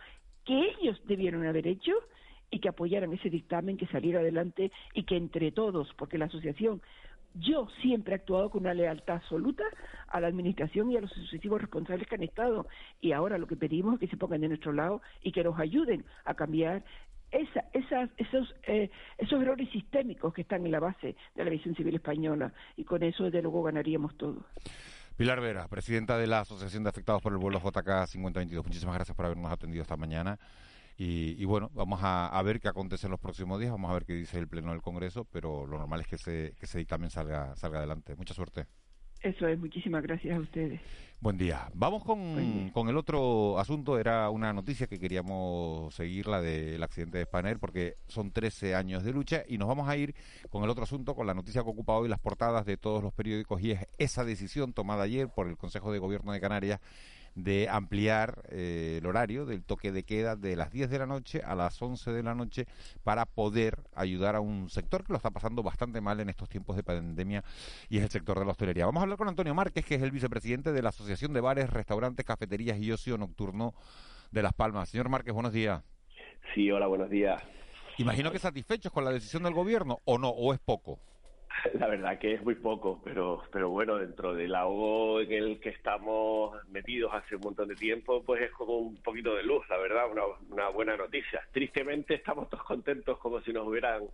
que 0.48 0.74
ellos 0.80 0.98
debieron 1.04 1.46
haber 1.46 1.66
hecho 1.66 1.92
y 2.50 2.58
que 2.60 2.70
apoyaran 2.70 3.12
ese 3.12 3.28
dictamen, 3.28 3.76
que 3.76 3.86
saliera 3.88 4.20
adelante 4.20 4.72
y 4.94 5.02
que 5.02 5.18
entre 5.18 5.52
todos, 5.52 5.92
porque 5.98 6.16
la 6.16 6.24
asociación, 6.24 6.80
yo 7.34 7.68
siempre 7.82 8.14
he 8.14 8.16
actuado 8.16 8.48
con 8.48 8.62
una 8.62 8.72
lealtad 8.72 9.16
absoluta 9.16 9.64
a 10.06 10.18
la 10.20 10.28
administración 10.28 10.90
y 10.90 10.96
a 10.96 11.02
los 11.02 11.10
sucesivos 11.10 11.60
responsables 11.60 12.08
que 12.08 12.14
han 12.14 12.22
estado 12.22 12.66
y 13.02 13.12
ahora 13.12 13.36
lo 13.36 13.46
que 13.46 13.56
pedimos 13.56 13.94
es 13.94 14.00
que 14.00 14.08
se 14.08 14.16
pongan 14.16 14.40
de 14.40 14.48
nuestro 14.48 14.72
lado 14.72 15.02
y 15.22 15.32
que 15.32 15.44
nos 15.44 15.60
ayuden 15.60 16.06
a 16.24 16.32
cambiar 16.32 16.82
esa, 17.30 17.66
esas, 17.74 18.08
esos, 18.16 18.54
eh, 18.62 18.90
esos 19.18 19.42
errores 19.42 19.68
sistémicos 19.68 20.32
que 20.32 20.40
están 20.40 20.64
en 20.64 20.72
la 20.72 20.80
base 20.80 21.14
de 21.34 21.44
la 21.44 21.50
visión 21.50 21.74
civil 21.74 21.94
española 21.94 22.54
y 22.74 22.84
con 22.84 23.02
eso 23.02 23.24
desde 23.24 23.42
luego 23.42 23.64
ganaríamos 23.64 24.16
todos. 24.16 24.42
Pilar 25.18 25.40
Vera, 25.40 25.66
presidenta 25.66 26.16
de 26.16 26.28
la 26.28 26.38
Asociación 26.42 26.84
de 26.84 26.90
Afectados 26.90 27.20
por 27.20 27.32
el 27.32 27.38
Vuelo 27.38 27.58
JK 27.58 28.06
5022. 28.06 28.64
Muchísimas 28.64 28.94
gracias 28.94 29.16
por 29.16 29.26
habernos 29.26 29.50
atendido 29.50 29.82
esta 29.82 29.96
mañana. 29.96 30.38
Y, 30.96 31.44
bueno, 31.44 31.72
vamos 31.74 31.98
a, 32.04 32.40
ver 32.44 32.60
qué 32.60 32.68
acontece 32.68 33.08
en 33.08 33.10
los 33.10 33.18
próximos 33.18 33.58
días, 33.58 33.72
vamos 33.72 33.90
a 33.90 33.94
ver 33.94 34.04
qué 34.04 34.12
dice 34.12 34.38
el 34.38 34.46
Pleno 34.46 34.70
del 34.70 34.80
Congreso, 34.80 35.24
pero 35.24 35.66
lo 35.66 35.76
normal 35.76 36.02
es 36.02 36.06
que 36.06 36.14
ese, 36.14 36.54
que 36.56 36.66
ese 36.66 36.78
dictamen 36.78 37.10
salga, 37.10 37.56
salga 37.56 37.78
adelante. 37.78 38.14
Mucha 38.14 38.32
suerte. 38.32 38.68
Eso 39.22 39.48
es, 39.48 39.58
muchísimas 39.58 40.02
gracias 40.02 40.36
a 40.36 40.40
ustedes. 40.40 40.80
Buen 41.20 41.36
día. 41.36 41.68
Vamos 41.74 42.04
con, 42.04 42.18
el 42.88 42.96
otro 42.96 43.58
asunto. 43.58 43.98
Era 43.98 44.30
una 44.30 44.52
noticia 44.52 44.86
que 44.86 45.00
queríamos 45.00 45.92
seguir, 45.92 46.28
la 46.28 46.40
del 46.40 46.80
accidente 46.80 47.18
de 47.18 47.24
Spanair, 47.24 47.58
porque 47.58 47.96
son 48.06 48.30
13 48.30 48.76
años 48.76 49.02
de 49.02 49.12
lucha 49.12 49.42
y 49.48 49.58
nos 49.58 49.66
vamos 49.66 49.88
a 49.88 49.96
ir 49.96 50.14
con 50.48 50.62
el 50.62 50.70
otro 50.70 50.84
asunto, 50.84 51.16
con 51.16 51.26
la 51.26 51.34
noticia 51.34 51.64
que 51.64 51.70
ocupa 51.70 51.94
hoy 51.94 52.08
las 52.08 52.20
portadas 52.20 52.66
de 52.66 52.76
todos 52.76 53.02
los 53.02 53.12
periódicos 53.12 53.60
y 53.60 53.72
es 53.72 53.88
esa 53.98 54.24
decisión 54.24 54.72
tomada 54.72 55.02
ayer 55.02 55.28
por 55.28 55.48
el 55.48 55.56
Consejo 55.56 55.90
de 55.90 55.98
Gobierno 55.98 56.30
de 56.30 56.40
Canarias 56.40 56.80
de 57.38 57.68
ampliar 57.68 58.42
eh, 58.50 58.96
el 58.98 59.06
horario 59.06 59.46
del 59.46 59.62
toque 59.62 59.92
de 59.92 60.02
queda 60.02 60.34
de 60.34 60.56
las 60.56 60.72
10 60.72 60.90
de 60.90 60.98
la 60.98 61.06
noche 61.06 61.40
a 61.44 61.54
las 61.54 61.80
11 61.80 62.10
de 62.10 62.22
la 62.24 62.34
noche 62.34 62.66
para 63.04 63.26
poder 63.26 63.78
ayudar 63.94 64.34
a 64.34 64.40
un 64.40 64.68
sector 64.68 65.04
que 65.04 65.12
lo 65.12 65.18
está 65.18 65.30
pasando 65.30 65.62
bastante 65.62 66.00
mal 66.00 66.18
en 66.18 66.30
estos 66.30 66.48
tiempos 66.48 66.74
de 66.74 66.82
pandemia 66.82 67.44
y 67.88 67.98
es 67.98 68.02
el 68.02 68.10
sector 68.10 68.40
de 68.40 68.44
la 68.44 68.50
hostelería. 68.50 68.86
Vamos 68.86 69.00
a 69.00 69.04
hablar 69.04 69.18
con 69.18 69.28
Antonio 69.28 69.54
Márquez, 69.54 69.84
que 69.84 69.94
es 69.94 70.02
el 70.02 70.10
vicepresidente 70.10 70.72
de 70.72 70.82
la 70.82 70.88
Asociación 70.88 71.32
de 71.32 71.40
Bares, 71.40 71.70
Restaurantes, 71.70 72.26
Cafeterías 72.26 72.78
y 72.80 72.90
Ocio 72.90 73.16
Nocturno 73.16 73.72
de 74.32 74.42
Las 74.42 74.52
Palmas. 74.52 74.88
Señor 74.88 75.08
Márquez, 75.08 75.32
buenos 75.32 75.52
días. 75.52 75.84
Sí, 76.54 76.70
hola, 76.72 76.88
buenos 76.88 77.08
días. 77.08 77.40
Imagino 77.98 78.32
que 78.32 78.40
satisfechos 78.40 78.90
con 78.90 79.04
la 79.04 79.12
decisión 79.12 79.44
del 79.44 79.54
gobierno 79.54 80.00
o 80.04 80.18
no, 80.18 80.30
o 80.30 80.52
es 80.52 80.58
poco. 80.58 80.98
La 81.74 81.88
verdad 81.88 82.18
que 82.18 82.34
es 82.34 82.42
muy 82.42 82.54
poco, 82.54 83.00
pero, 83.04 83.42
pero 83.52 83.70
bueno, 83.70 83.96
dentro 83.96 84.34
del 84.34 84.54
ahogo 84.54 85.20
en 85.20 85.32
el 85.32 85.60
que 85.60 85.70
estamos 85.70 86.56
metidos 86.68 87.12
hace 87.14 87.36
un 87.36 87.42
montón 87.42 87.68
de 87.68 87.74
tiempo, 87.74 88.22
pues 88.22 88.42
es 88.42 88.50
como 88.52 88.78
un 88.78 88.96
poquito 89.02 89.34
de 89.34 89.42
luz, 89.42 89.68
la 89.68 89.78
verdad, 89.78 90.10
una, 90.10 90.22
una 90.50 90.68
buena 90.68 90.96
noticia. 90.96 91.42
Tristemente 91.52 92.14
estamos 92.14 92.48
todos 92.48 92.64
contentos 92.64 93.18
como 93.18 93.40
si 93.40 93.52
nos 93.52 93.66
hubieran, 93.66 94.04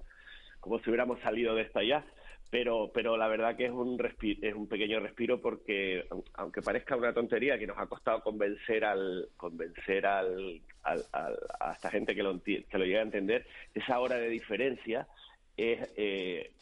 como 0.61 0.79
si 0.79 0.91
hubiéramos 0.91 1.21
salido 1.21 1.55
de 1.55 1.63
esta 1.63 1.83
ya, 1.83 2.05
pero, 2.51 2.91
pero 2.95 3.17
la 3.17 3.27
verdad 3.27 3.57
que 3.57 3.67
es 3.67 3.73
un 3.73 3.99
es 4.21 4.55
un 4.55 4.69
pequeño 4.69 5.01
respiro 5.01 5.41
porque 5.41 6.07
aunque 6.35 6.63
parezca 6.63 6.97
una 6.97 7.13
tontería 7.13 7.59
que 7.59 7.67
nos 7.67 7.77
ha 7.79 7.87
costado 7.87 8.23
convencer 8.23 8.85
al, 8.85 9.29
convencer 9.37 10.07
al, 10.07 10.61
a 10.85 11.73
esta 11.73 11.91
gente 11.91 12.15
que 12.15 12.23
lo, 12.23 12.41
que 12.43 12.65
lo 12.71 12.85
llegue 12.85 12.99
a 12.99 13.03
entender, 13.03 13.47
esa 13.75 13.99
hora 13.99 14.17
de 14.17 14.29
diferencia 14.29 15.09
es 15.57 15.93
eh, 15.97 16.53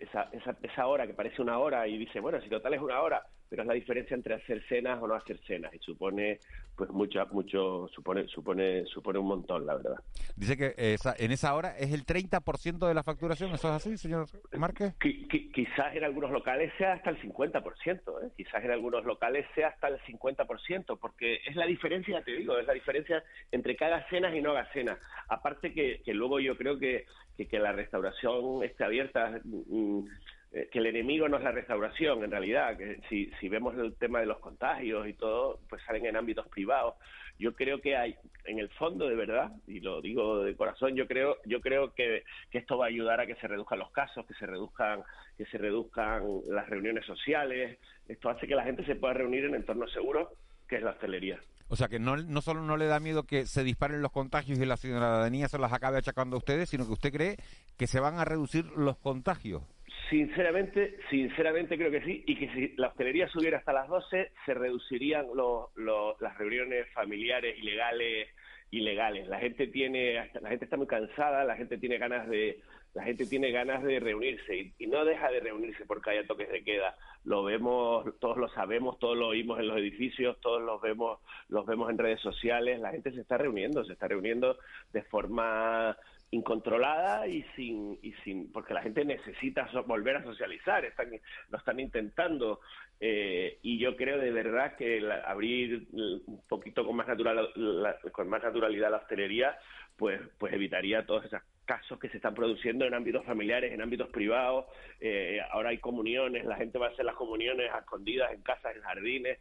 esa, 0.00 0.28
esa, 0.32 0.56
esa 0.62 0.86
hora 0.86 1.06
que 1.06 1.14
parece 1.14 1.42
una 1.42 1.58
hora 1.58 1.86
y 1.86 1.98
dice, 1.98 2.20
bueno, 2.20 2.40
si 2.40 2.48
total 2.48 2.74
es 2.74 2.80
una 2.80 3.00
hora, 3.00 3.26
pero 3.48 3.62
es 3.62 3.68
la 3.68 3.74
diferencia 3.74 4.14
entre 4.14 4.34
hacer 4.34 4.62
cenas 4.68 5.00
o 5.02 5.06
no 5.06 5.14
hacer 5.14 5.38
cenas 5.46 5.72
y 5.74 5.78
supone 5.78 6.38
pues 6.76 6.90
mucho 6.90 7.24
mucho 7.32 7.88
supone 7.88 8.26
supone 8.28 8.84
supone 8.86 9.18
un 9.18 9.26
montón 9.26 9.66
la 9.66 9.74
verdad. 9.74 9.96
Dice 10.36 10.56
que 10.56 10.74
esa, 10.76 11.14
en 11.18 11.32
esa 11.32 11.54
hora 11.54 11.76
es 11.76 11.92
el 11.92 12.04
30% 12.04 12.86
de 12.86 12.94
la 12.94 13.02
facturación 13.02 13.52
eso 13.52 13.68
es 13.68 13.74
así 13.74 13.96
señor 13.96 14.26
Márquez 14.56 14.94
quizás 14.98 15.94
en 15.94 16.04
algunos 16.04 16.30
locales 16.30 16.72
sea 16.78 16.92
hasta 16.92 17.10
el 17.10 17.20
50% 17.20 18.24
¿eh? 18.24 18.30
quizás 18.36 18.64
en 18.64 18.70
algunos 18.70 19.04
locales 19.04 19.46
sea 19.54 19.68
hasta 19.68 19.88
el 19.88 19.98
50% 20.00 20.98
porque 21.00 21.40
es 21.46 21.56
la 21.56 21.66
diferencia 21.66 22.22
te 22.22 22.32
digo 22.32 22.58
es 22.58 22.66
la 22.66 22.74
diferencia 22.74 23.22
entre 23.52 23.76
que 23.76 23.84
haga 23.84 24.06
cenas 24.08 24.34
y 24.34 24.40
no 24.40 24.50
haga 24.50 24.70
cenas. 24.72 24.98
Aparte 25.28 25.72
que, 25.72 26.02
que 26.04 26.14
luego 26.14 26.40
yo 26.40 26.56
creo 26.56 26.78
que, 26.78 27.06
que, 27.36 27.46
que 27.46 27.58
la 27.58 27.72
restauración 27.72 28.62
esté 28.62 28.84
abierta 28.84 29.40
mm, 29.44 30.04
eh, 30.52 30.68
que 30.72 30.78
el 30.78 30.86
enemigo 30.86 31.28
no 31.28 31.36
es 31.36 31.44
la 31.44 31.52
restauración, 31.52 32.24
en 32.24 32.30
realidad, 32.30 32.76
que 32.76 33.00
si, 33.08 33.30
si 33.38 33.48
vemos 33.48 33.76
el 33.76 33.94
tema 33.96 34.20
de 34.20 34.26
los 34.26 34.38
contagios 34.38 35.06
y 35.06 35.12
todo, 35.12 35.60
pues 35.68 35.82
salen 35.84 36.06
en 36.06 36.16
ámbitos 36.16 36.48
privados. 36.48 36.94
Yo 37.38 37.54
creo 37.54 37.80
que 37.80 37.96
hay, 37.96 38.16
en 38.46 38.58
el 38.58 38.68
fondo, 38.70 39.08
de 39.08 39.14
verdad, 39.14 39.52
y 39.66 39.80
lo 39.80 40.00
digo 40.00 40.42
de 40.42 40.56
corazón, 40.56 40.96
yo 40.96 41.06
creo, 41.06 41.36
yo 41.44 41.60
creo 41.60 41.92
que, 41.94 42.24
que 42.50 42.58
esto 42.58 42.78
va 42.78 42.86
a 42.86 42.88
ayudar 42.88 43.20
a 43.20 43.26
que 43.26 43.36
se 43.36 43.46
reduzcan 43.46 43.78
los 43.78 43.92
casos, 43.92 44.26
que 44.26 44.34
se 44.34 44.46
reduzcan, 44.46 45.02
que 45.36 45.44
se 45.46 45.58
reduzcan 45.58 46.24
las 46.48 46.68
reuniones 46.68 47.04
sociales. 47.04 47.78
Esto 48.08 48.30
hace 48.30 48.48
que 48.48 48.56
la 48.56 48.64
gente 48.64 48.84
se 48.86 48.96
pueda 48.96 49.14
reunir 49.14 49.44
en 49.44 49.54
entornos 49.54 49.92
seguros, 49.92 50.28
que 50.66 50.76
es 50.76 50.82
la 50.82 50.90
hostelería. 50.90 51.38
O 51.68 51.76
sea 51.76 51.88
que 51.88 51.98
no, 51.98 52.16
no 52.16 52.40
solo 52.40 52.62
no 52.62 52.78
le 52.78 52.86
da 52.86 52.98
miedo 52.98 53.24
que 53.24 53.44
se 53.44 53.62
disparen 53.62 54.00
los 54.00 54.10
contagios 54.10 54.58
y 54.58 54.64
la 54.64 54.78
ciudadanía 54.78 55.48
se 55.48 55.58
las 55.58 55.72
acabe 55.72 55.98
achacando 55.98 56.36
a 56.36 56.38
ustedes, 56.38 56.70
sino 56.70 56.86
que 56.86 56.92
usted 56.92 57.12
cree 57.12 57.36
que 57.76 57.86
se 57.86 58.00
van 58.00 58.18
a 58.18 58.24
reducir 58.24 58.64
los 58.74 58.96
contagios. 58.96 59.62
Sinceramente, 60.08 60.96
sinceramente 61.10 61.76
creo 61.76 61.90
que 61.90 62.02
sí, 62.02 62.24
y 62.26 62.36
que 62.36 62.48
si 62.54 62.74
la 62.76 62.88
hostelería 62.88 63.28
subiera 63.28 63.58
hasta 63.58 63.74
las 63.74 63.88
12, 63.88 64.30
se 64.46 64.54
reducirían 64.54 65.26
los, 65.34 65.68
los, 65.76 66.18
las 66.20 66.38
reuniones 66.38 66.88
familiares 66.94 67.58
ilegales, 67.58 68.28
ilegales. 68.70 69.28
La 69.28 69.38
gente 69.38 69.66
tiene, 69.66 70.14
la 70.40 70.48
gente 70.48 70.64
está 70.64 70.78
muy 70.78 70.86
cansada, 70.86 71.44
la 71.44 71.56
gente 71.56 71.76
tiene 71.76 71.98
ganas 71.98 72.26
de, 72.28 72.60
la 72.94 73.02
gente 73.04 73.26
tiene 73.26 73.50
ganas 73.50 73.82
de 73.82 74.00
reunirse 74.00 74.56
y, 74.56 74.74
y, 74.78 74.86
no 74.86 75.04
deja 75.04 75.30
de 75.30 75.40
reunirse 75.40 75.84
porque 75.84 76.10
haya 76.10 76.26
toques 76.26 76.50
de 76.50 76.64
queda. 76.64 76.96
Lo 77.24 77.44
vemos, 77.44 78.06
todos 78.18 78.38
lo 78.38 78.48
sabemos, 78.48 78.98
todos 78.98 79.16
lo 79.16 79.28
oímos 79.28 79.58
en 79.58 79.68
los 79.68 79.76
edificios, 79.76 80.40
todos 80.40 80.62
los 80.62 80.80
vemos, 80.80 81.20
los 81.48 81.66
vemos 81.66 81.90
en 81.90 81.98
redes 81.98 82.20
sociales. 82.20 82.80
La 82.80 82.92
gente 82.92 83.12
se 83.12 83.20
está 83.20 83.36
reuniendo, 83.36 83.84
se 83.84 83.92
está 83.92 84.08
reuniendo 84.08 84.58
de 84.92 85.02
forma 85.02 85.96
incontrolada 86.30 87.26
y 87.26 87.42
sin 87.56 87.98
y 88.02 88.12
sin 88.24 88.52
porque 88.52 88.74
la 88.74 88.82
gente 88.82 89.04
necesita 89.04 89.66
so, 89.72 89.84
volver 89.84 90.16
a 90.16 90.22
socializar 90.22 90.84
están 90.84 91.08
lo 91.48 91.58
están 91.58 91.80
intentando 91.80 92.60
eh, 93.00 93.58
y 93.62 93.78
yo 93.78 93.96
creo 93.96 94.18
de 94.18 94.30
verdad 94.30 94.76
que 94.76 95.00
la, 95.00 95.20
abrir 95.22 95.86
un 95.92 96.42
poquito 96.46 96.84
con 96.84 96.96
más 96.96 97.08
natural 97.08 97.50
la, 97.54 97.96
con 98.12 98.28
más 98.28 98.42
naturalidad 98.42 98.90
la 98.90 98.98
hostelería 98.98 99.56
pues 99.96 100.20
pues 100.38 100.52
evitaría 100.52 101.06
todos 101.06 101.24
esos 101.24 101.40
casos 101.64 101.98
que 101.98 102.10
se 102.10 102.18
están 102.18 102.34
produciendo 102.34 102.84
en 102.84 102.92
ámbitos 102.92 103.24
familiares 103.24 103.72
en 103.72 103.80
ámbitos 103.80 104.10
privados 104.10 104.66
eh, 105.00 105.40
ahora 105.50 105.70
hay 105.70 105.78
comuniones 105.78 106.44
la 106.44 106.56
gente 106.56 106.78
va 106.78 106.88
a 106.88 106.90
hacer 106.90 107.06
las 107.06 107.16
comuniones 107.16 107.70
a 107.72 107.78
escondidas 107.78 108.32
en 108.32 108.42
casas 108.42 108.76
en 108.76 108.82
jardines 108.82 109.38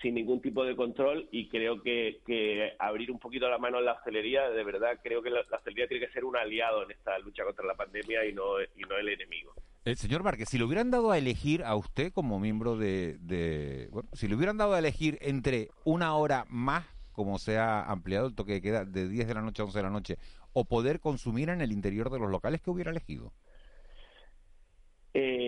sin 0.00 0.14
ningún 0.14 0.40
tipo 0.40 0.64
de 0.64 0.76
control 0.76 1.28
y 1.32 1.48
creo 1.48 1.82
que, 1.82 2.20
que, 2.24 2.72
abrir 2.78 3.10
un 3.10 3.18
poquito 3.18 3.48
la 3.48 3.58
mano 3.58 3.78
en 3.78 3.84
la 3.84 3.94
hostelería, 3.94 4.48
de 4.48 4.64
verdad 4.64 4.98
creo 5.02 5.22
que 5.22 5.30
la, 5.30 5.40
la, 5.50 5.56
hostelería 5.56 5.88
tiene 5.88 6.06
que 6.06 6.12
ser 6.12 6.24
un 6.24 6.36
aliado 6.36 6.84
en 6.84 6.92
esta 6.92 7.18
lucha 7.18 7.44
contra 7.44 7.66
la 7.66 7.74
pandemia 7.74 8.24
y 8.26 8.32
no, 8.32 8.60
y 8.60 8.82
no 8.88 8.96
el 8.96 9.08
enemigo. 9.08 9.54
El 9.84 9.96
señor 9.96 10.22
Márquez, 10.22 10.48
si 10.48 10.58
le 10.58 10.64
hubieran 10.64 10.90
dado 10.90 11.10
a 11.10 11.18
elegir 11.18 11.64
a 11.64 11.74
usted 11.74 12.12
como 12.12 12.38
miembro 12.38 12.76
de, 12.76 13.16
de, 13.20 13.88
bueno, 13.90 14.08
si 14.12 14.28
le 14.28 14.34
hubieran 14.34 14.56
dado 14.56 14.74
a 14.74 14.78
elegir 14.78 15.18
entre 15.20 15.68
una 15.84 16.14
hora 16.14 16.44
más, 16.48 16.86
como 17.12 17.38
se 17.38 17.56
ha 17.58 17.82
ampliado 17.82 18.28
el 18.28 18.34
toque 18.34 18.52
de 18.52 18.62
queda 18.62 18.84
de 18.84 19.08
10 19.08 19.26
de 19.26 19.34
la 19.34 19.42
noche 19.42 19.62
a 19.62 19.64
11 19.64 19.78
de 19.78 19.82
la 19.82 19.90
noche, 19.90 20.16
o 20.52 20.64
poder 20.64 21.00
consumir 21.00 21.48
en 21.48 21.60
el 21.60 21.72
interior 21.72 22.10
de 22.10 22.18
los 22.18 22.30
locales, 22.30 22.60
¿qué 22.60 22.70
hubiera 22.70 22.90
elegido? 22.90 23.32
eh, 25.14 25.47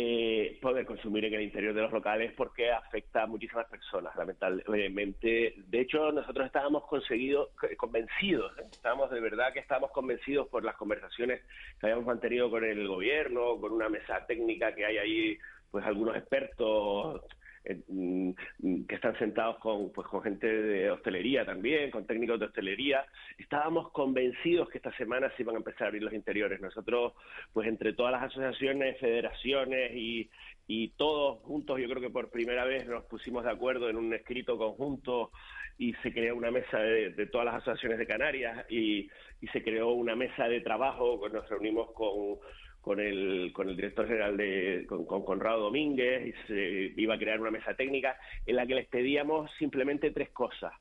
poder 0.60 0.86
consumir 0.86 1.24
en 1.24 1.34
el 1.34 1.42
interior 1.42 1.74
de 1.74 1.82
los 1.82 1.92
locales 1.92 2.32
porque 2.36 2.70
afecta 2.70 3.22
a 3.22 3.26
muchísimas 3.26 3.66
personas, 3.66 4.14
lamentablemente. 4.16 5.54
De 5.56 5.80
hecho, 5.80 6.12
nosotros 6.12 6.46
estábamos 6.46 6.84
conseguido, 6.86 7.50
convencidos, 7.76 8.56
¿eh? 8.58 8.66
estábamos 8.70 9.10
de 9.10 9.20
verdad 9.20 9.52
que 9.52 9.60
estábamos 9.60 9.90
convencidos 9.90 10.48
por 10.48 10.64
las 10.64 10.76
conversaciones 10.76 11.42
que 11.78 11.86
habíamos 11.86 12.06
mantenido 12.06 12.50
con 12.50 12.64
el 12.64 12.86
gobierno, 12.86 13.58
con 13.60 13.72
una 13.72 13.88
mesa 13.88 14.24
técnica 14.26 14.74
que 14.74 14.84
hay 14.84 14.98
ahí, 14.98 15.38
pues 15.70 15.84
algunos 15.84 16.16
expertos 16.16 17.22
que 17.62 18.94
están 18.94 19.18
sentados 19.18 19.58
con 19.58 19.92
pues 19.92 20.06
con 20.08 20.22
gente 20.22 20.46
de 20.46 20.90
hostelería 20.90 21.44
también, 21.44 21.90
con 21.90 22.06
técnicos 22.06 22.40
de 22.40 22.46
hostelería. 22.46 23.04
Estábamos 23.38 23.90
convencidos 23.92 24.68
que 24.68 24.78
esta 24.78 24.96
semana 24.96 25.30
se 25.36 25.42
iban 25.42 25.56
a 25.56 25.58
empezar 25.58 25.84
a 25.84 25.86
abrir 25.88 26.02
los 26.02 26.14
interiores. 26.14 26.60
Nosotros, 26.60 27.12
pues 27.52 27.68
entre 27.68 27.92
todas 27.92 28.12
las 28.12 28.22
asociaciones, 28.24 28.98
federaciones 28.98 29.92
y, 29.94 30.30
y 30.66 30.88
todos 30.90 31.40
juntos, 31.42 31.78
yo 31.80 31.88
creo 31.88 32.00
que 32.00 32.10
por 32.10 32.30
primera 32.30 32.64
vez 32.64 32.86
nos 32.86 33.04
pusimos 33.04 33.44
de 33.44 33.50
acuerdo 33.50 33.88
en 33.90 33.96
un 33.96 34.12
escrito 34.14 34.56
conjunto 34.56 35.30
y 35.78 35.94
se 36.02 36.12
creó 36.12 36.36
una 36.36 36.50
mesa 36.50 36.78
de, 36.78 37.10
de 37.10 37.26
todas 37.26 37.46
las 37.46 37.54
asociaciones 37.56 37.98
de 37.98 38.06
Canarias 38.06 38.66
y, 38.70 39.08
y 39.40 39.46
se 39.48 39.62
creó 39.62 39.92
una 39.92 40.14
mesa 40.14 40.48
de 40.48 40.60
trabajo, 40.60 41.28
nos 41.32 41.48
reunimos 41.48 41.90
con 41.92 42.38
con 42.80 43.00
el, 43.00 43.52
con 43.52 43.68
el 43.68 43.76
director 43.76 44.06
general 44.06 44.36
de, 44.36 44.86
con, 44.88 45.04
con 45.04 45.24
Conrado 45.24 45.60
Domínguez, 45.62 46.26
y 46.28 46.32
se 46.46 46.92
iba 46.96 47.14
a 47.14 47.18
crear 47.18 47.40
una 47.40 47.50
mesa 47.50 47.74
técnica 47.74 48.16
en 48.46 48.56
la 48.56 48.66
que 48.66 48.74
les 48.74 48.88
pedíamos 48.88 49.50
simplemente 49.58 50.10
tres 50.10 50.30
cosas. 50.30 50.72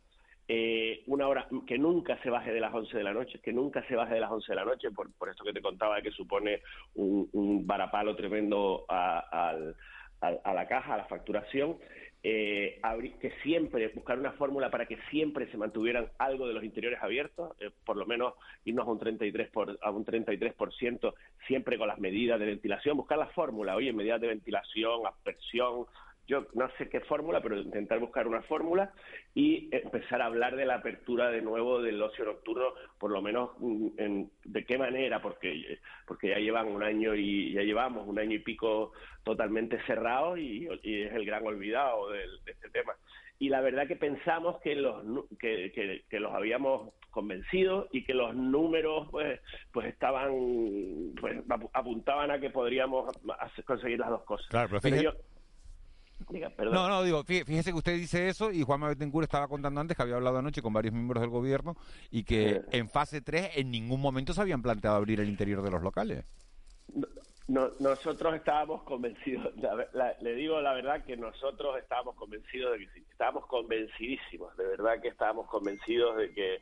Eh, 0.51 1.03
una 1.05 1.27
hora 1.27 1.47
que 1.67 1.77
nunca 1.77 2.17
se 2.23 2.31
baje 2.31 2.51
de 2.51 2.59
las 2.59 2.73
11 2.73 2.97
de 2.97 3.03
la 3.03 3.13
noche, 3.13 3.39
que 3.39 3.53
nunca 3.53 3.85
se 3.87 3.95
baje 3.95 4.15
de 4.15 4.19
las 4.21 4.31
11 4.31 4.51
de 4.51 4.55
la 4.55 4.65
noche, 4.65 4.89
por, 4.89 5.13
por 5.13 5.29
esto 5.29 5.43
que 5.43 5.53
te 5.53 5.61
contaba 5.61 6.01
que 6.01 6.09
supone 6.09 6.61
un, 6.95 7.29
un 7.33 7.67
varapalo 7.67 8.15
tremendo 8.15 8.83
a, 8.89 9.19
a, 9.31 9.55
a, 10.21 10.33
a 10.43 10.53
la 10.55 10.67
caja, 10.67 10.95
a 10.95 10.97
la 10.97 11.05
facturación, 11.05 11.77
eh, 12.21 12.81
que 13.21 13.31
siempre, 13.43 13.87
buscar 13.89 14.19
una 14.19 14.33
fórmula 14.33 14.69
para 14.69 14.85
que 14.85 14.97
siempre 15.09 15.49
se 15.51 15.57
mantuvieran 15.57 16.09
algo 16.17 16.47
de 16.47 16.53
los 16.53 16.63
interiores 16.63 17.01
abiertos, 17.01 17.55
eh, 17.59 17.71
por 17.85 17.95
lo 17.95 18.05
menos 18.05 18.33
irnos 18.65 18.87
a 18.87 18.91
un 18.91 18.99
33%, 18.99 19.51
por, 19.51 19.79
a 19.81 19.91
un 19.91 20.05
33% 20.05 21.13
siempre 21.47 21.77
con 21.77 21.87
las 21.87 21.99
medidas 21.99 22.39
de 22.39 22.45
ventilación, 22.45 22.97
buscar 22.97 23.17
la 23.17 23.27
fórmula, 23.27 23.75
oye, 23.75 23.93
medidas 23.93 24.19
de 24.19 24.27
ventilación, 24.27 25.07
aspersión, 25.07 25.85
yo 26.29 26.45
no 26.53 26.69
sé 26.77 26.87
qué 26.87 26.99
fórmula, 27.01 27.41
pero 27.41 27.59
intentar 27.59 27.99
buscar 27.99 28.27
una 28.27 28.43
fórmula 28.43 28.93
y 29.33 29.67
empezar 29.75 30.21
a 30.21 30.27
hablar 30.27 30.55
de 30.55 30.65
la 30.65 30.75
apertura 30.75 31.31
de 31.31 31.41
nuevo 31.41 31.81
del 31.81 31.99
ocio 32.01 32.23
nocturno, 32.23 32.75
por 32.99 33.09
lo 33.09 33.19
menos 33.19 33.49
en, 33.97 34.29
de 34.45 34.63
qué 34.63 34.77
manera, 34.77 35.23
porque 35.23 35.79
porque 36.07 36.29
ya 36.29 36.37
llevan 36.37 36.67
un 36.67 36.83
año 36.83 37.15
y 37.15 37.53
ya 37.53 37.63
llevamos 37.63 38.07
un 38.07 38.19
año 38.19 38.35
y 38.35 38.39
pico 38.39 38.91
totalmente 39.23 39.81
cerrados 39.87 40.37
y, 40.37 40.67
y 40.83 41.01
es 41.01 41.13
el 41.13 41.25
gran 41.25 41.45
olvidado 41.47 42.11
de, 42.11 42.19
de, 42.19 42.51
este 42.51 42.69
tema. 42.69 42.93
Y 43.39 43.49
la 43.49 43.61
verdad 43.61 43.87
que 43.87 43.95
pensamos 43.95 44.59
que 44.61 44.75
los 44.75 45.03
que, 45.39 45.71
que, 45.71 46.03
que 46.07 46.19
los 46.19 46.33
habíamos 46.33 46.93
convencido 47.09 47.87
y 47.91 48.03
que 48.03 48.13
los 48.13 48.35
números 48.35 49.07
pues 49.09 49.39
pues 49.71 49.87
estaban 49.87 50.31
pues 51.19 51.41
apuntaban 51.73 52.29
a 52.29 52.39
que 52.39 52.51
podríamos 52.51 53.11
conseguir 53.65 53.97
las 53.97 54.09
dos 54.09 54.23
cosas. 54.25 54.47
Claro, 54.49 54.67
pero, 54.69 54.81
pero 54.81 55.01
yo, 55.01 55.13
No, 56.71 56.87
no, 56.87 57.03
digo, 57.03 57.23
fíjese 57.23 57.71
que 57.71 57.77
usted 57.77 57.95
dice 57.95 58.27
eso 58.27 58.51
y 58.51 58.63
Juan 58.63 58.81
Betancourt 58.81 59.23
estaba 59.23 59.47
contando 59.47 59.81
antes 59.81 59.97
que 59.97 60.03
había 60.03 60.15
hablado 60.15 60.37
anoche 60.37 60.61
con 60.61 60.73
varios 60.73 60.93
miembros 60.93 61.21
del 61.21 61.29
gobierno 61.29 61.75
y 62.11 62.23
que 62.23 62.61
en 62.71 62.89
fase 62.89 63.21
3 63.21 63.51
en 63.55 63.71
ningún 63.71 64.01
momento 64.01 64.33
se 64.33 64.41
habían 64.41 64.61
planteado 64.61 64.95
abrir 64.97 65.19
el 65.19 65.29
interior 65.29 65.63
de 65.63 65.71
los 65.71 65.81
locales. 65.81 66.25
No, 66.93 67.07
no, 67.47 67.71
nosotros 67.79 68.35
estábamos 68.35 68.83
convencidos, 68.83 69.55
la, 69.57 69.87
la, 69.93 70.13
le 70.21 70.35
digo 70.35 70.61
la 70.61 70.73
verdad 70.73 71.03
que 71.03 71.17
nosotros 71.17 71.77
estábamos 71.79 72.15
convencidos 72.15 72.73
de 72.73 72.85
que 72.85 72.93
sí, 72.93 73.05
estábamos 73.09 73.47
convencidísimos, 73.47 74.55
de 74.55 74.67
verdad 74.67 75.01
que 75.01 75.07
estábamos 75.07 75.47
convencidos 75.47 76.17
de 76.17 76.31
que, 76.31 76.61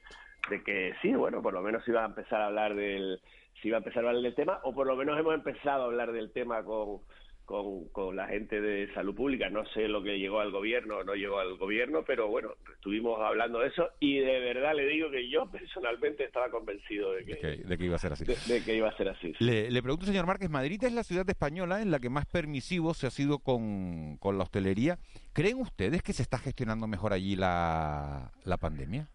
de 0.49 0.63
que 0.63 0.93
sí, 1.01 1.13
bueno, 1.13 1.41
por 1.41 1.53
lo 1.53 1.61
menos 1.61 1.85
iba 1.89 2.03
a 2.03 2.07
empezar 2.07 2.39
a 2.41 2.47
hablar 2.47 2.73
del, 2.73 3.19
se 3.61 3.67
iba 3.67 3.77
a 3.77 3.79
empezar 3.79 4.05
a 4.05 4.07
hablar 4.09 4.23
del 4.23 4.35
tema, 4.35 4.59
o 4.63 4.73
por 4.73 4.87
lo 4.87 4.95
menos 4.95 5.19
hemos 5.19 5.33
empezado 5.33 5.83
a 5.83 5.85
hablar 5.87 6.13
del 6.13 6.31
tema 6.31 6.63
con 6.63 7.01
con, 7.47 7.87
con, 7.93 8.17
la 8.17 8.27
gente 8.27 8.59
de 8.59 8.93
salud 8.93 9.15
pública. 9.15 9.49
No 9.49 9.65
sé 9.69 9.87
lo 9.87 10.03
que 10.03 10.19
llegó 10.19 10.41
al 10.41 10.51
gobierno 10.51 10.97
o 10.97 11.03
no 11.05 11.15
llegó 11.15 11.39
al 11.39 11.57
gobierno, 11.57 12.03
pero 12.05 12.27
bueno, 12.27 12.49
estuvimos 12.75 13.19
hablando 13.21 13.59
de 13.59 13.69
eso 13.69 13.89
y 14.01 14.19
de 14.19 14.39
verdad 14.41 14.75
le 14.75 14.85
digo 14.85 15.09
que 15.09 15.29
yo 15.29 15.49
personalmente 15.51 16.25
estaba 16.25 16.51
convencido 16.51 17.13
de 17.13 17.23
que, 17.23 17.35
de 17.35 17.39
que, 17.39 17.63
de 17.63 17.77
que 17.77 17.85
iba 17.85 17.95
a 17.95 17.99
ser 17.99 18.11
así. 18.11 18.25
De, 18.25 18.35
de, 18.53 18.63
que 18.65 18.75
iba 18.75 18.89
a 18.89 18.97
ser 18.97 19.07
así. 19.07 19.33
Le, 19.39 19.71
le 19.71 19.81
pregunto, 19.81 20.05
señor 20.05 20.27
Márquez, 20.27 20.49
Madrid 20.49 20.83
es 20.83 20.91
la 20.91 21.03
ciudad 21.03 21.27
española 21.29 21.81
en 21.81 21.89
la 21.89 21.99
que 21.99 22.09
más 22.09 22.25
permisivo 22.25 22.93
se 22.93 23.07
ha 23.07 23.11
sido 23.11 23.39
con, 23.39 24.17
con 24.17 24.37
la 24.37 24.43
hostelería. 24.43 24.99
¿Creen 25.31 25.59
ustedes 25.61 26.03
que 26.03 26.11
se 26.11 26.23
está 26.23 26.37
gestionando 26.39 26.85
mejor 26.85 27.13
allí 27.13 27.37
la, 27.37 28.33
la 28.43 28.57
pandemia? 28.57 29.07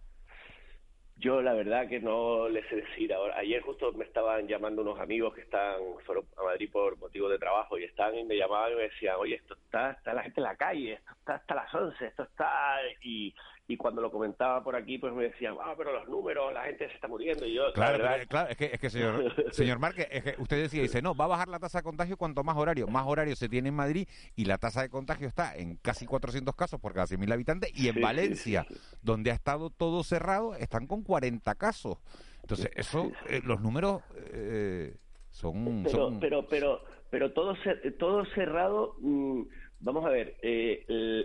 Yo 1.22 1.40
la 1.40 1.52
verdad 1.54 1.88
que 1.88 2.00
no 2.00 2.48
les 2.48 2.66
sé 2.66 2.74
decir 2.74 3.14
ahora. 3.14 3.38
Ayer 3.38 3.62
justo 3.62 3.92
me 3.92 4.04
estaban 4.04 4.48
llamando 4.48 4.82
unos 4.82 4.98
amigos 4.98 5.32
que 5.32 5.42
están 5.42 5.76
fueron 6.04 6.24
a 6.36 6.42
Madrid 6.42 6.68
por 6.68 6.98
motivo 6.98 7.28
de 7.28 7.38
trabajo 7.38 7.78
y 7.78 7.84
están 7.84 8.18
y 8.18 8.24
me 8.24 8.36
llamaban 8.36 8.72
y 8.72 8.74
me 8.74 8.82
decían, 8.82 9.14
oye, 9.20 9.36
esto 9.36 9.54
está, 9.54 9.92
está 9.92 10.14
la 10.14 10.24
gente 10.24 10.40
en 10.40 10.44
la 10.44 10.56
calle, 10.56 10.94
esto 10.94 11.12
está 11.20 11.34
hasta 11.36 11.54
las 11.54 11.72
11, 11.72 12.06
esto 12.06 12.24
está... 12.24 12.78
Y, 13.02 13.32
y 13.68 13.76
cuando 13.76 14.02
lo 14.02 14.10
comentaba 14.10 14.62
por 14.62 14.74
aquí, 14.74 14.98
pues 14.98 15.12
me 15.14 15.24
decían, 15.24 15.54
ah, 15.62 15.74
pero 15.76 15.92
los 15.92 16.08
números, 16.08 16.52
la 16.52 16.64
gente 16.64 16.88
se 16.88 16.94
está 16.94 17.06
muriendo. 17.08 17.46
Y 17.46 17.54
yo, 17.54 17.72
claro, 17.72 17.98
verdad... 17.98 18.26
claro 18.28 18.50
es 18.50 18.56
que, 18.56 18.64
es 18.66 18.80
que 18.80 18.90
señor, 18.90 19.32
señor 19.52 19.78
Márquez, 19.78 20.08
es 20.10 20.22
que 20.24 20.34
usted 20.38 20.60
decía, 20.60 20.82
dice, 20.82 21.00
no, 21.00 21.14
va 21.14 21.26
a 21.26 21.28
bajar 21.28 21.48
la 21.48 21.58
tasa 21.60 21.78
de 21.78 21.84
contagio 21.84 22.16
cuanto 22.16 22.42
más 22.42 22.56
horario. 22.56 22.88
Más 22.88 23.06
horario 23.06 23.36
se 23.36 23.48
tiene 23.48 23.68
en 23.68 23.74
Madrid 23.76 24.08
y 24.34 24.44
la 24.46 24.58
tasa 24.58 24.82
de 24.82 24.88
contagio 24.88 25.28
está 25.28 25.56
en 25.56 25.76
casi 25.76 26.06
400 26.06 26.54
casos 26.56 26.80
por 26.80 26.92
cada 26.92 27.06
100.000 27.06 27.32
habitantes. 27.32 27.70
Y 27.74 27.88
en 27.88 27.94
Sí, 27.94 28.00
Valencia, 28.00 28.66
sí, 28.68 28.74
sí. 28.74 28.80
donde 29.00 29.30
ha 29.30 29.34
estado 29.34 29.70
todo 29.70 30.02
cerrado, 30.02 30.54
están 30.56 30.86
con 30.86 31.02
40 31.02 31.54
casos. 31.54 31.98
Entonces, 32.42 32.68
eso, 32.74 33.12
eh, 33.28 33.40
los 33.44 33.60
números 33.60 34.02
eh, 34.32 34.96
son, 35.30 35.84
pero, 35.84 35.96
son... 35.96 36.20
pero, 36.20 36.46
pero, 36.48 36.84
pero 37.10 37.32
todo, 37.32 37.54
todo 37.98 38.24
cerrado. 38.34 38.96
mmm, 39.00 39.42
vamos 39.82 40.06
a 40.06 40.10
ver, 40.10 40.36
eh, 40.42 40.84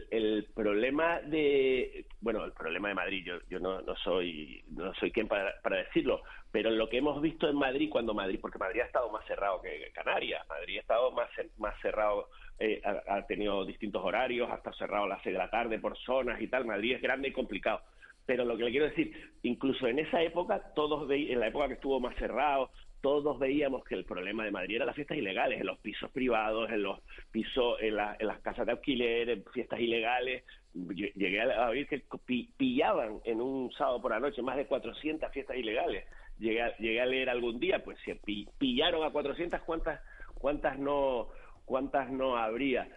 el, 0.09 0.47
problema 0.53 1.21
de, 1.21 2.05
bueno, 2.21 2.43
el 2.43 2.51
problema 2.51 2.89
de 2.89 2.95
Madrid, 2.95 3.23
yo, 3.23 3.35
yo 3.49 3.59
no, 3.59 3.81
no 3.81 3.95
soy, 3.97 4.63
no 4.71 4.93
soy 4.95 5.11
quien 5.11 5.27
para, 5.27 5.53
para, 5.61 5.77
decirlo, 5.77 6.23
pero 6.51 6.71
lo 6.71 6.89
que 6.89 6.97
hemos 6.97 7.21
visto 7.21 7.47
en 7.47 7.55
Madrid, 7.55 7.89
cuando 7.89 8.15
Madrid, 8.15 8.39
porque 8.41 8.57
Madrid 8.57 8.81
ha 8.81 8.85
estado 8.85 9.11
más 9.11 9.25
cerrado 9.27 9.61
que 9.61 9.91
Canarias, 9.93 10.47
Madrid 10.49 10.77
ha 10.77 10.81
estado 10.81 11.11
más, 11.11 11.29
más 11.57 11.79
cerrado, 11.81 12.29
eh, 12.59 12.81
ha, 12.83 13.21
tenido 13.27 13.63
distintos 13.63 14.03
horarios, 14.03 14.49
ha 14.49 14.55
estado 14.55 14.75
cerrado 14.75 15.03
a 15.05 15.09
las 15.09 15.21
seis 15.21 15.33
de 15.33 15.39
la 15.39 15.51
tarde 15.51 15.77
por 15.77 15.95
zonas 15.99 16.41
y 16.41 16.47
tal, 16.47 16.65
Madrid 16.65 16.95
es 16.95 17.01
grande 17.01 17.27
y 17.27 17.33
complicado. 17.33 17.81
Pero 18.25 18.43
lo 18.43 18.57
que 18.57 18.63
le 18.63 18.71
quiero 18.71 18.87
decir, 18.87 19.13
incluso 19.43 19.87
en 19.87 19.99
esa 19.99 20.21
época, 20.21 20.73
todos 20.75 21.09
en 21.09 21.39
la 21.39 21.47
época 21.47 21.67
que 21.67 21.75
estuvo 21.75 21.99
más 21.99 22.15
cerrado, 22.17 22.71
todos 23.01 23.37
veíamos 23.39 23.83
que 23.83 23.95
el 23.95 24.05
problema 24.05 24.43
de 24.43 24.51
Madrid 24.51 24.75
era 24.77 24.85
las 24.85 24.95
fiestas 24.95 25.17
ilegales, 25.17 25.59
en 25.61 25.67
los 25.67 25.77
pisos 25.79 26.09
privados, 26.11 26.69
en 26.69 26.83
los 26.83 26.99
pisos, 27.31 27.77
en, 27.81 27.95
la- 27.95 28.15
en 28.19 28.27
las 28.27 28.39
casas 28.41 28.65
de 28.65 28.71
alquiler, 28.73 29.29
en 29.29 29.43
fiestas 29.53 29.79
ilegales. 29.79 30.43
Lle- 30.75 31.13
Llegué 31.15 31.41
a 31.41 31.69
oír 31.69 31.87
que 31.87 32.03
pi- 32.25 32.49
pillaban 32.57 33.19
en 33.25 33.41
un 33.41 33.71
sábado 33.71 34.01
por 34.01 34.11
la 34.11 34.19
noche 34.19 34.41
más 34.41 34.57
de 34.57 34.65
400 34.67 35.31
fiestas 35.31 35.57
ilegales. 35.57 36.05
Llegué 36.39 36.61
a, 36.61 36.75
llegué 36.77 37.01
a 37.01 37.05
leer 37.05 37.29
algún 37.29 37.59
día, 37.59 37.83
pues 37.83 37.97
si 38.05 38.13
pi- 38.15 38.47
pillaron 38.57 39.03
a 39.03 39.11
400, 39.11 39.61
¿cuántas, 39.61 40.01
cuántas 40.35 40.77
no, 40.77 41.29
cuántas 41.65 42.09
no 42.11 42.35
habría? 42.37 42.87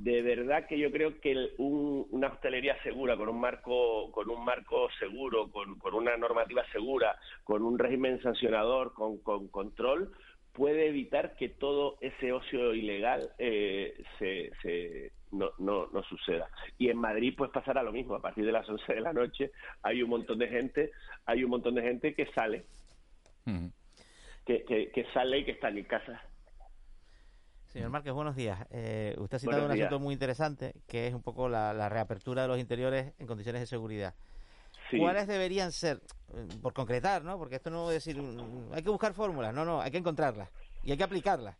De 0.00 0.22
verdad 0.22 0.66
que 0.68 0.78
yo 0.78 0.90
creo 0.92 1.20
que 1.20 1.32
el- 1.32 1.50
un- 1.58 2.06
una 2.10 2.28
hostelería 2.28 2.80
segura 2.82 3.16
con 3.16 3.28
un 3.28 3.40
marco 3.40 4.10
con 4.12 4.30
un 4.30 4.44
marco 4.44 4.88
seguro 4.98 5.50
con, 5.50 5.76
con 5.78 5.94
una 5.94 6.16
normativa 6.16 6.64
segura 6.72 7.16
con 7.44 7.62
un 7.62 7.78
régimen 7.78 8.22
sancionador 8.22 8.94
con, 8.94 9.18
con 9.18 9.48
control 9.48 10.12
puede 10.52 10.86
evitar 10.88 11.34
que 11.36 11.48
todo 11.48 11.96
ese 12.00 12.32
ocio 12.32 12.74
ilegal 12.74 13.30
eh, 13.38 14.02
se, 14.18 14.50
se- 14.62 15.12
no, 15.30 15.50
no, 15.58 15.88
no 15.92 16.02
suceda. 16.04 16.48
Y 16.78 16.88
en 16.88 16.96
Madrid 16.96 17.34
pues 17.36 17.50
pasará 17.50 17.82
lo 17.82 17.92
mismo. 17.92 18.14
A 18.14 18.22
partir 18.22 18.46
de 18.46 18.50
las 18.52 18.66
11 18.68 18.94
de 18.94 19.00
la 19.02 19.12
noche 19.12 19.50
hay 19.82 20.02
un 20.02 20.08
montón 20.10 20.38
de 20.38 20.48
gente 20.48 20.90
hay 21.26 21.44
un 21.44 21.50
montón 21.50 21.74
de 21.74 21.82
gente 21.82 22.14
que 22.14 22.26
sale. 22.32 22.64
Que, 24.46 24.64
que, 24.64 24.90
que 24.90 25.04
sale 25.12 25.38
y 25.40 25.44
que 25.44 25.50
está 25.52 25.68
en 25.68 25.84
casa 25.84 26.22
Señor 27.78 27.90
Márquez, 27.92 28.12
buenos 28.12 28.34
días. 28.34 28.58
Eh, 28.72 29.14
usted 29.18 29.36
ha 29.36 29.38
citado 29.38 29.58
Buenos 29.58 29.70
un 29.70 29.76
días. 29.76 29.86
asunto 29.86 30.02
muy 30.02 30.12
interesante, 30.12 30.74
que 30.88 31.06
es 31.06 31.14
un 31.14 31.22
poco 31.22 31.48
la, 31.48 31.72
la 31.72 31.88
reapertura 31.88 32.42
de 32.42 32.48
los 32.48 32.58
interiores 32.58 33.12
en 33.20 33.26
condiciones 33.28 33.60
de 33.60 33.66
seguridad. 33.66 34.14
Sí. 34.90 34.98
¿Cuáles 34.98 35.28
deberían 35.28 35.70
ser, 35.70 36.02
eh, 36.34 36.48
por 36.60 36.72
concretar, 36.72 37.22
¿no? 37.22 37.38
Porque 37.38 37.54
esto 37.54 37.70
no 37.70 37.88
es 37.92 38.04
decir, 38.04 38.20
hay 38.72 38.82
que 38.82 38.90
buscar 38.90 39.14
fórmulas, 39.14 39.54
no, 39.54 39.64
no, 39.64 39.80
hay 39.80 39.92
que 39.92 39.98
encontrarlas 39.98 40.48
y 40.82 40.90
hay 40.90 40.96
que 40.96 41.04
aplicarlas. 41.04 41.56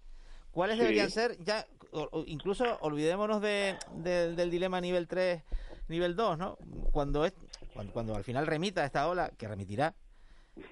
¿Cuáles 0.50 0.74
Sí. 0.76 0.82
deberían 0.82 1.08
ser, 1.12 1.38
ya, 1.44 1.64
o- 1.92 2.08
o 2.10 2.24
incluso 2.26 2.64
olvidémonos 2.80 3.40
de, 3.40 3.76
de- 3.94 4.34
del 4.34 4.50
dilema 4.50 4.80
nivel 4.80 5.06
3, 5.06 5.44
nivel 5.86 6.16
2, 6.16 6.36
¿no? 6.36 6.58
Cuando, 6.90 7.26
es, 7.26 7.32
cuando, 7.74 7.92
cuando 7.92 8.16
al 8.16 8.24
final 8.24 8.44
remita 8.48 8.84
esta 8.84 9.06
ola, 9.08 9.30
que 9.38 9.46
remitirá, 9.46 9.94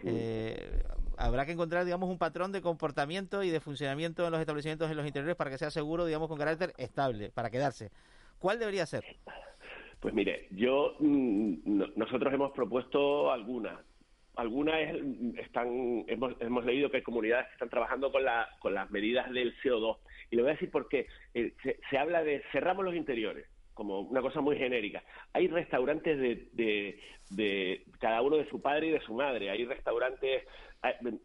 eh, 0.02 0.82
habrá 1.16 1.46
que 1.46 1.52
encontrar, 1.52 1.84
digamos, 1.84 2.08
un 2.08 2.18
patrón 2.18 2.52
de 2.52 2.60
comportamiento 2.62 3.42
y 3.42 3.50
de 3.50 3.60
funcionamiento 3.60 4.24
en 4.24 4.32
los 4.32 4.40
establecimientos 4.40 4.90
en 4.90 4.96
los 4.96 5.06
interiores 5.06 5.36
para 5.36 5.50
que 5.50 5.58
sea 5.58 5.70
seguro, 5.70 6.04
digamos, 6.06 6.28
con 6.28 6.38
carácter 6.38 6.72
estable, 6.78 7.30
para 7.30 7.50
quedarse. 7.50 7.90
¿Cuál 8.38 8.58
debería 8.58 8.86
ser? 8.86 9.04
Pues 10.00 10.12
mire, 10.14 10.46
yo 10.50 10.94
mm, 11.00 11.54
no- 11.64 11.88
nosotros 11.96 12.32
hemos 12.32 12.52
propuesto 12.52 13.32
algunas. 13.32 13.78
Algunas 14.36 14.78
es- 14.80 15.44
están 15.46 16.04
hemos, 16.08 16.34
hemos 16.40 16.64
leído 16.66 16.90
que 16.90 16.98
hay 16.98 17.02
comunidades 17.02 17.46
que 17.46 17.52
están 17.54 17.70
trabajando 17.70 18.12
con 18.12 18.22
la, 18.24 18.48
con 18.58 18.74
las 18.74 18.90
medidas 18.90 19.30
del 19.32 19.54
CO2 19.62 19.96
y 20.30 20.36
le 20.36 20.42
voy 20.42 20.50
a 20.50 20.54
decir 20.54 20.70
por 20.70 20.88
qué. 20.88 21.06
Eh, 21.32 21.54
se, 21.62 21.78
se 21.88 21.98
habla 21.98 22.22
de 22.22 22.42
cerramos 22.52 22.84
los 22.84 22.94
interiores 22.94 23.46
como 23.72 24.00
una 24.00 24.20
cosa 24.22 24.40
muy 24.40 24.56
genérica. 24.56 25.02
Hay 25.34 25.48
restaurantes 25.48 26.18
de, 26.18 26.48
de, 26.52 26.98
de 27.30 27.84
cada 28.00 28.22
uno 28.22 28.36
de 28.36 28.48
su 28.48 28.60
padre 28.62 28.86
y 28.86 28.90
de 28.90 29.00
su 29.02 29.12
madre. 29.14 29.50
Hay 29.50 29.64
restaurantes, 29.66 30.44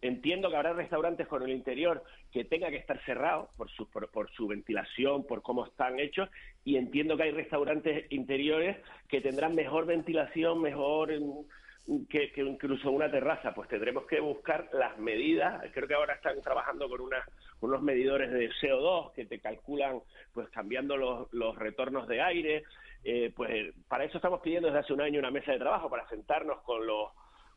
entiendo 0.02 0.50
que 0.50 0.56
habrá 0.56 0.74
restaurantes 0.74 1.28
con 1.28 1.44
el 1.44 1.50
interior 1.50 2.04
que 2.32 2.46
tenga 2.46 2.70
que 2.70 2.78
estar 2.78 3.04
cerrado 3.06 3.50
por 3.58 3.70
su, 3.72 3.90
por, 3.90 4.10
por 4.10 4.30
su 4.32 4.48
ventilación, 4.48 5.26
por 5.26 5.42
cómo 5.42 5.66
están 5.66 6.00
hechos, 6.00 6.30
y 6.64 6.78
entiendo 6.78 7.18
que 7.18 7.24
hay 7.24 7.32
restaurantes 7.32 8.06
interiores 8.12 8.78
que 9.08 9.22
tendrán 9.22 9.56
mejor 9.56 9.86
ventilación, 9.86 10.62
mejor 10.62 11.12
mm, 11.12 12.06
que, 12.10 12.32
que 12.32 12.42
incluso 12.42 12.92
una 12.92 13.10
terraza. 13.10 13.54
Pues 13.54 13.68
tendremos 13.70 14.06
que 14.06 14.20
buscar 14.20 14.70
las 14.74 14.98
medidas. 14.98 15.64
Creo 15.74 15.88
que 15.88 15.96
ahora 15.96 16.14
están 16.14 16.42
trabajando 16.42 16.88
con 16.90 17.02
unas 17.02 17.24
unos 17.62 17.82
medidores 17.82 18.32
de 18.32 18.50
CO2 18.50 19.14
que 19.14 19.26
te 19.26 19.40
calculan, 19.40 20.02
pues 20.34 20.50
cambiando 20.50 20.98
los, 20.98 21.32
los 21.32 21.56
retornos 21.56 22.08
de 22.08 22.22
aire. 22.22 22.64
Eh, 23.04 23.32
pues 23.36 23.74
para 23.88 24.04
eso 24.04 24.18
estamos 24.18 24.42
pidiendo 24.42 24.68
desde 24.68 24.80
hace 24.80 24.94
un 24.94 25.02
año 25.02 25.20
una 25.20 25.32
mesa 25.32 25.52
de 25.52 25.60
trabajo 25.60 25.90
para 25.90 26.08
sentarnos 26.10 26.62
con 26.62 26.86
los 26.86 27.10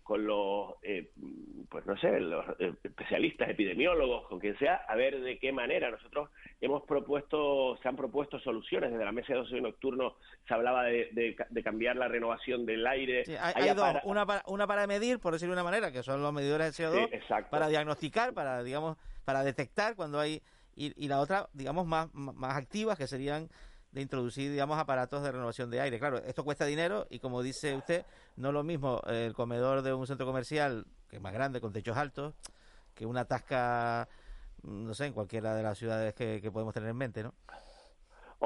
con 0.05 0.27
los, 0.27 0.75
eh, 0.83 1.11
pues 1.71 1.87
no 1.87 1.97
sé, 1.97 2.21
los 2.21 2.45
eh, 2.59 2.75
especialistas, 2.85 3.49
epidemiólogos, 3.49 4.29
con 4.29 4.39
quien 4.39 4.57
sea, 4.59 4.83
a 4.87 4.95
ver 4.95 5.19
de 5.19 5.39
qué 5.39 5.51
manera. 5.51 5.91
Nosotros 5.91 6.29
hemos 6.61 6.83
propuesto, 6.85 7.79
se 7.83 7.89
han 7.89 7.97
propuesto 7.97 8.39
soluciones. 8.39 8.91
Desde 8.93 9.05
la 9.05 9.13
mesa 9.13 9.33
de 9.33 9.41
ocio 9.41 9.61
nocturno 9.63 10.17
se 10.47 10.53
hablaba 10.53 10.85
de, 10.85 11.09
de, 11.13 11.35
de 11.49 11.63
cambiar 11.63 11.97
la 11.97 12.07
renovación 12.09 12.67
del 12.67 12.87
aire. 12.87 13.25
Sí, 13.25 13.35
hay, 13.41 13.75
dos, 13.75 13.95
una 14.05 14.27
para, 14.27 14.43
una 14.47 14.67
para 14.67 14.87
medir, 14.87 15.19
por 15.21 15.33
decirlo 15.33 15.55
de 15.55 15.63
una 15.63 15.71
manera, 15.71 15.91
que 15.91 16.03
son 16.03 16.23
los 16.23 16.33
medidores 16.35 16.77
de 16.77 16.85
CO2, 16.85 17.09
Sí, 17.09 17.15
exacto. 17.17 17.51
para 17.51 17.69
diagnosticar, 17.69 18.35
para, 18.35 18.63
digamos, 18.63 18.99
para 19.25 19.43
detectar 19.43 19.97
cuando 19.97 20.21
hay, 20.21 20.43
y, 20.77 20.93
y 21.03 21.09
la 21.09 21.19
otra, 21.21 21.49
digamos, 21.55 21.87
más, 21.87 22.13
más 22.13 22.57
activas, 22.59 22.99
que 22.99 23.07
serían 23.07 23.49
de 23.95 24.03
introducir, 24.03 24.51
digamos, 24.51 24.77
aparatos 24.77 25.23
de 25.23 25.31
renovación 25.31 25.71
de 25.71 25.81
aire. 25.81 25.99
Claro, 26.01 26.19
esto 26.19 26.45
cuesta 26.45 26.67
dinero 26.67 27.07
y 27.11 27.21
como 27.21 27.43
dice 27.43 27.75
usted, 27.77 28.05
no 28.37 28.49
es 28.49 28.55
lo 28.55 28.65
mismo 28.65 29.01
el 29.07 29.33
comedor 29.35 29.83
de 29.83 29.95
un 29.95 30.07
centro 30.07 30.27
comercial, 30.27 30.85
que 31.09 31.17
es 31.17 31.23
más 31.23 31.33
grande, 31.33 31.61
con 31.61 31.73
techos 31.73 31.97
altos, 31.97 32.35
que 32.95 33.07
una 33.07 33.25
tasca, 33.25 34.09
no 34.65 34.95
sé, 34.95 35.07
en 35.07 35.13
cualquiera 35.13 35.55
de 35.55 35.63
las 35.63 35.79
ciudades 35.79 36.13
que, 36.13 36.41
que 36.43 36.51
podemos 36.51 36.75
tener 36.75 36.91
en 36.91 36.97
mente, 36.97 37.23
¿no? 37.23 37.35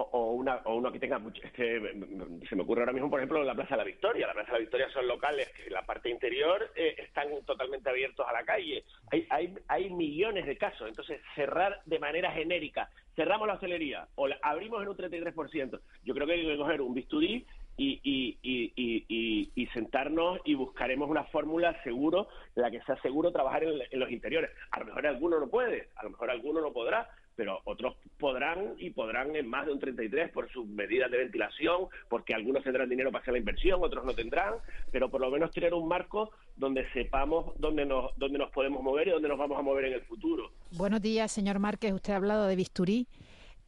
O, 0.00 0.32
una 0.32 0.56
o 0.64 0.76
uno 0.76 0.92
que 0.92 0.98
tenga 0.98 1.18
mucho 1.18 1.42
es 1.42 1.52
que 1.52 1.80
mm, 1.80 2.46
se 2.48 2.56
me 2.56 2.62
ocurre 2.62 2.82
ahora 2.82 2.92
mismo 2.92 3.10
por 3.10 3.20
ejemplo 3.20 3.42
la 3.42 3.54
Plaza 3.54 3.74
de 3.74 3.78
la 3.78 3.84
Victoria. 3.84 4.26
La 4.26 4.34
Plaza 4.34 4.52
de 4.52 4.58
la 4.58 4.60
Victoria 4.60 4.90
son 4.90 5.06
locales 5.06 5.48
que 5.50 5.70
la 5.70 5.82
parte 5.82 6.10
interior 6.10 6.70
eh, 6.74 6.94
están 6.98 7.28
totalmente 7.44 7.88
abiertos 7.90 8.26
a 8.28 8.32
la 8.32 8.44
calle. 8.44 8.84
Hay, 9.10 9.26
hay 9.30 9.54
hay 9.68 9.90
millones 9.90 10.46
de 10.46 10.56
casos. 10.56 10.88
Entonces 10.88 11.20
cerrar 11.34 11.80
de 11.84 11.98
manera 11.98 12.30
genérica 12.32 12.88
cerramos 13.14 13.48
la 13.48 13.54
hostelería 13.54 14.06
o 14.14 14.28
la 14.28 14.38
abrimos 14.42 14.80
en 14.82 14.88
un 14.88 14.96
33% 14.96 15.80
yo 16.04 16.14
creo 16.14 16.26
que 16.26 16.34
hay 16.34 16.46
que 16.46 16.56
coger 16.56 16.80
un 16.80 16.94
bisturí 16.94 17.44
y, 17.76 18.00
y, 18.02 18.38
y, 18.42 19.52
y, 19.54 19.66
sentarnos 19.68 20.40
y 20.44 20.54
buscaremos 20.54 21.08
una 21.08 21.24
fórmula 21.24 21.80
seguro 21.84 22.28
la 22.56 22.70
que 22.70 22.80
sea 22.82 23.00
seguro 23.00 23.30
trabajar 23.30 23.62
en 23.62 24.00
los 24.00 24.10
interiores. 24.10 24.50
A 24.72 24.80
lo 24.80 24.86
mejor 24.86 25.06
alguno 25.06 25.38
no 25.38 25.48
puede, 25.48 25.88
a 25.94 26.02
lo 26.02 26.10
mejor 26.10 26.30
alguno 26.30 26.60
no 26.60 26.72
podrá, 26.72 27.08
pero 27.38 27.60
otros 27.66 27.94
podrán 28.18 28.74
y 28.78 28.90
podrán 28.90 29.36
en 29.36 29.48
más 29.48 29.64
de 29.64 29.70
un 29.70 29.78
33 29.78 30.32
por 30.32 30.50
sus 30.50 30.66
medidas 30.66 31.08
de 31.08 31.18
ventilación, 31.18 31.86
porque 32.08 32.34
algunos 32.34 32.64
tendrán 32.64 32.88
dinero 32.88 33.12
para 33.12 33.22
hacer 33.22 33.30
la 33.30 33.38
inversión, 33.38 33.78
otros 33.80 34.04
no 34.04 34.12
tendrán, 34.12 34.54
pero 34.90 35.08
por 35.08 35.20
lo 35.20 35.30
menos 35.30 35.52
tener 35.52 35.72
un 35.72 35.86
marco 35.86 36.32
donde 36.56 36.84
sepamos 36.92 37.52
dónde 37.60 37.86
nos, 37.86 38.10
dónde 38.16 38.40
nos 38.40 38.50
podemos 38.50 38.82
mover 38.82 39.06
y 39.06 39.10
dónde 39.12 39.28
nos 39.28 39.38
vamos 39.38 39.56
a 39.56 39.62
mover 39.62 39.84
en 39.84 39.92
el 39.92 40.00
futuro. 40.00 40.50
Buenos 40.72 41.00
días, 41.00 41.30
señor 41.30 41.60
Márquez. 41.60 41.92
Usted 41.92 42.12
ha 42.12 42.16
hablado 42.16 42.48
de 42.48 42.56
bisturí. 42.56 43.06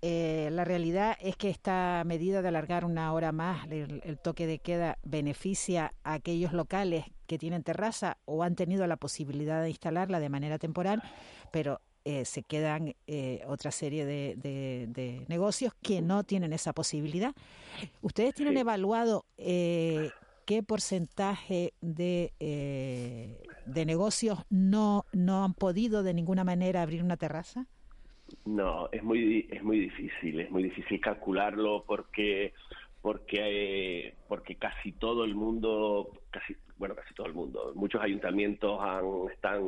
Eh, 0.02 0.48
la 0.50 0.64
realidad 0.64 1.16
es 1.20 1.36
que 1.36 1.48
esta 1.48 2.02
medida 2.04 2.42
de 2.42 2.48
alargar 2.48 2.84
una 2.84 3.12
hora 3.12 3.30
más 3.30 3.70
el, 3.70 4.00
el 4.02 4.18
toque 4.18 4.48
de 4.48 4.58
queda 4.58 4.98
beneficia 5.04 5.92
a 6.02 6.14
aquellos 6.14 6.52
locales 6.52 7.04
que 7.28 7.38
tienen 7.38 7.62
terraza 7.62 8.16
o 8.24 8.42
han 8.42 8.56
tenido 8.56 8.84
la 8.88 8.96
posibilidad 8.96 9.62
de 9.62 9.68
instalarla 9.68 10.18
de 10.18 10.28
manera 10.28 10.58
temporal, 10.58 11.02
pero 11.52 11.80
eh, 12.04 12.24
se 12.24 12.42
quedan 12.42 12.94
eh, 13.06 13.42
otra 13.46 13.70
serie 13.70 14.04
de, 14.04 14.34
de- 14.36 14.86
de 14.88 15.24
negocios 15.28 15.74
que 15.82 16.00
no 16.02 16.24
tienen 16.24 16.52
esa 16.52 16.72
posibilidad. 16.72 17.34
¿Ustedes 18.02 18.34
tienen 18.34 18.56
evaluado 18.56 19.24
eh, 19.38 20.10
qué 20.46 20.62
porcentaje 20.62 21.72
de, 21.80 22.32
eh, 22.40 23.38
de 23.66 23.86
negocios 23.86 24.38
no, 24.50 25.04
no 25.12 25.44
han 25.44 25.54
podido 25.54 26.02
de 26.02 26.14
ninguna 26.14 26.44
manera 26.44 26.82
abrir 26.82 27.02
una 27.02 27.16
terraza? 27.16 27.66
No, 28.44 28.88
es 28.92 29.02
muy 29.02 29.48
es 29.50 29.62
muy 29.62 29.80
difícil, 29.80 30.40
es 30.40 30.50
muy 30.50 30.62
difícil 30.62 31.00
calcularlo 31.00 31.84
porque 31.86 32.52
porque 33.02 33.38
eh, 34.08 34.14
porque 34.28 34.56
casi 34.56 34.92
todo 34.92 35.24
el 35.24 35.34
mundo, 35.34 36.10
casi 36.30 36.54
bueno, 36.76 36.94
casi 36.94 37.14
todo 37.14 37.26
el 37.26 37.34
mundo, 37.34 37.72
muchos 37.74 38.00
ayuntamientos 38.00 38.78
han 38.82 39.30
están 39.32 39.62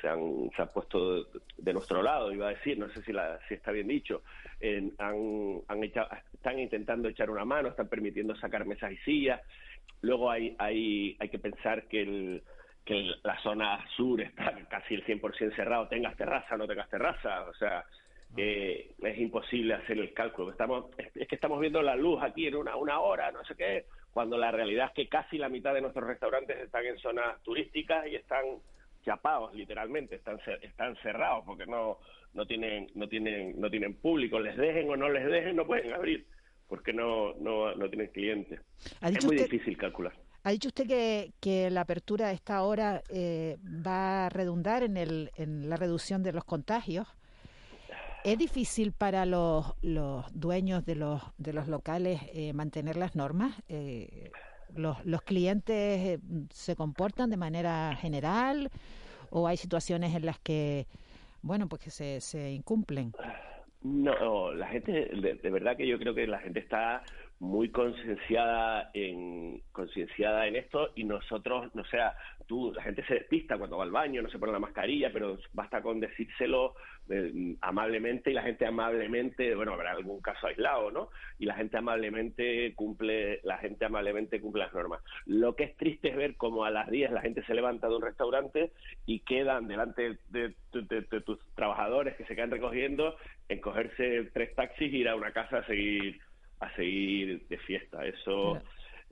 se 0.00 0.08
han 0.08 0.50
se 0.54 0.62
han 0.62 0.68
puesto 0.72 1.24
de, 1.58 1.72
nuestro 1.72 2.02
lado, 2.02 2.32
iba 2.32 2.46
a 2.48 2.54
decir, 2.54 2.78
no 2.78 2.88
sé 2.90 3.02
si 3.02 3.12
la 3.12 3.38
si 3.48 3.54
está 3.54 3.70
bien 3.72 3.88
dicho, 3.88 4.22
han 4.98 5.60
han 5.68 5.84
echado- 5.84 6.08
están 6.32 6.58
intentando 6.58 7.08
echar 7.08 7.30
una 7.30 7.44
mano, 7.44 7.68
están 7.68 7.88
permitiendo 7.88 8.34
sacar 8.36 8.64
mesas 8.66 8.92
y 8.92 8.96
sillas. 8.98 9.40
Luego 10.02 10.30
hay 10.30 10.54
hay 10.58 11.16
hay 11.20 11.28
que 11.28 11.38
pensar 11.38 11.86
que 11.88 12.02
el 12.02 12.42
que 12.84 13.14
la 13.24 13.40
zona 13.42 13.84
sur 13.96 14.20
está 14.20 14.52
casi 14.68 14.94
el 14.94 15.04
100% 15.04 15.54
cerrado, 15.56 15.88
tengas 15.88 16.16
terraza 16.16 16.56
no 16.56 16.66
tengas 16.66 16.88
terraza, 16.88 17.42
o 17.48 17.54
sea, 17.54 17.84
eh, 18.36 18.92
es 19.02 19.18
imposible 19.18 19.74
hacer 19.74 19.98
el 19.98 20.12
cálculo. 20.12 20.50
Estamos, 20.50 20.86
es, 20.98 21.28
que 21.28 21.34
estamos 21.34 21.60
viendo 21.60 21.82
la 21.82 21.96
luz 21.96 22.22
aquí 22.22 22.46
en 22.46 22.56
una, 22.56 22.76
una 22.76 23.00
hora, 23.00 23.30
no 23.32 23.44
sé 23.44 23.54
qué, 23.54 23.86
cuando 24.12 24.36
la 24.38 24.50
realidad 24.50 24.86
es 24.88 24.92
que 24.94 25.08
casi 25.08 25.38
la 25.38 25.48
mitad 25.48 25.74
de 25.74 25.80
nuestros 25.82 26.06
restaurantes 26.06 26.56
están 26.58 26.84
en 26.86 26.98
zonas 26.98 27.42
turísticas 27.42 28.06
y 28.08 28.16
están 28.16 28.44
chapados 29.04 29.54
literalmente, 29.54 30.16
están 30.16 30.38
están 30.62 30.96
cerrados 31.02 31.44
porque 31.46 31.66
no 31.66 31.98
no 32.34 32.44
tienen 32.46 32.88
no 32.94 33.08
tienen 33.08 33.58
no 33.60 33.70
tienen 33.70 33.94
público, 33.94 34.40
les 34.40 34.56
dejen 34.56 34.90
o 34.90 34.96
no 34.96 35.08
les 35.08 35.24
dejen 35.26 35.54
no 35.56 35.66
pueden 35.66 35.92
abrir 35.92 36.26
porque 36.68 36.92
no 36.92 37.34
no, 37.34 37.74
no 37.74 37.88
tienen 37.88 38.08
clientes. 38.08 38.60
Es 39.00 39.24
muy 39.24 39.36
usted- 39.36 39.48
difícil 39.50 39.76
calcular. 39.76 40.12
Ha 40.42 40.50
dicho 40.50 40.68
usted 40.68 40.86
que, 40.86 41.32
que 41.40 41.70
la 41.70 41.80
apertura 41.80 42.28
a 42.28 42.32
esta 42.32 42.62
hora 42.62 43.02
eh, 43.12 43.56
va 43.84 44.26
a 44.26 44.28
redundar 44.28 44.84
en, 44.84 44.96
el, 44.96 45.30
en 45.36 45.68
la 45.68 45.74
reducción 45.76 46.22
de 46.22 46.32
los 46.32 46.44
contagios. 46.44 47.08
¿Es 48.26 48.38
difícil 48.38 48.90
para 48.90 49.24
los, 49.24 49.72
dueños 50.32 50.84
de 50.84 50.96
los, 50.96 51.22
de 51.38 51.52
los 51.52 51.68
locales 51.68 52.20
eh, 52.34 52.52
mantener 52.54 52.96
las 52.96 53.14
normas? 53.14 53.54
Eh, 53.68 54.32
los, 54.74 54.96
¿Los 55.06 55.22
clientes 55.22 55.74
eh, 55.74 56.18
se 56.50 56.74
comportan 56.74 57.30
de 57.30 57.36
manera 57.36 57.94
general 57.94 58.68
o 59.30 59.46
hay 59.46 59.56
situaciones 59.56 60.12
en 60.12 60.26
las 60.26 60.40
que, 60.40 60.88
bueno, 61.40 61.68
pues 61.68 61.82
que 61.82 61.90
se, 61.90 62.20
se 62.20 62.50
incumplen? 62.50 63.12
No, 63.84 64.52
la 64.52 64.66
gente, 64.66 64.90
de 64.90 65.50
verdad 65.50 65.76
que 65.76 65.86
yo 65.86 65.96
creo 65.96 66.12
que 66.12 66.26
la 66.26 66.40
gente 66.40 66.58
está 66.58 67.04
muy 67.38 67.70
concienciada 67.70 68.90
en 68.94 69.60
concienciada 69.72 70.46
en 70.46 70.56
esto 70.56 70.90
y 70.94 71.04
nosotros, 71.04 71.74
no 71.74 71.84
sea, 71.84 72.16
tú, 72.46 72.72
la 72.74 72.82
gente 72.82 73.04
se 73.06 73.14
despista 73.14 73.58
cuando 73.58 73.76
va 73.76 73.84
al 73.84 73.90
baño, 73.90 74.22
no 74.22 74.30
se 74.30 74.38
pone 74.38 74.52
la 74.52 74.58
mascarilla, 74.58 75.12
pero 75.12 75.38
basta 75.52 75.82
con 75.82 76.00
decírselo 76.00 76.74
eh, 77.10 77.56
amablemente 77.60 78.30
y 78.30 78.34
la 78.34 78.42
gente 78.42 78.64
amablemente, 78.64 79.54
bueno, 79.54 79.74
habrá 79.74 79.92
algún 79.92 80.20
caso 80.22 80.46
aislado, 80.46 80.90
¿no? 80.90 81.10
Y 81.38 81.44
la 81.44 81.54
gente 81.54 81.76
amablemente 81.76 82.74
cumple, 82.74 83.40
la 83.44 83.58
gente 83.58 83.84
amablemente 83.84 84.40
cumple 84.40 84.64
las 84.64 84.74
normas. 84.74 85.02
Lo 85.26 85.54
que 85.56 85.64
es 85.64 85.76
triste 85.76 86.08
es 86.08 86.16
ver 86.16 86.36
cómo 86.36 86.64
a 86.64 86.70
las 86.70 86.90
10 86.90 87.10
la 87.10 87.20
gente 87.20 87.44
se 87.44 87.54
levanta 87.54 87.88
de 87.88 87.96
un 87.96 88.02
restaurante 88.02 88.72
y 89.04 89.20
quedan 89.20 89.68
delante 89.68 90.16
de, 90.30 90.54
de, 90.72 91.00
de, 91.02 91.20
tus 91.20 91.38
trabajadores 91.54 92.16
que 92.16 92.24
se 92.24 92.34
quedan 92.34 92.50
recogiendo 92.50 93.16
en 93.48 93.60
cogerse 93.60 94.30
tres 94.32 94.54
taxis 94.54 94.92
ir 94.92 95.08
a 95.08 95.16
una 95.16 95.32
casa 95.32 95.58
a 95.58 95.66
seguir 95.66 96.18
a 96.60 96.74
seguir 96.74 97.46
de 97.48 97.58
fiesta. 97.58 98.04
Eso 98.06 98.60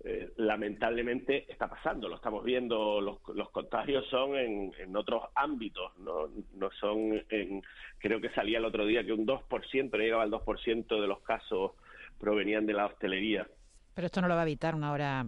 eh, 0.05 0.33
lamentablemente 0.37 1.51
está 1.51 1.69
pasando, 1.69 2.09
lo 2.09 2.17
estamos 2.17 2.43
viendo, 2.45 3.01
los, 3.01 3.19
los 3.35 3.51
contagios 3.51 4.07
son 4.09 4.37
en, 4.37 4.73
en 4.79 4.97
otros 4.97 5.25
ámbitos, 5.35 5.97
no, 5.99 6.29
no 6.55 6.71
son 6.81 7.23
en, 7.31 7.63
creo 7.99 8.21
que 8.21 8.31
salía 8.31 8.59
el 8.59 8.65
otro 8.65 8.87
día 8.87 9.05
que 9.05 9.13
un 9.13 9.27
2%, 9.27 9.91
no 9.93 9.99
llegaba 9.99 10.23
al 10.25 10.31
2% 10.31 11.01
de 11.01 11.07
los 11.07 11.21
casos 11.23 11.73
provenían 12.19 12.67
de 12.67 12.73
la 12.73 12.87
hostelería. 12.87 13.47
Pero 13.95 14.07
esto 14.07 14.21
no 14.21 14.29
lo 14.29 14.35
va 14.35 14.41
a 14.41 14.45
evitar 14.45 14.75
una 14.75 14.93
hora 14.93 15.27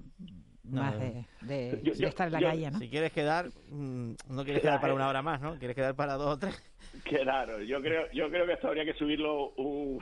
más 0.64 0.98
de, 0.98 1.24
de, 1.42 1.80
Yo- 1.84 1.92
de 1.92 1.98
yo- 2.00 2.08
estar 2.08 2.26
en 2.26 2.32
la 2.32 2.40
yo- 2.40 2.48
calle, 2.48 2.70
¿no? 2.72 2.78
Si 2.78 2.90
quieres 2.90 3.12
quedar, 3.12 3.46
mm, 3.70 4.10
no 4.30 4.44
quieres 4.44 4.62
quedar 4.62 4.80
para 4.80 4.94
una 4.94 5.08
hora 5.08 5.22
más, 5.22 5.40
¿no? 5.40 5.56
Quieres 5.58 5.76
quedar 5.76 5.94
para 5.94 6.14
dos 6.14 6.34
o 6.34 6.38
tres. 6.38 6.60
Claro, 7.04 7.62
yo 7.62 7.80
creo, 7.80 8.10
yo 8.12 8.28
creo 8.30 8.46
que 8.46 8.54
esto 8.54 8.66
habría 8.68 8.84
que 8.84 8.94
subirlo 8.94 9.50
un, 9.56 10.00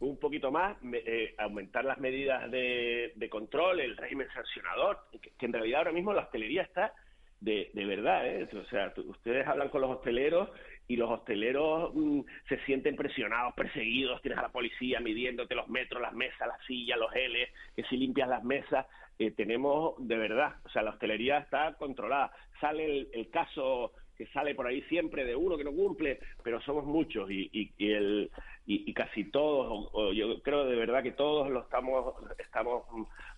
un 0.00 0.18
poquito 0.18 0.50
más, 0.50 0.76
eh, 0.92 1.34
aumentar 1.38 1.84
las 1.84 1.98
medidas 1.98 2.50
de, 2.50 3.28
control, 3.30 3.80
el 3.80 3.96
régimen 3.96 4.28
sancionador, 4.32 4.98
que, 5.20 5.46
en 5.46 5.52
realidad 5.52 5.80
ahora 5.80 5.92
mismo 5.92 6.12
la 6.12 6.22
hostelería 6.22 6.62
está 6.62 6.94
de, 7.40 7.70
de 7.74 7.84
verdad, 7.84 8.26
¿eh? 8.26 8.48
O 8.54 8.64
sea, 8.64 8.92
ustedes 9.06 9.46
hablan 9.46 9.68
con 9.68 9.82
los 9.82 9.90
hosteleros 9.90 10.50
y 10.88 10.96
los 10.96 11.10
hosteleros 11.10 11.94
mm, 11.94 12.20
se 12.48 12.58
sienten 12.64 12.96
presionados, 12.96 13.54
perseguidos, 13.54 14.20
tienes 14.22 14.38
a 14.38 14.42
la 14.42 14.52
policía 14.52 15.00
midiéndote 15.00 15.54
los 15.54 15.68
metros, 15.68 16.02
las 16.02 16.14
mesas, 16.14 16.48
las 16.48 16.64
sillas, 16.66 16.98
los 16.98 17.14
L, 17.14 17.48
que 17.76 17.84
si 17.84 17.96
limpias 17.96 18.28
las 18.28 18.42
mesas, 18.42 18.86
eh, 19.18 19.30
tenemos 19.30 19.94
de 19.98 20.16
verdad, 20.16 20.56
o 20.64 20.70
sea, 20.70 20.82
la 20.82 20.90
hostelería 20.90 21.38
está 21.38 21.74
controlada. 21.74 22.32
Sale 22.58 22.84
el, 22.84 23.08
el 23.12 23.30
caso 23.30 23.92
que 24.20 24.26
sale 24.34 24.54
por 24.54 24.66
ahí 24.66 24.82
siempre 24.82 25.24
de 25.24 25.34
uno 25.34 25.56
que 25.56 25.64
no 25.64 25.72
cumple, 25.72 26.20
pero 26.44 26.60
somos 26.60 26.84
muchos 26.84 27.30
y, 27.30 27.48
y, 27.78 27.90
el, 27.90 28.30
y, 28.66 28.92
casi 28.92 29.24
todos, 29.24 29.88
o, 29.94 30.12
yo 30.12 30.42
creo 30.42 30.66
de 30.66 30.76
verdad 30.76 31.02
que 31.02 31.12
todos 31.12 31.48
lo 31.48 31.62
estamos, 31.62 32.14
estamos 32.38 32.82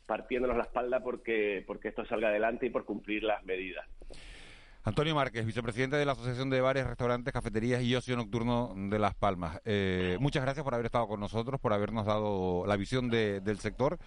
partiéndonos 0.07 0.57
la 0.57 0.65
espalda 0.65 0.99
porque, 0.99 1.63
porque 1.69 1.87
esto 1.87 2.05
salga 2.07 2.31
adelante 2.31 2.67
y 2.67 2.71
por 2.71 2.85
cumplir 2.85 3.23
las 3.23 3.45
medidas. 3.45 3.87
Antonio 4.83 5.15
Márquez, 5.15 5.47
vicepresidente 5.47 5.95
de 5.95 6.05
la 6.05 6.13
Asociación 6.13 6.51
de 6.51 6.61
Bares, 6.61 6.85
Restaurantes, 6.85 7.33
Cafeterías 7.33 7.81
y 7.85 7.95
Ocio 7.95 8.17
Nocturno 8.17 8.75
de 8.77 8.99
Las 8.99 9.15
Palmas. 9.15 9.61
Eh, 9.65 10.17
muchas 10.19 10.43
gracias 10.43 10.65
por 10.65 10.75
haber 10.75 10.87
estado 10.87 11.07
con 11.07 11.21
nosotros, 11.21 11.61
por 11.61 11.73
habernos 11.73 12.07
dado 12.07 12.67
la 12.67 12.77
visión 12.77 13.09
de- 13.09 13.41
del 13.41 13.59
sector. 13.59 13.99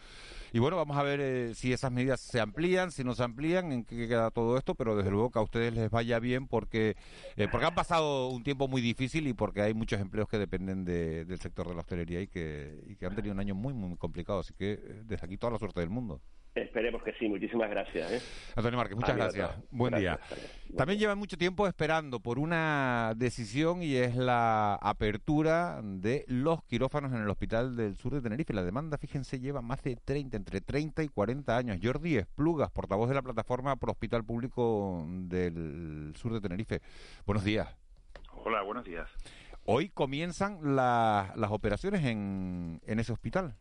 Y 0.53 0.59
bueno, 0.59 0.77
vamos 0.77 0.97
a 0.97 1.03
ver 1.03 1.19
eh, 1.21 1.53
si 1.55 1.73
esas 1.73 1.91
medidas 1.91 2.21
se 2.21 2.39
amplían, 2.39 2.91
si 2.91 3.03
no 3.03 3.13
se 3.15 3.23
amplían, 3.23 3.71
en 3.71 3.83
qué 3.83 4.07
queda 4.07 4.31
todo 4.31 4.57
esto, 4.57 4.75
pero 4.75 4.95
desde 4.95 5.11
luego 5.11 5.31
que 5.31 5.39
a 5.39 5.41
ustedes 5.41 5.73
les 5.73 5.89
vaya 5.89 6.19
bien 6.19 6.47
porque, 6.47 6.95
eh, 7.35 7.47
porque 7.51 7.65
han 7.67 7.75
pasado 7.75 8.29
un 8.29 8.43
tiempo 8.43 8.67
muy 8.67 8.81
difícil 8.81 9.27
y 9.27 9.33
porque 9.33 9.61
hay 9.61 9.73
muchos 9.73 9.99
empleos 9.99 10.27
que 10.29 10.37
dependen 10.37 10.85
de- 10.85 11.25
del 11.25 11.39
sector 11.39 11.67
de 11.67 11.73
la 11.73 11.81
hostelería 11.81 12.21
y 12.21 12.27
que, 12.27 12.83
y 12.87 12.95
que 12.95 13.05
han 13.05 13.15
tenido 13.15 13.33
un 13.33 13.39
año 13.39 13.55
muy, 13.55 13.73
muy 13.73 13.95
complicado. 13.97 14.39
Así 14.39 14.53
que 14.53 14.73
eh, 14.73 15.03
desde 15.05 15.25
aquí 15.25 15.37
toda 15.37 15.53
la 15.53 15.59
suerte 15.59 15.79
del 15.81 15.89
mundo. 15.89 16.21
Esperemos 16.55 17.03
que 17.03 17.11
sí, 17.19 17.27
muchísimas 17.27 17.69
gracias. 17.69 18.09
¿eh? 18.13 18.21
Antonio 18.55 18.77
Márquez, 18.77 18.95
muchas 18.95 19.09
Adiós 19.11 19.33
gracias. 19.35 19.63
Buen 19.71 19.91
Gracias, 19.91 20.17
día. 20.29 20.37
adiós. 20.37 20.75
También 20.77 20.99
llevan 20.99 21.17
mucho 21.17 21.37
tiempo 21.37 21.67
esperando 21.67 22.21
por 22.21 22.39
una 22.39 23.11
decisión 23.17 23.83
y 23.83 23.95
es 23.97 24.15
la 24.15 24.75
apertura 24.75 25.81
de 25.83 26.23
los 26.29 26.63
quirófanos 26.63 27.11
en 27.11 27.21
el 27.21 27.29
Hospital 27.29 27.75
del 27.75 27.97
Sur 27.97 28.13
de 28.13 28.21
Tenerife. 28.21 28.53
La 28.53 28.63
demanda, 28.63 28.97
fíjense, 28.97 29.39
lleva 29.41 29.61
más 29.61 29.81
de 29.83 29.97
30, 29.97 30.37
entre 30.37 30.61
30 30.61 31.03
y 31.03 31.09
40 31.09 31.57
años. 31.57 31.77
Jordi 31.83 32.15
Esplugas, 32.17 32.71
portavoz 32.71 33.09
de 33.09 33.15
la 33.15 33.21
plataforma 33.21 33.75
Pro 33.75 33.91
Hospital 33.91 34.23
Público 34.23 35.05
del 35.09 36.13
Sur 36.15 36.31
de 36.33 36.39
Tenerife. 36.39 36.81
Buenos 37.25 37.43
días. 37.43 37.67
Hola, 38.45 38.61
buenos 38.61 38.85
días. 38.85 39.09
Hoy 39.65 39.89
comienzan 39.89 40.59
la- 40.75 41.33
las 41.35 41.51
operaciones 41.51 42.05
en, 42.05 42.79
en 42.85 42.99
ese 42.99 43.11
hospital. 43.11 43.55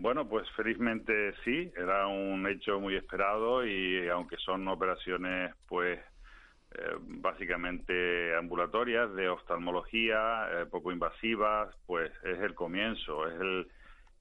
Bueno, 0.00 0.26
pues 0.26 0.48
felizmente 0.52 1.34
sí, 1.44 1.70
era 1.76 2.06
un 2.06 2.46
hecho 2.48 2.80
muy 2.80 2.96
esperado 2.96 3.66
y 3.66 4.08
aunque 4.08 4.36
son 4.38 4.66
operaciones 4.68 5.54
pues 5.68 6.00
eh, 6.72 6.96
básicamente 7.00 8.34
ambulatorias 8.36 9.14
de 9.14 9.28
oftalmología, 9.28 10.62
eh, 10.62 10.66
poco 10.70 10.92
invasivas, 10.92 11.74
pues 11.86 12.10
es 12.24 12.38
el 12.40 12.54
comienzo, 12.54 13.28
es 13.28 13.40
el, 13.40 13.68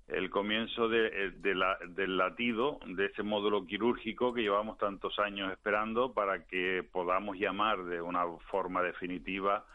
el 0.09 0.29
comienzo 0.29 0.93
eh, 0.93 1.31
de 1.37 1.55
la- 1.55 1.79
del 1.89 2.17
latido 2.17 2.79
de 2.85 3.05
ese 3.05 3.23
módulo 3.23 3.65
quirúrgico 3.65 4.33
que 4.33 4.41
llevamos 4.41 4.77
tantos 4.79 5.17
años 5.19 5.51
esperando 5.53 6.13
para 6.13 6.45
que 6.45 6.83
podamos 6.91 7.37
llamar 7.37 7.85
de 7.85 8.01
una 8.01 8.25
forma 8.51 8.83
definitiva 8.83 9.65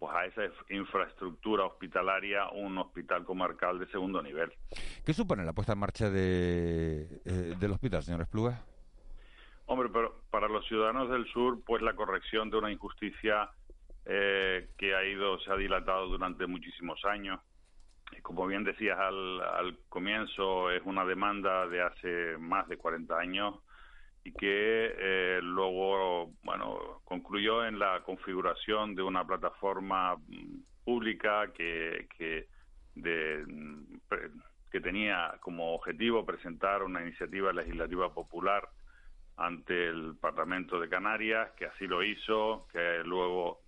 pues 0.00 0.12
a 0.14 0.24
esa 0.24 0.42
inf- 0.46 0.70
infraestructura 0.70 1.64
hospitalaria 1.66 2.48
un 2.48 2.76
hospital 2.78 3.22
comarcal 3.24 3.78
de 3.78 3.86
segundo 3.88 4.22
nivel. 4.22 4.50
¿Qué 5.04 5.12
supone 5.12 5.44
la 5.44 5.52
puesta 5.52 5.74
en 5.74 5.78
marcha 5.78 6.08
de, 6.10 7.02
eh, 7.26 7.54
del 7.60 7.70
hospital, 7.72 8.02
señor 8.02 8.22
Esplugas? 8.22 8.58
Hombre, 9.66 9.90
pero 9.92 10.22
para 10.30 10.48
los 10.48 10.66
ciudadanos 10.66 11.10
del 11.10 11.26
sur, 11.26 11.60
pues 11.64 11.82
la 11.82 11.94
corrección 11.94 12.48
de 12.50 12.56
una 12.56 12.72
injusticia 12.72 13.50
eh, 14.06 14.70
que 14.78 14.94
ha 14.96 15.04
ido, 15.04 15.38
se 15.40 15.52
ha 15.52 15.56
dilatado 15.56 16.08
durante 16.08 16.46
muchísimos 16.46 17.04
años. 17.04 17.38
Como 18.22 18.46
bien 18.46 18.64
decías 18.64 18.98
al, 18.98 19.40
al 19.42 19.78
comienzo, 19.90 20.70
es 20.70 20.82
una 20.86 21.04
demanda 21.04 21.66
de 21.68 21.82
hace 21.82 22.38
más 22.38 22.66
de 22.68 22.78
40 22.78 23.16
años 23.18 23.54
y 24.24 24.32
que 24.32 24.94
eh, 24.98 25.40
luego, 25.42 26.32
bueno, 26.42 27.00
concluyó 27.04 27.64
en 27.64 27.78
la 27.78 28.02
configuración 28.02 28.94
de 28.94 29.02
una 29.02 29.26
plataforma 29.26 30.16
mm, 30.16 30.62
pública 30.84 31.52
que, 31.52 32.06
que, 32.16 32.46
de, 32.94 33.44
mm, 33.46 34.00
que 34.70 34.80
tenía 34.80 35.38
como 35.40 35.74
objetivo 35.74 36.24
presentar 36.26 36.82
una 36.82 37.02
iniciativa 37.02 37.52
legislativa 37.52 38.12
popular 38.12 38.68
ante 39.36 39.88
el 39.88 40.16
Parlamento 40.20 40.78
de 40.78 40.88
Canarias, 40.90 41.50
que 41.56 41.64
así 41.64 41.86
lo 41.86 42.02
hizo, 42.02 42.66
que 42.70 43.02
luego, 43.04 43.60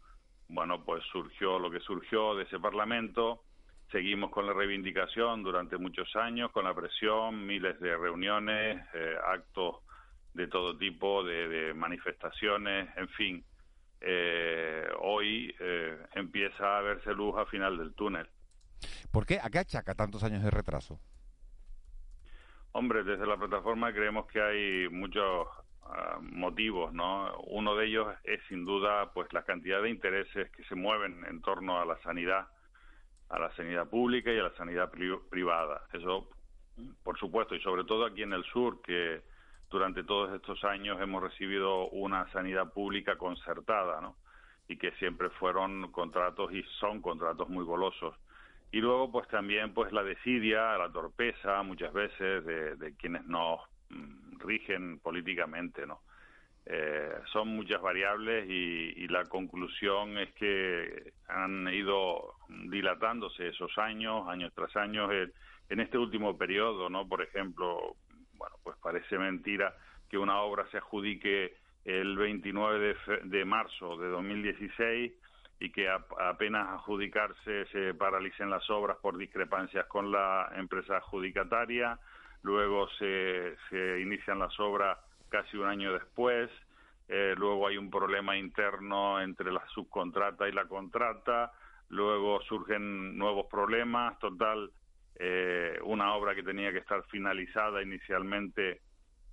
bueno, 0.49 0.85
pues 0.85 1.03
surgió 1.11 1.59
lo 1.59 1.71
que 1.71 1.81
surgió 1.81 2.35
de 2.35 2.45
ese 2.45 2.61
Parlamento. 2.61 3.43
Seguimos 3.91 4.31
con 4.31 4.47
la 4.47 4.53
reivindicación 4.53 5.43
durante 5.43 5.79
muchos 5.79 6.15
años, 6.17 6.51
con 6.51 6.65
la 6.65 6.75
presión, 6.75 7.47
miles 7.47 7.81
de 7.81 7.97
reuniones, 7.97 8.85
eh, 8.93 9.17
actos 9.27 9.77
de 10.35 10.47
todo 10.49 10.77
tipo, 10.77 11.23
de, 11.25 11.49
de 11.49 11.75
manifestaciones, 11.75 12.89
en 12.97 13.09
fin. 13.11 13.45
Eh, 14.01 14.89
hoy 15.01 15.55
eh, 15.61 15.97
empieza 16.15 16.79
a 16.79 16.83
verse 16.83 17.13
luz 17.15 17.37
al 17.37 17.47
final 17.47 17.79
del 17.79 17.95
túnel. 17.95 18.29
¿Por 19.13 19.27
qué? 19.27 19.39
¿A 19.41 19.49
qué 19.51 19.59
achaca 19.59 19.95
tantos 19.95 20.25
años 20.25 20.43
de 20.43 20.51
retraso? 20.51 20.99
Hombre, 22.73 23.05
desde 23.05 23.27
la 23.27 23.37
plataforma 23.37 23.93
creemos 23.93 24.27
que 24.27 24.41
hay 24.41 24.89
muchos 24.89 25.47
ah, 25.83 26.19
motivos, 26.23 26.93
¿no? 26.93 27.37
Uno 27.43 27.77
de 27.77 27.87
ellos 27.87 28.09
es 28.25 28.41
sin 28.49 28.65
duda 28.65 29.13
pues 29.13 29.31
la 29.33 29.45
cantidad 29.45 29.83
de 29.83 29.91
intereses 29.91 30.51
que 30.51 30.65
se 30.65 30.75
mueven 30.75 31.25
en 31.29 31.43
torno 31.43 31.79
a 31.79 31.85
la 31.85 32.01
sanidad, 32.03 32.49
a 33.29 33.39
la 33.39 33.55
sanidad 33.55 33.89
pública 33.89 34.33
y 34.33 34.39
a 34.39 34.45
la 34.45 34.57
sanidad 34.57 34.91
pri- 34.91 35.21
privada. 35.31 35.83
Eso, 35.93 36.31
por 37.05 37.19
supuesto, 37.19 37.55
y 37.55 37.61
sobre 37.61 37.85
todo 37.85 38.07
aquí 38.07 38.23
en 38.23 38.33
el 38.33 38.45
sur, 38.45 38.81
que 38.81 39.23
durante 39.73 40.05
todos 40.05 40.33
estos 40.35 40.63
años 40.65 41.01
hemos 41.01 41.23
recibido 41.23 41.89
una 41.89 42.31
sanidad 42.33 42.73
pública 42.73 43.17
concertada, 43.17 44.01
¿no? 44.01 44.17
Y 44.69 44.77
que 44.77 44.93
siempre 44.93 45.31
fueron 45.31 45.91
contratos 45.91 46.53
y 46.53 46.63
son 46.79 47.01
contratos 47.03 47.49
muy 47.49 47.65
golosos 47.65 48.15
y 48.73 48.81
luego 48.81 49.13
pues 49.13 49.29
también 49.29 49.75
pues 49.75 49.93
la 49.93 50.03
desidia, 50.03 50.77
la 50.79 50.91
torpeza 50.91 51.63
muchas 51.63 51.93
veces 51.93 52.45
de, 52.45 52.95
quienes 52.97 53.25
nos 53.27 53.61
mm, 53.91 54.39
rigen 54.41 54.99
políticamente, 54.99 55.87
¿no? 55.87 56.01
Eh, 56.65 57.13
son 57.33 57.49
muchas 57.49 57.83
variables 57.83 58.49
y, 58.49 59.07
la 59.09 59.25
conclusión 59.25 60.17
es 60.17 60.33
que 60.35 61.13
han 61.29 61.69
ido 61.69 62.37
dilatándose 62.49 63.49
esos 63.49 63.77
años, 63.77 64.27
años 64.29 64.53
tras 64.55 64.75
años. 64.77 65.11
en 65.69 65.81
este 65.81 65.99
último 65.99 66.39
periodo, 66.39 66.89
¿no? 66.89 67.07
Por 67.07 67.21
ejemplo, 67.21 67.97
bueno, 68.43 68.57
pues 68.65 68.77
parece 68.83 69.19
mentira 69.19 69.73
que 70.11 70.19
una 70.19 70.41
obra 70.41 70.67
se 70.73 70.79
adjudique 70.79 71.55
el 71.85 72.17
29 72.17 72.97
de, 73.23 73.45
marzo 73.45 73.97
de 73.97 74.09
2016 74.09 75.13
y 75.61 75.71
que 75.71 75.89
apenas 75.89 76.71
adjudicarse 76.71 77.67
se 77.67 77.95
paralicen 77.95 78.51
las 78.51 78.69
obras 78.69 78.97
por 79.01 79.17
discrepancias 79.17 79.87
con 79.87 80.11
la 80.11 80.51
empresa 80.57 80.97
adjudicataria, 80.97 82.01
luego 82.43 82.89
se, 82.99 83.55
se 83.71 84.01
inician 84.01 84.41
las 84.41 84.59
obras 84.59 84.99
casi 85.29 85.57
un 85.57 85.69
año 85.69 85.93
después, 85.93 86.51
eh, 87.07 87.37
luego 87.39 87.69
hay 87.69 87.77
un 87.77 87.91
problema 87.91 88.37
interno 88.37 89.21
entre 89.21 89.53
la 89.53 89.65
subcontrata 89.69 90.49
y 90.49 90.53
la 90.53 90.65
contrata, 90.65 91.53
luego 91.91 92.41
surgen 92.43 93.17
nuevos 93.17 93.47
problemas, 93.49 94.19
total, 94.19 94.73
eh, 95.25 95.79
una 95.85 96.15
obra 96.17 96.35
que 96.35 96.43
tenía 96.43 96.73
que 96.73 96.79
estar 96.79 97.05
finalizada 97.05 97.81
inicialmente 97.81 98.81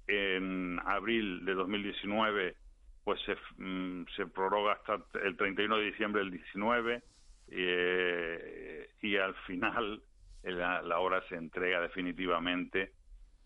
en 0.05 0.79
abril 0.85 1.43
de 1.45 1.55
2019 1.55 2.55
pues 3.03 3.19
se, 3.21 3.35
mm, 3.57 4.05
se 4.15 4.27
prorroga 4.27 4.73
hasta 4.73 4.99
el 5.23 5.35
31 5.35 5.77
de 5.77 5.85
diciembre 5.85 6.21
del 6.21 6.29
19 6.29 7.01
eh, 7.47 8.87
y 9.01 9.15
al 9.15 9.33
final 9.47 10.03
la, 10.43 10.83
la, 10.83 10.99
obra 10.99 11.23
se 11.27 11.37
entrega 11.37 11.81
definitivamente 11.81 12.91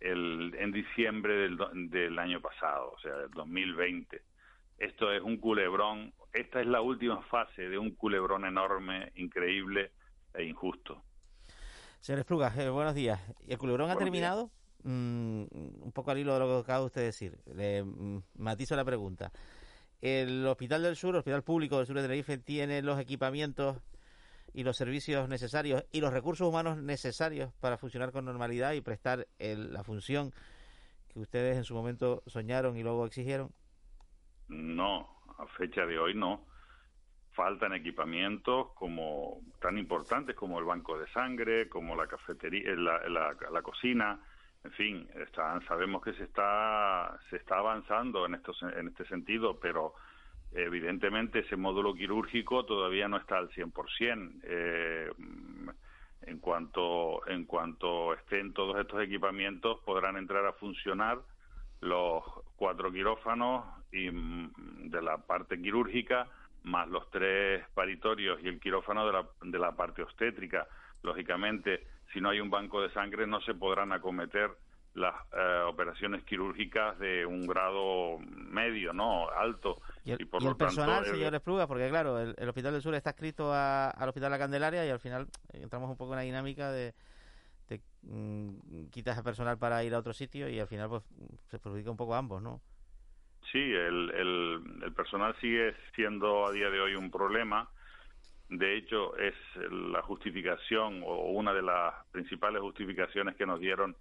el, 0.01 0.53
en 0.59 0.73
diciembre 0.73 1.33
del, 1.33 1.57
del 1.89 2.19
año 2.19 2.41
pasado, 2.41 2.91
o 2.91 2.99
sea, 2.99 3.15
del 3.19 3.31
2020. 3.31 4.21
Esto 4.79 5.13
es 5.13 5.21
un 5.21 5.37
culebrón, 5.37 6.13
esta 6.33 6.59
es 6.59 6.67
la 6.67 6.81
última 6.81 7.21
fase 7.23 7.69
de 7.69 7.77
un 7.77 7.91
culebrón 7.91 8.43
enorme, 8.43 9.13
increíble 9.15 9.91
e 10.33 10.43
injusto. 10.43 11.01
Señor 12.03 12.19
Espluga, 12.19 12.51
eh, 12.57 12.67
buenos 12.67 12.95
días. 12.95 13.17
¿El 13.47 13.57
culebrón 13.57 13.89
ha 13.89 13.95
terminado? 13.95 14.51
Mm, 14.83 15.45
un 15.53 15.91
poco 15.93 16.11
al 16.11 16.17
hilo 16.17 16.33
de 16.33 16.39
lo 16.41 16.47
que 16.47 16.59
acaba 16.59 16.83
usted 16.83 16.99
de 16.99 17.05
decir. 17.05 17.39
Le 17.55 17.81
mm, 17.81 18.23
matizo 18.39 18.75
la 18.75 18.83
pregunta. 18.83 19.31
¿El 20.01 20.45
Hospital 20.45 20.83
del 20.83 20.97
Sur, 20.97 21.11
el 21.11 21.19
Hospital 21.19 21.43
Público 21.43 21.77
del 21.77 21.87
Sur 21.87 21.95
de 21.95 22.01
Tenerife, 22.01 22.37
tiene 22.39 22.81
los 22.81 22.99
equipamientos 22.99 23.77
y 24.53 24.63
los 24.63 24.75
servicios 24.75 25.29
necesarios 25.29 25.85
y 25.93 26.01
los 26.01 26.11
recursos 26.11 26.45
humanos 26.45 26.77
necesarios 26.77 27.53
para 27.61 27.77
funcionar 27.77 28.11
con 28.11 28.25
normalidad 28.25 28.73
y 28.73 28.81
prestar 28.81 29.25
la 29.39 29.85
función 29.85 30.33
que 31.07 31.21
ustedes 31.21 31.55
en 31.55 31.63
su 31.63 31.73
momento 31.73 32.21
soñaron 32.27 32.75
y 32.75 32.83
luego 32.83 33.05
exigieron? 33.05 33.53
No, 34.49 35.07
a 35.37 35.47
fecha 35.57 35.85
de 35.85 35.97
hoy 35.97 36.15
no. 36.15 36.45
Faltan 37.33 37.73
equipamientos 37.73 38.71
como 38.73 39.41
tan 39.59 39.77
importantes 39.77 40.35
como 40.35 40.59
el 40.59 40.65
banco 40.65 40.97
de 40.97 41.07
sangre, 41.07 41.67
como 41.67 41.95
la 41.95 42.07
cafetería, 42.07 42.75
la 42.75 43.61
cocina, 43.61 44.19
en 44.63 44.71
fin, 44.71 45.09
sabemos 45.67 46.01
que 46.01 46.13
se 46.13 46.23
está, 46.23 47.19
se 47.29 47.35
está 47.35 47.57
avanzando 47.57 48.25
en, 48.25 48.35
estos, 48.35 48.61
en 48.63 48.87
este 48.87 49.05
sentido, 49.05 49.59
pero 49.59 49.93
evidentemente 50.53 51.39
ese 51.39 51.57
módulo 51.57 51.93
quirúrgico 51.93 52.65
todavía 52.65 53.09
no 53.09 53.17
está 53.17 53.37
al 53.37 53.49
100%. 53.49 54.39
Eh, 54.43 55.11
en 56.25 56.39
cuanto 56.39 57.27
en 57.27 57.43
cuanto 57.43 58.13
estén 58.13 58.53
todos 58.53 58.79
estos 58.79 59.03
equipamientos 59.03 59.81
podrán 59.83 60.15
entrar 60.15 60.45
a 60.45 60.53
funcionar 60.53 61.19
los 61.81 62.23
cuatro 62.55 62.89
quirófanos 62.93 63.65
y 63.91 64.09
mm, 64.09 64.89
de 64.89 65.01
la 65.01 65.17
parte 65.17 65.61
quirúrgica 65.61 66.29
más 66.63 66.87
los 66.87 67.09
tres 67.09 67.65
paritorios 67.73 68.39
y 68.43 68.47
el 68.47 68.59
quirófano 68.59 69.05
de 69.05 69.13
la, 69.13 69.25
de 69.41 69.59
la 69.59 69.71
parte 69.73 70.01
obstétrica. 70.01 70.67
Lógicamente, 71.01 71.85
si 72.13 72.21
no 72.21 72.29
hay 72.29 72.39
un 72.39 72.49
banco 72.49 72.81
de 72.81 72.91
sangre 72.91 73.27
no 73.27 73.41
se 73.41 73.53
podrán 73.53 73.91
acometer 73.91 74.51
las 74.95 75.15
eh, 75.33 75.61
operaciones 75.67 76.23
quirúrgicas 76.23 76.97
de 76.99 77.25
un 77.25 77.47
grado 77.47 78.19
medio, 78.19 78.93
no 78.93 79.27
alto. 79.29 79.81
Y 80.05 80.11
el, 80.11 80.27
por 80.27 80.43
el 80.43 80.55
personal, 80.55 81.05
señor 81.05 81.33
Espluga, 81.33 81.65
porque 81.67 81.89
claro, 81.89 82.19
el, 82.19 82.49
Hospital 82.49 82.73
del 82.73 82.81
Sur 82.81 82.93
está 82.93 83.11
escrito 83.11 83.51
al 83.53 84.07
Hospital 84.07 84.31
La 84.31 84.37
Candelaria 84.37 84.85
y 84.85 84.89
al 84.89 84.99
final 84.99 85.27
entramos 85.51 85.89
un 85.89 85.97
poco 85.97 86.13
en 86.13 86.17
la 86.17 86.23
dinámica 86.23 86.71
de, 86.71 86.93
mm, 88.03 88.85
quitas 88.91 89.17
el 89.17 89.23
personal 89.23 89.57
para 89.57 89.83
ir 89.83 89.95
a 89.95 89.99
otro 89.99 90.13
sitio 90.13 90.47
y 90.47 90.59
al 90.59 90.67
final 90.67 90.89
pues 90.89 91.03
se 91.49 91.57
perjudica 91.57 91.89
un 91.89 91.97
poco 91.97 92.13
a 92.13 92.19
ambos, 92.19 92.41
¿no? 92.41 92.61
Sí, 93.51 93.59
el, 93.59 94.09
el 94.83 94.93
personal 94.93 95.35
sigue 95.39 95.75
siendo 95.95 96.45
a 96.45 96.51
día 96.51 96.69
de 96.69 96.79
hoy 96.79 96.95
un 96.95 97.11
problema 97.11 97.69
de 98.57 98.77
hecho, 98.77 99.17
es 99.17 99.33
la 99.71 100.03
justificación 100.03 101.01
o 101.05 101.31
una 101.31 101.53
de 101.53 101.63
las 101.63 101.93
principales 102.11 102.61
justificaciones 102.61 103.35
que 103.35 103.47
nos 103.47 103.59
dieron 103.59 103.95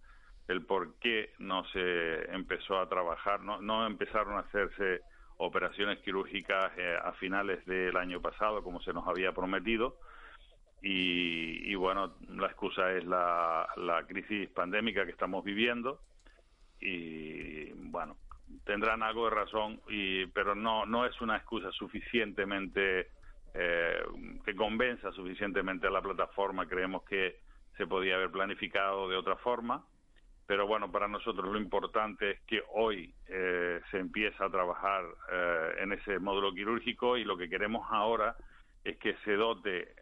el 0.49 0.67
por 0.67 0.95
qué 0.99 1.33
no 1.39 1.65
se 1.69 2.31
empezó 2.35 2.79
a 2.79 2.89
trabajar, 2.89 3.41
no, 3.41 3.63
no 3.63 3.87
empezaron 3.87 4.37
a 4.37 4.41
hacerse 4.41 5.01
operaciones 5.39 6.01
quirúrgicas 6.01 6.71
eh, 6.77 6.97
a 7.03 7.13
finales 7.13 7.65
del 7.65 7.97
año 7.97 8.21
pasado, 8.21 8.63
como 8.63 8.83
se 8.83 8.93
nos 8.93 9.07
había 9.09 9.33
prometido. 9.33 9.97
Y, 10.85 11.75
bueno, 11.77 12.17
la 12.29 12.49
excusa 12.49 12.93
es 12.93 13.05
la, 13.05 13.69
la 13.77 14.05
crisis 14.05 14.51
pandémica 14.51 15.05
que 15.05 15.13
estamos 15.13 15.45
viviendo. 15.45 16.01
Y 16.81 17.71
bueno, 17.73 18.17
tendrán 18.65 19.03
algo 19.03 19.25
de 19.25 19.35
razón, 19.35 19.81
y, 19.89 20.27
pero 20.27 20.55
no, 20.55 20.87
no 20.87 21.07
es 21.07 21.21
una 21.21 21.37
excusa 21.37 21.71
suficientemente 21.73 23.09
eh, 23.55 24.03
que 24.45 24.55
convenza 24.55 25.13
suficientemente 25.13 25.87
a 25.87 25.91
la 25.91 26.01
plataforma. 26.01 26.67
Creemos 26.67 27.03
que 27.05 27.41
se 27.77 27.87
podía 27.87 28.15
haber 28.15 28.31
planificado 28.31 29.09
de 29.09 29.17
otra 29.17 29.37
forma, 29.37 29.85
pero 30.47 30.67
bueno, 30.67 30.91
para 30.91 31.09
nosotros 31.09 31.53
lo 31.53 31.59
importante 31.59 32.33
es 32.33 32.41
que 32.43 32.63
hoy 32.75 33.13
eh, 33.29 33.81
se 33.91 33.99
empieza 33.99 34.45
a 34.47 34.51
trabajar 34.51 35.05
eh, 35.31 35.73
en 35.81 35.93
ese 35.93 36.19
módulo 36.19 36.53
quirúrgico 36.53 37.17
y 37.17 37.25
lo 37.25 37.37
que 37.37 37.49
queremos 37.49 37.87
ahora 37.91 38.37
es 38.85 38.97
que 38.99 39.15
se 39.25 39.37
dote, 39.37 39.95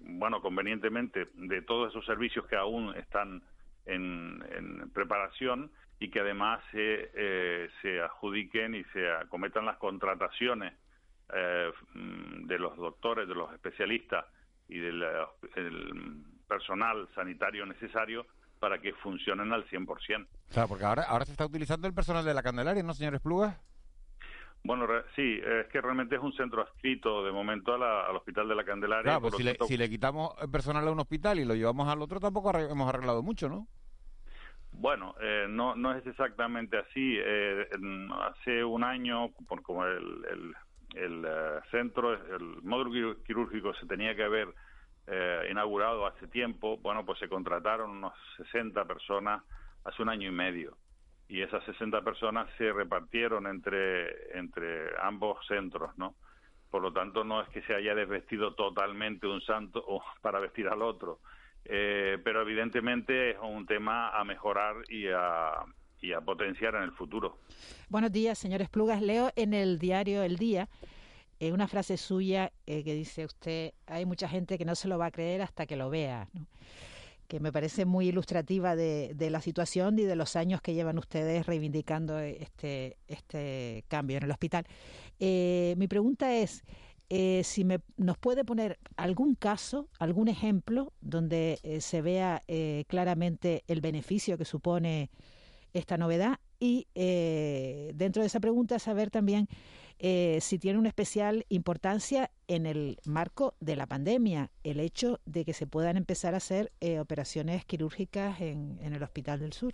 bueno, 0.00 0.40
convenientemente 0.40 1.28
de 1.34 1.60
todos 1.60 1.90
esos 1.90 2.06
servicios 2.06 2.46
que 2.46 2.56
aún 2.56 2.96
están 2.96 3.42
en, 3.86 4.90
preparación 4.92 5.70
y 5.98 6.10
que 6.10 6.20
además 6.20 6.62
se, 6.72 7.70
se 7.82 8.00
adjudiquen 8.00 8.74
y 8.74 8.84
se 8.92 9.10
acometan 9.10 9.64
las 9.64 9.76
contrataciones 9.78 10.74
eh, 11.34 11.72
de 12.44 12.58
los 12.58 12.76
doctores, 12.76 13.26
de 13.26 13.34
los 13.34 13.52
especialistas 13.52 14.26
y 14.68 14.78
del 14.78 15.04
personal 16.46 17.08
sanitario 17.16 17.66
necesario 17.66 18.26
para 18.60 18.78
que 18.78 18.92
funcionen 18.94 19.52
al 19.52 19.66
100%. 19.68 20.26
Claro, 20.52 20.68
porque 20.68 20.84
ahora, 20.84 21.02
ahora 21.02 21.24
se 21.24 21.32
está 21.32 21.44
utilizando 21.44 21.88
el 21.88 21.94
personal 21.94 22.24
de 22.24 22.32
la 22.32 22.44
Candelaria, 22.44 22.84
¿no, 22.84 22.94
señor 22.94 23.16
Espluga? 23.16 23.58
Bueno, 24.66 24.86
sí, 25.14 25.40
es 25.44 25.66
que 25.68 25.80
realmente 25.80 26.16
es 26.16 26.20
un 26.20 26.32
centro 26.32 26.62
adscrito 26.62 27.24
de 27.24 27.32
momento 27.32 27.74
al 27.74 28.16
Hospital 28.16 28.48
de 28.48 28.54
la 28.54 28.64
Candelaria. 28.64 29.04
Claro, 29.04 29.20
pues 29.20 29.36
si, 29.36 29.42
le, 29.42 29.56
si 29.66 29.76
le 29.76 29.88
quitamos 29.88 30.34
personal 30.50 30.86
a 30.86 30.90
un 30.90 31.00
hospital 31.00 31.38
y 31.38 31.44
lo 31.44 31.54
llevamos 31.54 31.88
al 31.88 32.02
otro, 32.02 32.20
tampoco 32.20 32.56
hemos 32.56 32.88
arreglado 32.88 33.22
mucho, 33.22 33.48
¿no? 33.48 33.66
Bueno, 34.72 35.14
eh, 35.20 35.46
no, 35.48 35.74
no 35.74 35.94
es 35.94 36.06
exactamente 36.06 36.76
así. 36.76 37.16
Eh, 37.18 37.68
hace 38.20 38.62
un 38.62 38.84
año, 38.84 39.30
por 39.48 39.62
como 39.62 39.84
el, 39.86 40.54
el 40.96 41.24
eh, 41.24 41.60
centro, 41.70 42.12
el 42.12 42.62
módulo 42.62 43.22
quirúrgico 43.22 43.74
se 43.74 43.86
tenía 43.86 44.14
que 44.16 44.24
haber 44.24 44.48
eh, 45.06 45.48
inaugurado 45.50 46.06
hace 46.06 46.26
tiempo, 46.26 46.78
bueno, 46.78 47.04
pues 47.04 47.18
se 47.18 47.28
contrataron 47.28 47.90
unos 47.90 48.14
60 48.38 48.84
personas 48.86 49.42
hace 49.84 50.02
un 50.02 50.08
año 50.08 50.28
y 50.28 50.32
medio 50.32 50.76
y 51.28 51.42
esas 51.42 51.64
60 51.64 52.02
personas 52.02 52.48
se 52.56 52.72
repartieron 52.72 53.46
entre, 53.46 54.38
entre 54.38 54.90
ambos 55.00 55.44
centros, 55.46 55.96
¿no? 55.98 56.14
Por 56.70 56.82
lo 56.82 56.92
tanto, 56.92 57.24
no 57.24 57.40
es 57.42 57.48
que 57.48 57.62
se 57.62 57.74
haya 57.74 57.94
desvestido 57.94 58.54
totalmente 58.54 59.26
un 59.26 59.40
santo 59.40 59.84
para 60.20 60.40
vestir 60.40 60.68
al 60.68 60.82
otro, 60.82 61.20
eh, 61.64 62.18
pero 62.22 62.42
evidentemente 62.42 63.30
es 63.30 63.36
un 63.42 63.66
tema 63.66 64.10
a 64.10 64.24
mejorar 64.24 64.76
y 64.88 65.08
a, 65.08 65.64
y 66.00 66.12
a 66.12 66.20
potenciar 66.20 66.74
en 66.76 66.82
el 66.82 66.92
futuro. 66.92 67.38
Buenos 67.88 68.12
días, 68.12 68.38
señores 68.38 68.68
Plugas. 68.68 69.02
Leo 69.02 69.30
en 69.36 69.54
el 69.54 69.78
diario 69.78 70.22
El 70.22 70.36
Día 70.36 70.68
eh, 71.38 71.52
una 71.52 71.68
frase 71.68 71.98
suya 71.98 72.50
eh, 72.66 72.82
que 72.82 72.94
dice 72.94 73.26
usted, 73.26 73.74
hay 73.86 74.06
mucha 74.06 74.26
gente 74.26 74.56
que 74.56 74.64
no 74.64 74.74
se 74.74 74.88
lo 74.88 74.96
va 74.96 75.06
a 75.06 75.10
creer 75.10 75.42
hasta 75.42 75.66
que 75.66 75.76
lo 75.76 75.90
vea, 75.90 76.28
que 77.26 77.40
me 77.40 77.52
parece 77.52 77.84
muy 77.84 78.08
ilustrativa 78.08 78.76
de, 78.76 79.14
la 79.30 79.40
situación 79.40 79.98
y 79.98 80.02
de 80.02 80.16
los 80.16 80.36
años 80.36 80.60
que 80.60 80.74
llevan 80.74 80.98
ustedes 80.98 81.46
reivindicando 81.46 82.18
este, 82.18 82.96
este 83.08 83.84
cambio 83.88 84.18
en 84.18 84.24
el 84.24 84.30
hospital. 84.30 84.64
Eh, 85.18 85.74
mi 85.76 85.88
pregunta 85.88 86.34
es, 86.34 86.64
si 87.08 87.64
me, 87.64 87.80
nos 87.96 88.18
puede 88.18 88.44
poner 88.44 88.78
algún 88.96 89.34
caso, 89.34 89.88
algún 89.98 90.28
ejemplo 90.28 90.92
donde 91.00 91.60
se 91.80 92.02
vea 92.02 92.42
claramente 92.88 93.62
el 93.68 93.80
beneficio 93.80 94.36
que 94.36 94.44
supone 94.44 95.10
esta 95.76 95.96
novedad 95.96 96.38
Y 96.58 96.86
eh, 96.94 97.92
dentro 97.94 98.22
de 98.22 98.28
esa 98.28 98.40
pregunta, 98.40 98.78
saber 98.78 99.10
también 99.10 99.48
eh, 99.98 100.38
si 100.40 100.58
tiene 100.58 100.78
una 100.78 100.88
especial 100.88 101.44
importancia 101.48 102.30
en 102.48 102.66
el 102.66 102.98
marco 103.06 103.54
de 103.60 103.76
la 103.76 103.86
pandemia, 103.86 104.50
el 104.64 104.80
hecho 104.80 105.20
de 105.24 105.44
que 105.44 105.52
se 105.52 105.66
puedan 105.66 105.96
empezar 105.96 106.34
a 106.34 106.38
hacer 106.38 106.72
eh, 106.80 107.00
operaciones 107.00 107.64
quirúrgicas 107.64 108.40
en, 108.40 108.78
el 108.80 109.02
Hospital 109.02 109.40
del 109.40 109.52
Sur. 109.52 109.72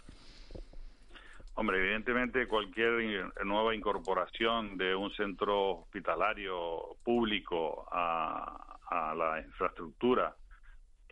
Hombre, 1.54 1.78
evidentemente 1.78 2.48
cualquier 2.48 3.30
nueva 3.44 3.74
incorporación 3.74 4.78
de 4.78 4.94
un 4.94 5.12
centro 5.12 5.80
hospitalario 5.80 6.96
público 7.04 7.86
a, 7.92 8.78
a 8.88 9.14
la 9.14 9.40
infraestructura 9.40 10.34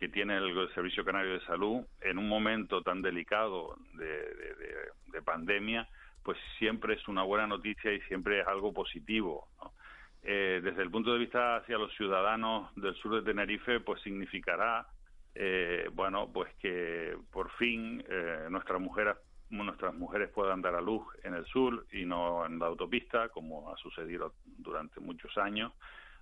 que 0.01 0.09
tiene 0.09 0.35
el 0.35 0.67
Servicio 0.73 1.05
Canario 1.05 1.33
de 1.33 1.45
Salud 1.45 1.85
en 2.01 2.17
un 2.17 2.27
momento 2.27 2.81
tan 2.81 3.03
delicado 3.03 3.77
de, 3.93 5.21
pandemia, 5.23 5.87
pues 6.23 6.37
siempre 6.57 6.95
es 6.95 7.07
una 7.07 7.23
buena 7.23 7.47
noticia 7.47 7.91
y 7.93 8.01
siempre 8.01 8.41
es 8.41 8.47
algo 8.47 8.73
positivo. 8.73 9.47
Eh, 10.23 10.61
desde 10.63 10.83
el 10.83 10.91
punto 10.91 11.13
de 11.13 11.19
vista 11.19 11.57
hacia 11.57 11.77
los 11.77 11.91
ciudadanos 11.95 12.73
del 12.75 12.95
sur 12.95 13.15
de 13.15 13.23
Tenerife, 13.23 13.79
pues 13.79 14.01
significará, 14.01 14.85
eh, 15.33 15.89
bueno, 15.93 16.29
pues 16.31 16.53
que 16.55 17.17
por 17.31 17.49
fin 17.51 18.03
eh, 18.07 18.47
nuestras 18.49 18.79
mujeres 18.79 19.17
nuestras 19.49 19.93
mujeres 19.93 20.29
puedan 20.29 20.61
dar 20.61 20.75
a 20.75 20.81
luz 20.81 21.05
en 21.23 21.33
el 21.33 21.45
sur 21.45 21.85
y 21.91 22.05
no 22.05 22.45
en 22.45 22.57
la 22.57 22.67
autopista, 22.67 23.27
como 23.29 23.69
ha 23.73 23.75
sucedido 23.77 24.33
durante 24.45 25.01
muchos 25.01 25.37
años 25.37 25.73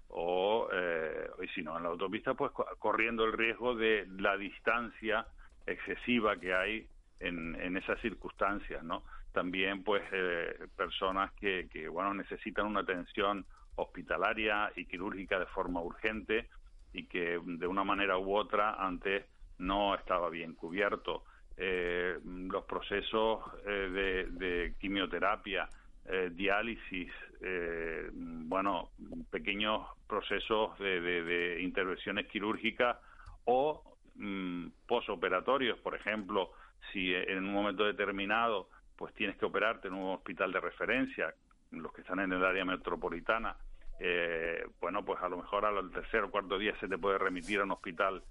o 0.10 0.68
eh, 0.74 1.30
y 1.43 1.47
si 1.50 1.62
no 1.62 1.78
en 1.78 1.84
la 1.84 1.89
autopista 1.89 2.34
pues 2.34 2.52
corriendo 2.80 3.26
el 3.26 3.34
riesgo 3.34 3.76
de 3.76 4.08
la 4.18 4.38
distancia 4.38 5.28
excesiva 5.68 6.39
que 6.39 6.54
hay 6.54 6.88
en, 7.20 7.56
en 7.62 7.78
esas 7.78 8.00
circunstancias 8.02 8.84
no 8.84 9.04
también 9.32 9.84
pues 9.84 10.04
eh, 10.12 10.68
personas 10.76 11.32
que, 11.34 11.68
que 11.72 11.88
bueno 11.88 12.14
necesitan 12.14 12.66
una 12.66 12.82
atención 12.82 13.46
hospitalaria 13.76 14.72
y 14.76 14.86
quirúrgica 14.86 15.40
de 15.40 15.46
forma 15.48 15.82
urgente 15.82 16.48
y 16.94 17.06
que 17.06 17.40
de 17.44 17.68
una 17.68 17.84
manera 17.84 18.18
u 18.18 18.36
otra 18.36 18.74
antes 18.74 19.26
no 19.58 19.96
estaba 19.96 20.30
bien 20.30 20.54
cubierto. 20.54 21.24
Eh, 21.58 22.18
los 22.24 22.64
procesos 22.64 23.44
de, 23.66 24.28
de 24.32 24.74
quimioterapia 24.80 25.68
eh, 26.12 26.32
diálisis, 26.34 27.12
eh, 27.40 28.10
bueno, 28.12 28.90
pequeños 29.30 29.86
procesos 30.08 30.76
de, 30.80 31.60
intervenciones 31.62 32.26
quirúrgicas 32.26 32.98
o 33.46 33.84
mm, 34.16 34.70
posoperatorios, 34.88 35.78
por 35.78 35.94
ejemplo, 35.94 36.52
si 36.92 37.14
en 37.14 37.38
un 37.46 37.54
momento 37.54 37.84
determinado 37.84 38.70
pues 39.00 39.14
tienes 39.14 39.38
que 39.38 39.45
operarte 39.45 39.88
en 39.88 39.93
un 39.93 40.14
hospital 40.14 40.52
de 40.52 40.60
referencia, 40.60 41.34
los 41.72 41.93
que 41.93 42.02
están 42.02 42.20
en 42.20 42.34
el 42.34 42.43
área 42.43 42.66
metropolitana, 42.66 43.56
eh, 43.97 44.62
bueno, 44.82 45.06
pues 45.06 45.22
a 45.22 45.30
lo 45.30 45.38
mejor 45.38 45.64
al 45.64 45.89
tercer 45.91 46.26
o 46.26 46.30
cuarto 46.30 46.58
día 46.58 46.78
se 46.82 46.89
te 46.89 46.97
puede 46.97 47.18
remitir 47.18 47.62
a 47.62 47.64
un 47.64 47.72
hospital 47.72 48.22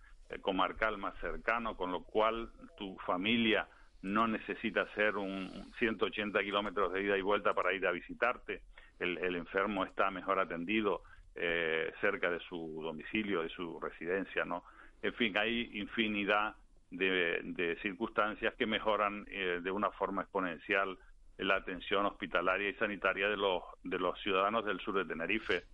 comarcal 0.43 0.99
más 0.99 1.19
cercano, 1.21 1.75
con 1.75 1.91
lo 1.91 2.03
cual 2.03 2.51
tu 2.77 2.99
familia 3.07 3.67
no 4.03 4.29
necesita 4.29 4.83
hacer 4.83 5.17
un 5.17 5.73
180 5.79 6.39
kilómetros 6.43 6.93
de 6.93 7.03
ida 7.03 7.17
y 7.17 7.23
vuelta 7.23 7.55
para 7.55 7.73
ir 7.73 7.87
a 7.87 7.93
visitarte. 7.93 8.61
El, 8.99 9.37
enfermo 9.37 9.87
está 9.87 10.11
mejor 10.11 10.39
atendido 10.39 11.03
eh, 11.35 11.91
cerca 12.03 12.31
de 12.31 12.41
su 12.41 12.83
domicilio, 12.83 13.43
de 13.43 13.49
su 13.49 13.81
residencia, 13.81 14.45
¿no? 14.45 14.65
En 15.01 15.15
fin, 15.15 15.35
hay 15.39 15.71
infinidad 15.79 16.57
de, 16.91 17.79
circunstancias 17.83 18.55
que 18.55 18.67
mejoran 18.67 19.27
eh, 19.31 19.61
de 19.63 19.71
una 19.71 19.91
forma 19.91 20.23
exponencial 20.23 20.99
la 21.37 21.57
atención 21.57 22.07
hospitalaria 22.07 22.69
y 22.69 22.75
sanitaria 22.75 23.29
de 23.29 23.37
los, 23.37 23.63
de 23.85 23.99
los 23.99 24.21
ciudadanos 24.21 24.65
del 24.65 24.81
sur 24.81 24.95
de 24.95 25.05
Tenerife. 25.05 25.65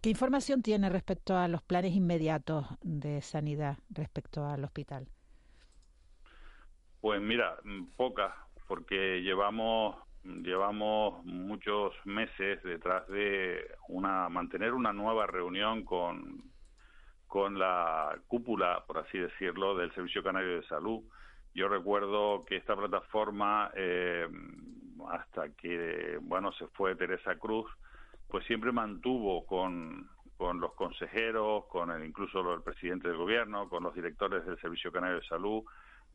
¿Qué 0.00 0.10
información 0.10 0.62
tiene 0.62 0.88
respecto 0.88 1.36
a 1.36 1.48
los 1.48 1.62
planes 1.62 1.94
inmediatos 1.94 2.66
de 2.82 3.20
sanidad 3.20 3.78
respecto 3.90 4.46
al 4.46 4.64
hospital? 4.64 5.08
Pues 7.00 7.20
mira, 7.20 7.56
mm, 7.64 7.86
pocas, 7.96 8.34
porque 8.66 9.22
llevamos 9.22 9.96
llevamos 10.24 11.24
muchos 11.24 11.94
meses 12.04 12.62
detrás 12.62 13.06
de 13.08 13.60
una 13.88 14.28
mantener 14.28 14.74
una 14.74 14.92
nueva 14.92 15.26
reunión 15.26 15.84
con 15.84 16.42
con 17.28 17.58
la 17.58 18.18
cúpula, 18.26 18.84
por 18.86 18.98
así 18.98 19.18
decirlo, 19.18 19.76
del 19.76 19.94
Servicio 19.94 20.22
Canario 20.22 20.56
de 20.56 20.66
Salud. 20.66 21.04
Yo 21.54 21.68
recuerdo 21.68 22.44
que 22.46 22.56
esta 22.56 22.74
plataforma, 22.74 23.70
eh, 23.74 24.26
hasta 25.10 25.50
que 25.50 26.18
bueno 26.22 26.52
se 26.52 26.66
fue 26.68 26.96
Teresa 26.96 27.36
Cruz, 27.36 27.70
pues 28.28 28.44
siempre 28.46 28.72
mantuvo 28.72 29.46
con, 29.46 30.08
con 30.36 30.60
los 30.60 30.72
consejeros, 30.74 31.66
con 31.66 31.90
el, 31.90 32.04
incluso 32.04 32.54
el 32.54 32.62
presidente 32.62 33.08
del 33.08 33.16
gobierno, 33.16 33.68
con 33.68 33.82
los 33.82 33.94
directores 33.94 34.44
del 34.46 34.58
Servicio 34.60 34.90
Canario 34.90 35.16
de 35.16 35.26
Salud, 35.26 35.64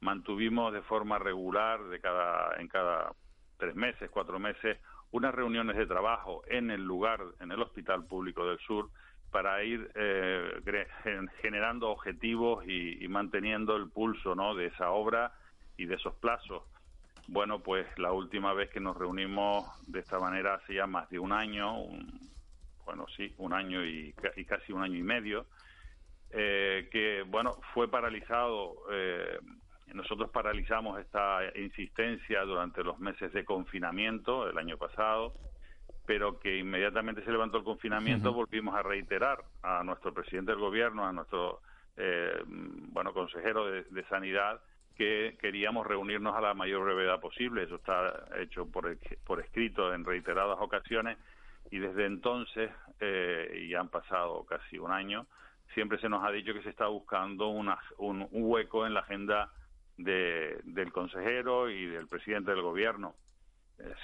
mantuvimos 0.01 0.73
de 0.73 0.81
forma 0.81 1.19
regular, 1.19 1.83
de 1.85 1.99
cada, 1.99 2.55
en 2.59 2.67
cada 2.67 3.13
tres 3.57 3.75
meses, 3.75 4.09
cuatro 4.09 4.39
meses, 4.39 4.79
unas 5.11 5.33
reuniones 5.33 5.77
de 5.77 5.85
trabajo 5.85 6.43
en 6.47 6.71
el 6.71 6.83
lugar, 6.83 7.21
en 7.39 7.51
el 7.51 7.61
Hospital 7.61 8.05
Público 8.05 8.45
del 8.47 8.57
Sur, 8.59 8.89
para 9.33 9.63
ir 9.63 9.91
eh, 9.95 10.61
generando 11.41 11.89
objetivos 11.89 12.63
y, 12.67 13.05
manteniendo 13.09 13.75
el 13.75 13.89
pulso 13.89 14.35
¿no? 14.35 14.53
de 14.53 14.67
esa 14.67 14.91
obra 14.91 15.33
y 15.75 15.87
de 15.87 15.95
esos 15.95 16.13
plazos. 16.15 16.61
Bueno, 17.27 17.59
pues 17.59 17.87
la 17.97 18.11
última 18.11 18.53
vez 18.53 18.69
que 18.69 18.79
nos 18.79 18.95
reunimos 18.95 19.65
de 19.87 20.01
esta 20.01 20.19
manera 20.19 20.53
hace 20.53 20.75
ya 20.75 20.85
más 20.85 21.09
de 21.09 21.17
un 21.17 21.33
año, 21.33 21.77
bueno, 22.85 23.07
sí, 23.17 23.33
un 23.39 23.53
año 23.53 23.83
y, 23.83 24.13
casi 24.47 24.71
un 24.71 24.83
año 24.83 24.97
y 24.97 25.03
medio, 25.03 25.47
eh, 26.29 26.87
que, 26.91 27.23
bueno, 27.23 27.57
fue 27.73 27.89
paralizado 27.89 28.75
eh, 28.91 29.39
nosotros 29.93 30.29
paralizamos 30.31 30.99
esta 30.99 31.39
insistencia 31.55 32.41
durante 32.41 32.83
los 32.83 32.99
meses 32.99 33.31
de 33.31 33.45
confinamiento 33.45 34.49
el 34.49 34.57
año 34.57 34.77
pasado, 34.77 35.33
pero 36.05 36.39
que 36.39 36.57
inmediatamente 36.57 37.23
se 37.23 37.31
levantó 37.31 37.57
el 37.57 37.63
confinamiento 37.63 38.33
volvimos 38.33 38.75
a 38.75 38.83
reiterar 38.83 39.43
a 39.61 39.83
nuestro 39.83 40.13
presidente 40.13 40.51
del 40.51 40.59
gobierno, 40.59 41.05
a 41.05 41.13
nuestro 41.13 41.61
eh, 41.97 42.43
bueno 42.45 43.13
consejero 43.13 43.67
de, 43.67 44.03
Sanidad, 44.09 44.61
que 44.97 45.37
queríamos 45.39 45.87
reunirnos 45.87 46.35
a 46.35 46.41
la 46.41 46.53
mayor 46.53 46.83
brevedad 46.83 47.19
posible. 47.19 47.63
Eso 47.63 47.75
está 47.75 48.25
hecho 48.37 48.65
por, 48.65 48.97
por 49.25 49.39
escrito 49.39 49.93
en 49.93 50.03
reiteradas 50.03 50.57
ocasiones 50.59 51.17
y 51.71 51.79
desde 51.79 52.05
entonces, 52.05 52.69
eh, 52.99 53.65
y 53.67 53.73
han 53.73 53.89
pasado 53.89 54.45
casi 54.45 54.77
un 54.77 54.91
año, 54.91 55.25
siempre 55.73 55.97
se 55.99 56.09
nos 56.09 56.23
ha 56.23 56.31
dicho 56.31 56.53
que 56.53 56.61
se 56.61 56.69
está 56.69 56.87
buscando 56.87 57.47
una, 57.47 57.79
un 57.97 58.27
hueco 58.31 58.85
en 58.85 58.93
la 58.93 58.99
agenda 58.99 59.51
de, 59.97 60.59
del 60.63 60.91
consejero 60.91 61.69
y 61.69 61.85
del 61.85 62.07
presidente 62.07 62.51
del 62.51 62.61
gobierno. 62.61 63.15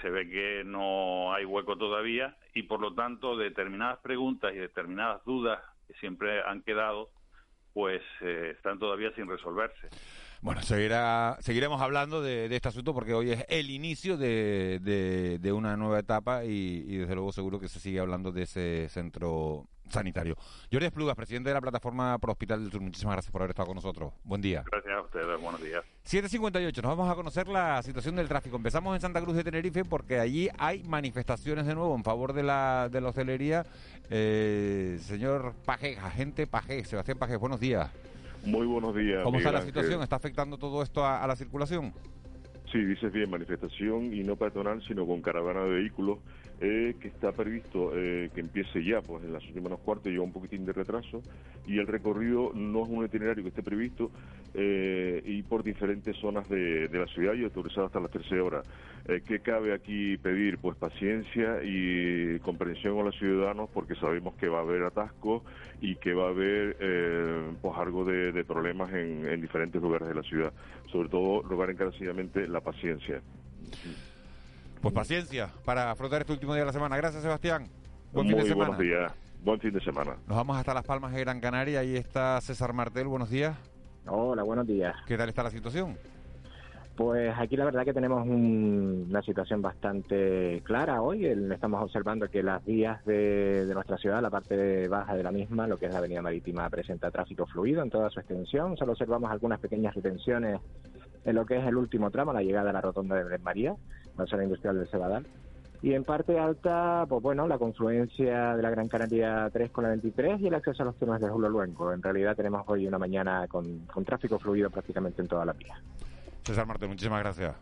Se 0.02 0.10
ve 0.10 0.30
que 0.30 0.64
no 0.66 1.34
hay 1.34 1.46
hueco 1.46 1.78
todavía 1.78 2.36
y 2.54 2.64
por 2.64 2.80
lo 2.80 2.94
tanto 2.94 3.38
determinadas 3.38 4.00
preguntas 4.00 4.54
y 4.54 4.58
determinadas 4.58 5.24
dudas 5.26 5.60
que 5.88 5.94
siempre 5.96 6.42
han 6.44 6.62
quedado 6.64 7.10
pues 7.74 8.02
eh, 8.22 8.54
están 8.56 8.80
todavía 8.80 9.12
sin 9.16 9.28
resolverse. 9.28 9.90
Bueno, 10.42 10.62
seguirá, 10.62 11.38
seguiremos 11.42 11.82
hablando 11.82 12.22
de, 12.22 12.46
este 12.54 12.70
asunto 12.70 12.94
porque 12.94 13.14
hoy 13.14 13.32
es 13.32 13.46
el 13.50 13.70
inicio 13.70 14.18
de, 14.18 14.80
de, 15.42 15.52
una 15.52 15.76
nueva 15.76 16.00
etapa 16.00 16.46
y, 16.46 16.98
desde 16.98 17.16
luego 17.16 17.32
seguro 17.34 17.60
que 17.60 17.68
se 17.68 17.80
sigue 17.80 18.00
hablando 18.00 18.32
de 18.32 18.44
ese 18.44 18.88
centro 18.90 19.68
sanitario. 19.92 20.36
Jordi 20.72 20.90
Plugas, 20.90 21.16
presidente 21.16 21.50
de 21.50 21.54
la 21.54 21.62
plataforma 21.62 22.18
Pro 22.20 22.32
Hospital 22.32 22.62
del 22.62 22.72
Sur, 22.72 22.82
muchísimas 22.82 23.16
gracias 23.16 23.32
por 23.32 23.42
haber 23.42 23.52
estado 23.52 23.68
con 23.68 23.76
nosotros. 23.76 24.14
Buen 24.24 24.42
día. 24.42 24.64
Gracias 24.72 24.94
a 24.94 25.02
ustedes, 25.02 25.42
buenos 25.42 25.62
días. 25.62 25.84
7.58, 26.06 26.82
nos 26.82 26.98
vamos 26.98 27.12
a 27.12 27.16
conocer 27.16 27.48
la 27.48 27.82
situación 27.84 28.16
del 28.16 28.28
tráfico. 28.28 28.56
Empezamos 28.58 28.96
en 28.96 29.02
Santa 29.02 29.22
Cruz 29.22 29.36
de 29.36 29.44
Tenerife 29.44 29.86
porque 29.86 30.20
allí 30.20 30.50
hay 30.58 30.84
manifestaciones 30.84 31.66
de 31.66 31.76
nuevo 31.76 31.96
en 31.96 32.04
favor 32.04 32.34
de 32.34 32.44
la, 32.44 32.90
de 32.92 33.02
la 33.02 33.10
hostelería. 33.10 33.66
Eh, 34.10 34.98
señor 35.02 35.54
Paje, 35.66 35.98
agente 35.98 36.48
Paje, 36.48 36.84
Sebastián 36.86 37.18
Paje, 37.18 37.36
buenos 37.36 37.60
días. 37.60 37.92
Muy 38.46 38.66
buenos 38.66 38.96
días. 38.96 39.24
¿Cómo 39.24 39.38
está 39.38 39.52
la 39.52 39.62
situación? 39.62 40.02
¿Está 40.02 40.16
afectando 40.16 40.58
todo 40.58 40.82
esto 40.82 41.06
a 41.06 41.28
la 41.28 41.36
circulación? 41.36 41.94
Sí, 42.72 42.78
dices 42.86 43.12
bien, 43.12 43.30
manifestación 43.30 44.14
y 44.14 44.24
no 44.24 44.36
peatonal, 44.36 44.84
sino 44.88 45.06
con 45.08 45.22
caravana 45.22 45.64
de 45.64 45.72
vehículos 45.72 46.20
eh, 46.62 46.96
que 47.00 47.08
está 47.08 47.32
previsto 47.32 47.92
eh, 47.96 48.30
que 48.36 48.42
empiece 48.42 48.84
ya, 48.84 49.02
pues 49.02 49.24
en 49.24 49.32
las 49.32 49.46
últimas 49.46 49.70
dos 49.70 49.80
cuartos 49.80 50.12
lleva 50.12 50.26
un 50.26 50.34
poquitín 50.34 50.66
de 50.66 50.74
retraso 50.74 51.24
y 51.66 51.80
el 51.80 51.88
recorrido 51.88 52.52
no 52.54 52.84
es 52.84 52.90
un 52.90 53.06
itinerario 53.06 53.44
que 53.44 53.50
esté 53.50 53.64
previsto 53.64 54.12
eh, 54.54 55.22
y 55.26 55.42
por 55.44 55.64
diferentes 55.64 56.18
zonas 56.18 56.50
de, 56.50 56.90
la 56.92 57.08
ciudad 57.08 57.34
y 57.36 57.46
autorizado 57.46 57.86
hasta 57.86 58.02
las 58.02 58.12
13 58.12 58.42
horas. 58.42 58.66
¿Qué 59.26 59.40
cabe 59.40 59.74
aquí 59.74 60.18
pedir? 60.18 60.58
Pues 60.58 60.78
paciencia 60.78 61.64
y 61.64 62.38
comprensión 62.40 62.96
con 62.96 63.06
los 63.06 63.18
ciudadanos 63.18 63.70
porque 63.74 63.96
sabemos 63.96 64.36
que 64.36 64.50
va 64.50 64.60
a 64.60 64.62
haber 64.62 64.84
atascos 64.84 65.44
y 65.82 65.96
que 65.96 66.14
va 66.14 66.26
a 66.26 66.30
haber 66.30 66.76
pues 67.62 67.78
algo 67.78 68.04
de, 68.04 68.44
problemas 68.44 68.92
en, 68.94 69.26
en, 69.28 69.42
diferentes 69.42 69.82
lugares 69.82 70.10
de 70.10 70.16
la 70.16 70.24
ciudad. 70.24 70.54
Sobre 70.92 71.10
todo, 71.10 71.42
rogar 71.42 71.70
encarecidamente 71.70 72.48
la 72.48 72.60
paciencia. 72.60 73.22
Pues 74.82 74.94
paciencia 74.94 75.50
para 75.66 75.92
afrontar 75.92 76.22
este 76.22 76.34
último 76.34 76.54
día 76.54 76.62
de 76.62 76.68
la 76.68 76.74
semana. 76.74 76.96
Gracias, 76.98 77.22
Sebastián. 77.22 77.68
Buen 78.14 78.28
fin 78.28 78.36
Muy 78.36 78.44
de 78.46 78.50
semana. 78.50 78.70
buenos 78.70 78.84
días. 78.86 79.14
Buen 79.44 79.60
fin 79.60 79.74
de 79.74 79.82
semana. 79.82 80.16
Nos 80.28 80.38
vamos 80.38 80.58
hasta 80.58 80.74
Las 80.74 80.84
Palmas 80.86 81.14
de 81.14 81.20
Gran 81.22 81.40
Canaria. 81.40 81.80
Ahí 81.82 81.96
está 81.96 82.40
César 82.42 82.74
Martel. 82.74 83.08
Buenos 83.08 83.30
días. 83.30 83.56
Hola, 84.08 84.44
buenos 84.44 84.66
días. 84.68 84.96
¿Qué 85.06 85.18
tal 85.18 85.30
está 85.30 85.44
la 85.44 85.52
situación? 85.52 85.98
Pues 86.96 87.34
aquí 87.38 87.56
la 87.56 87.64
verdad 87.64 87.86
que 87.86 87.94
tenemos 87.94 88.26
un- 88.28 89.08
una 89.10 89.22
situación 89.22 89.62
bastante 89.62 90.62
clara 90.66 91.02
hoy. 91.02 91.26
El- 91.26 91.52
Estamos 91.52 91.82
observando 91.84 92.28
que 92.30 92.44
las 92.44 92.64
vías 92.66 93.04
de, 93.06 93.66
de 93.66 93.74
nuestra 93.74 93.98
ciudad, 93.98 94.22
la 94.22 94.30
parte 94.30 94.88
baja 94.90 95.16
de 95.16 95.24
la 95.24 95.32
misma, 95.32 95.68
lo 95.68 95.78
que 95.78 95.86
es 95.86 95.92
la 95.94 96.00
avenida 96.00 96.22
marítima, 96.22 96.70
presenta 96.70 97.12
tráfico 97.12 97.46
fluido 97.46 97.84
en 97.84 97.90
toda 97.90 98.10
su 98.10 98.20
extensión. 98.20 98.76
Solo 98.78 98.94
observamos 98.94 99.32
algunas 99.32 99.60
pequeñas 99.60 99.94
retenciones 99.96 100.60
en 101.24 101.36
lo 101.36 101.46
que 101.46 101.58
es 101.58 101.66
el 101.66 101.76
último 101.78 102.12
tramo, 102.12 102.34
la 102.34 102.42
llegada 102.44 102.70
a 102.70 102.74
la 102.74 102.82
rotonda 102.82 103.16
de 103.16 103.24
Belén 103.26 103.44
María, 103.44 103.76
la 104.20 104.26
zona 104.28 104.44
industrial 104.44 104.78
del 104.78 104.88
Cebadal. 104.88 105.26
Y 105.82 105.94
en 105.94 106.04
parte 106.04 106.38
alta, 106.38 107.06
pues 107.08 107.22
bueno, 107.24 107.48
la 107.48 107.58
confluencia 107.58 108.56
de 108.56 108.62
la 108.62 108.70
Gran 108.70 108.90
Canaria 108.90 109.50
3 109.52 109.72
con 109.72 109.86
la 109.86 109.90
23 109.92 110.42
y 110.42 110.48
el 110.48 110.54
acceso 110.56 110.84
a 110.84 110.88
los 110.88 110.98
túneles 110.98 111.22
de 111.22 111.30
Julio 111.30 111.48
Luengo. 111.48 111.94
En 111.94 112.04
realidad 112.04 112.36
tenemos 112.36 112.64
hoy 112.68 112.86
una 112.86 112.98
mañana 112.98 113.48
con, 113.48 113.86
con 113.86 114.04
tráfico 114.04 114.38
fluido 114.40 114.70
prácticamente 114.70 115.22
en 115.22 115.30
toda 115.30 115.46
la 115.46 115.54
vía. 115.54 115.82
César 116.44 116.66
Martel, 116.68 116.90
muchísimas 116.90 117.20
gracias. 117.22 117.56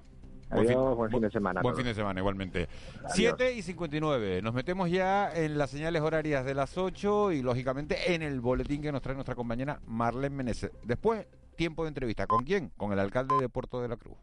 Adiós, 0.50 0.96
buen 0.96 1.12
fin 1.12 1.22
de 1.22 1.30
semana 1.30 1.62
Buen 1.62 1.74
todos. 1.74 1.84
fin 1.84 1.88
de 1.88 1.94
semana, 1.94 2.20
igualmente. 2.22 2.70
Adiós. 3.00 3.12
7 3.14 3.54
y 3.54 3.62
59. 3.62 4.42
Nos 4.42 4.54
metemos 4.54 4.90
ya 4.90 5.30
en 5.36 5.58
las 5.58 5.70
señales 5.70 6.02
horarias 6.02 6.46
de 6.46 6.56
las 6.56 6.78
8 6.78 7.34
y, 7.34 7.42
lógicamente, 7.42 8.16
en 8.16 8.22
el 8.24 8.40
boletín 8.40 8.82
que 8.82 8.92
nos 8.92 9.02
trae 9.02 9.14
nuestra 9.14 9.36
compañera 9.36 9.80
Marlene 9.86 10.36
Meneses. 10.36 10.72
Después, 10.84 11.28
tiempo 11.56 11.84
de 11.84 11.90
entrevista. 11.90 12.26
¿Con 12.28 12.46
quién? 12.46 12.72
Con 12.78 12.94
el 12.94 13.00
alcalde 13.00 13.36
de 13.42 13.50
Puerto 13.50 13.82
de 13.82 13.90
la 13.90 13.98
Cruz. 13.98 14.18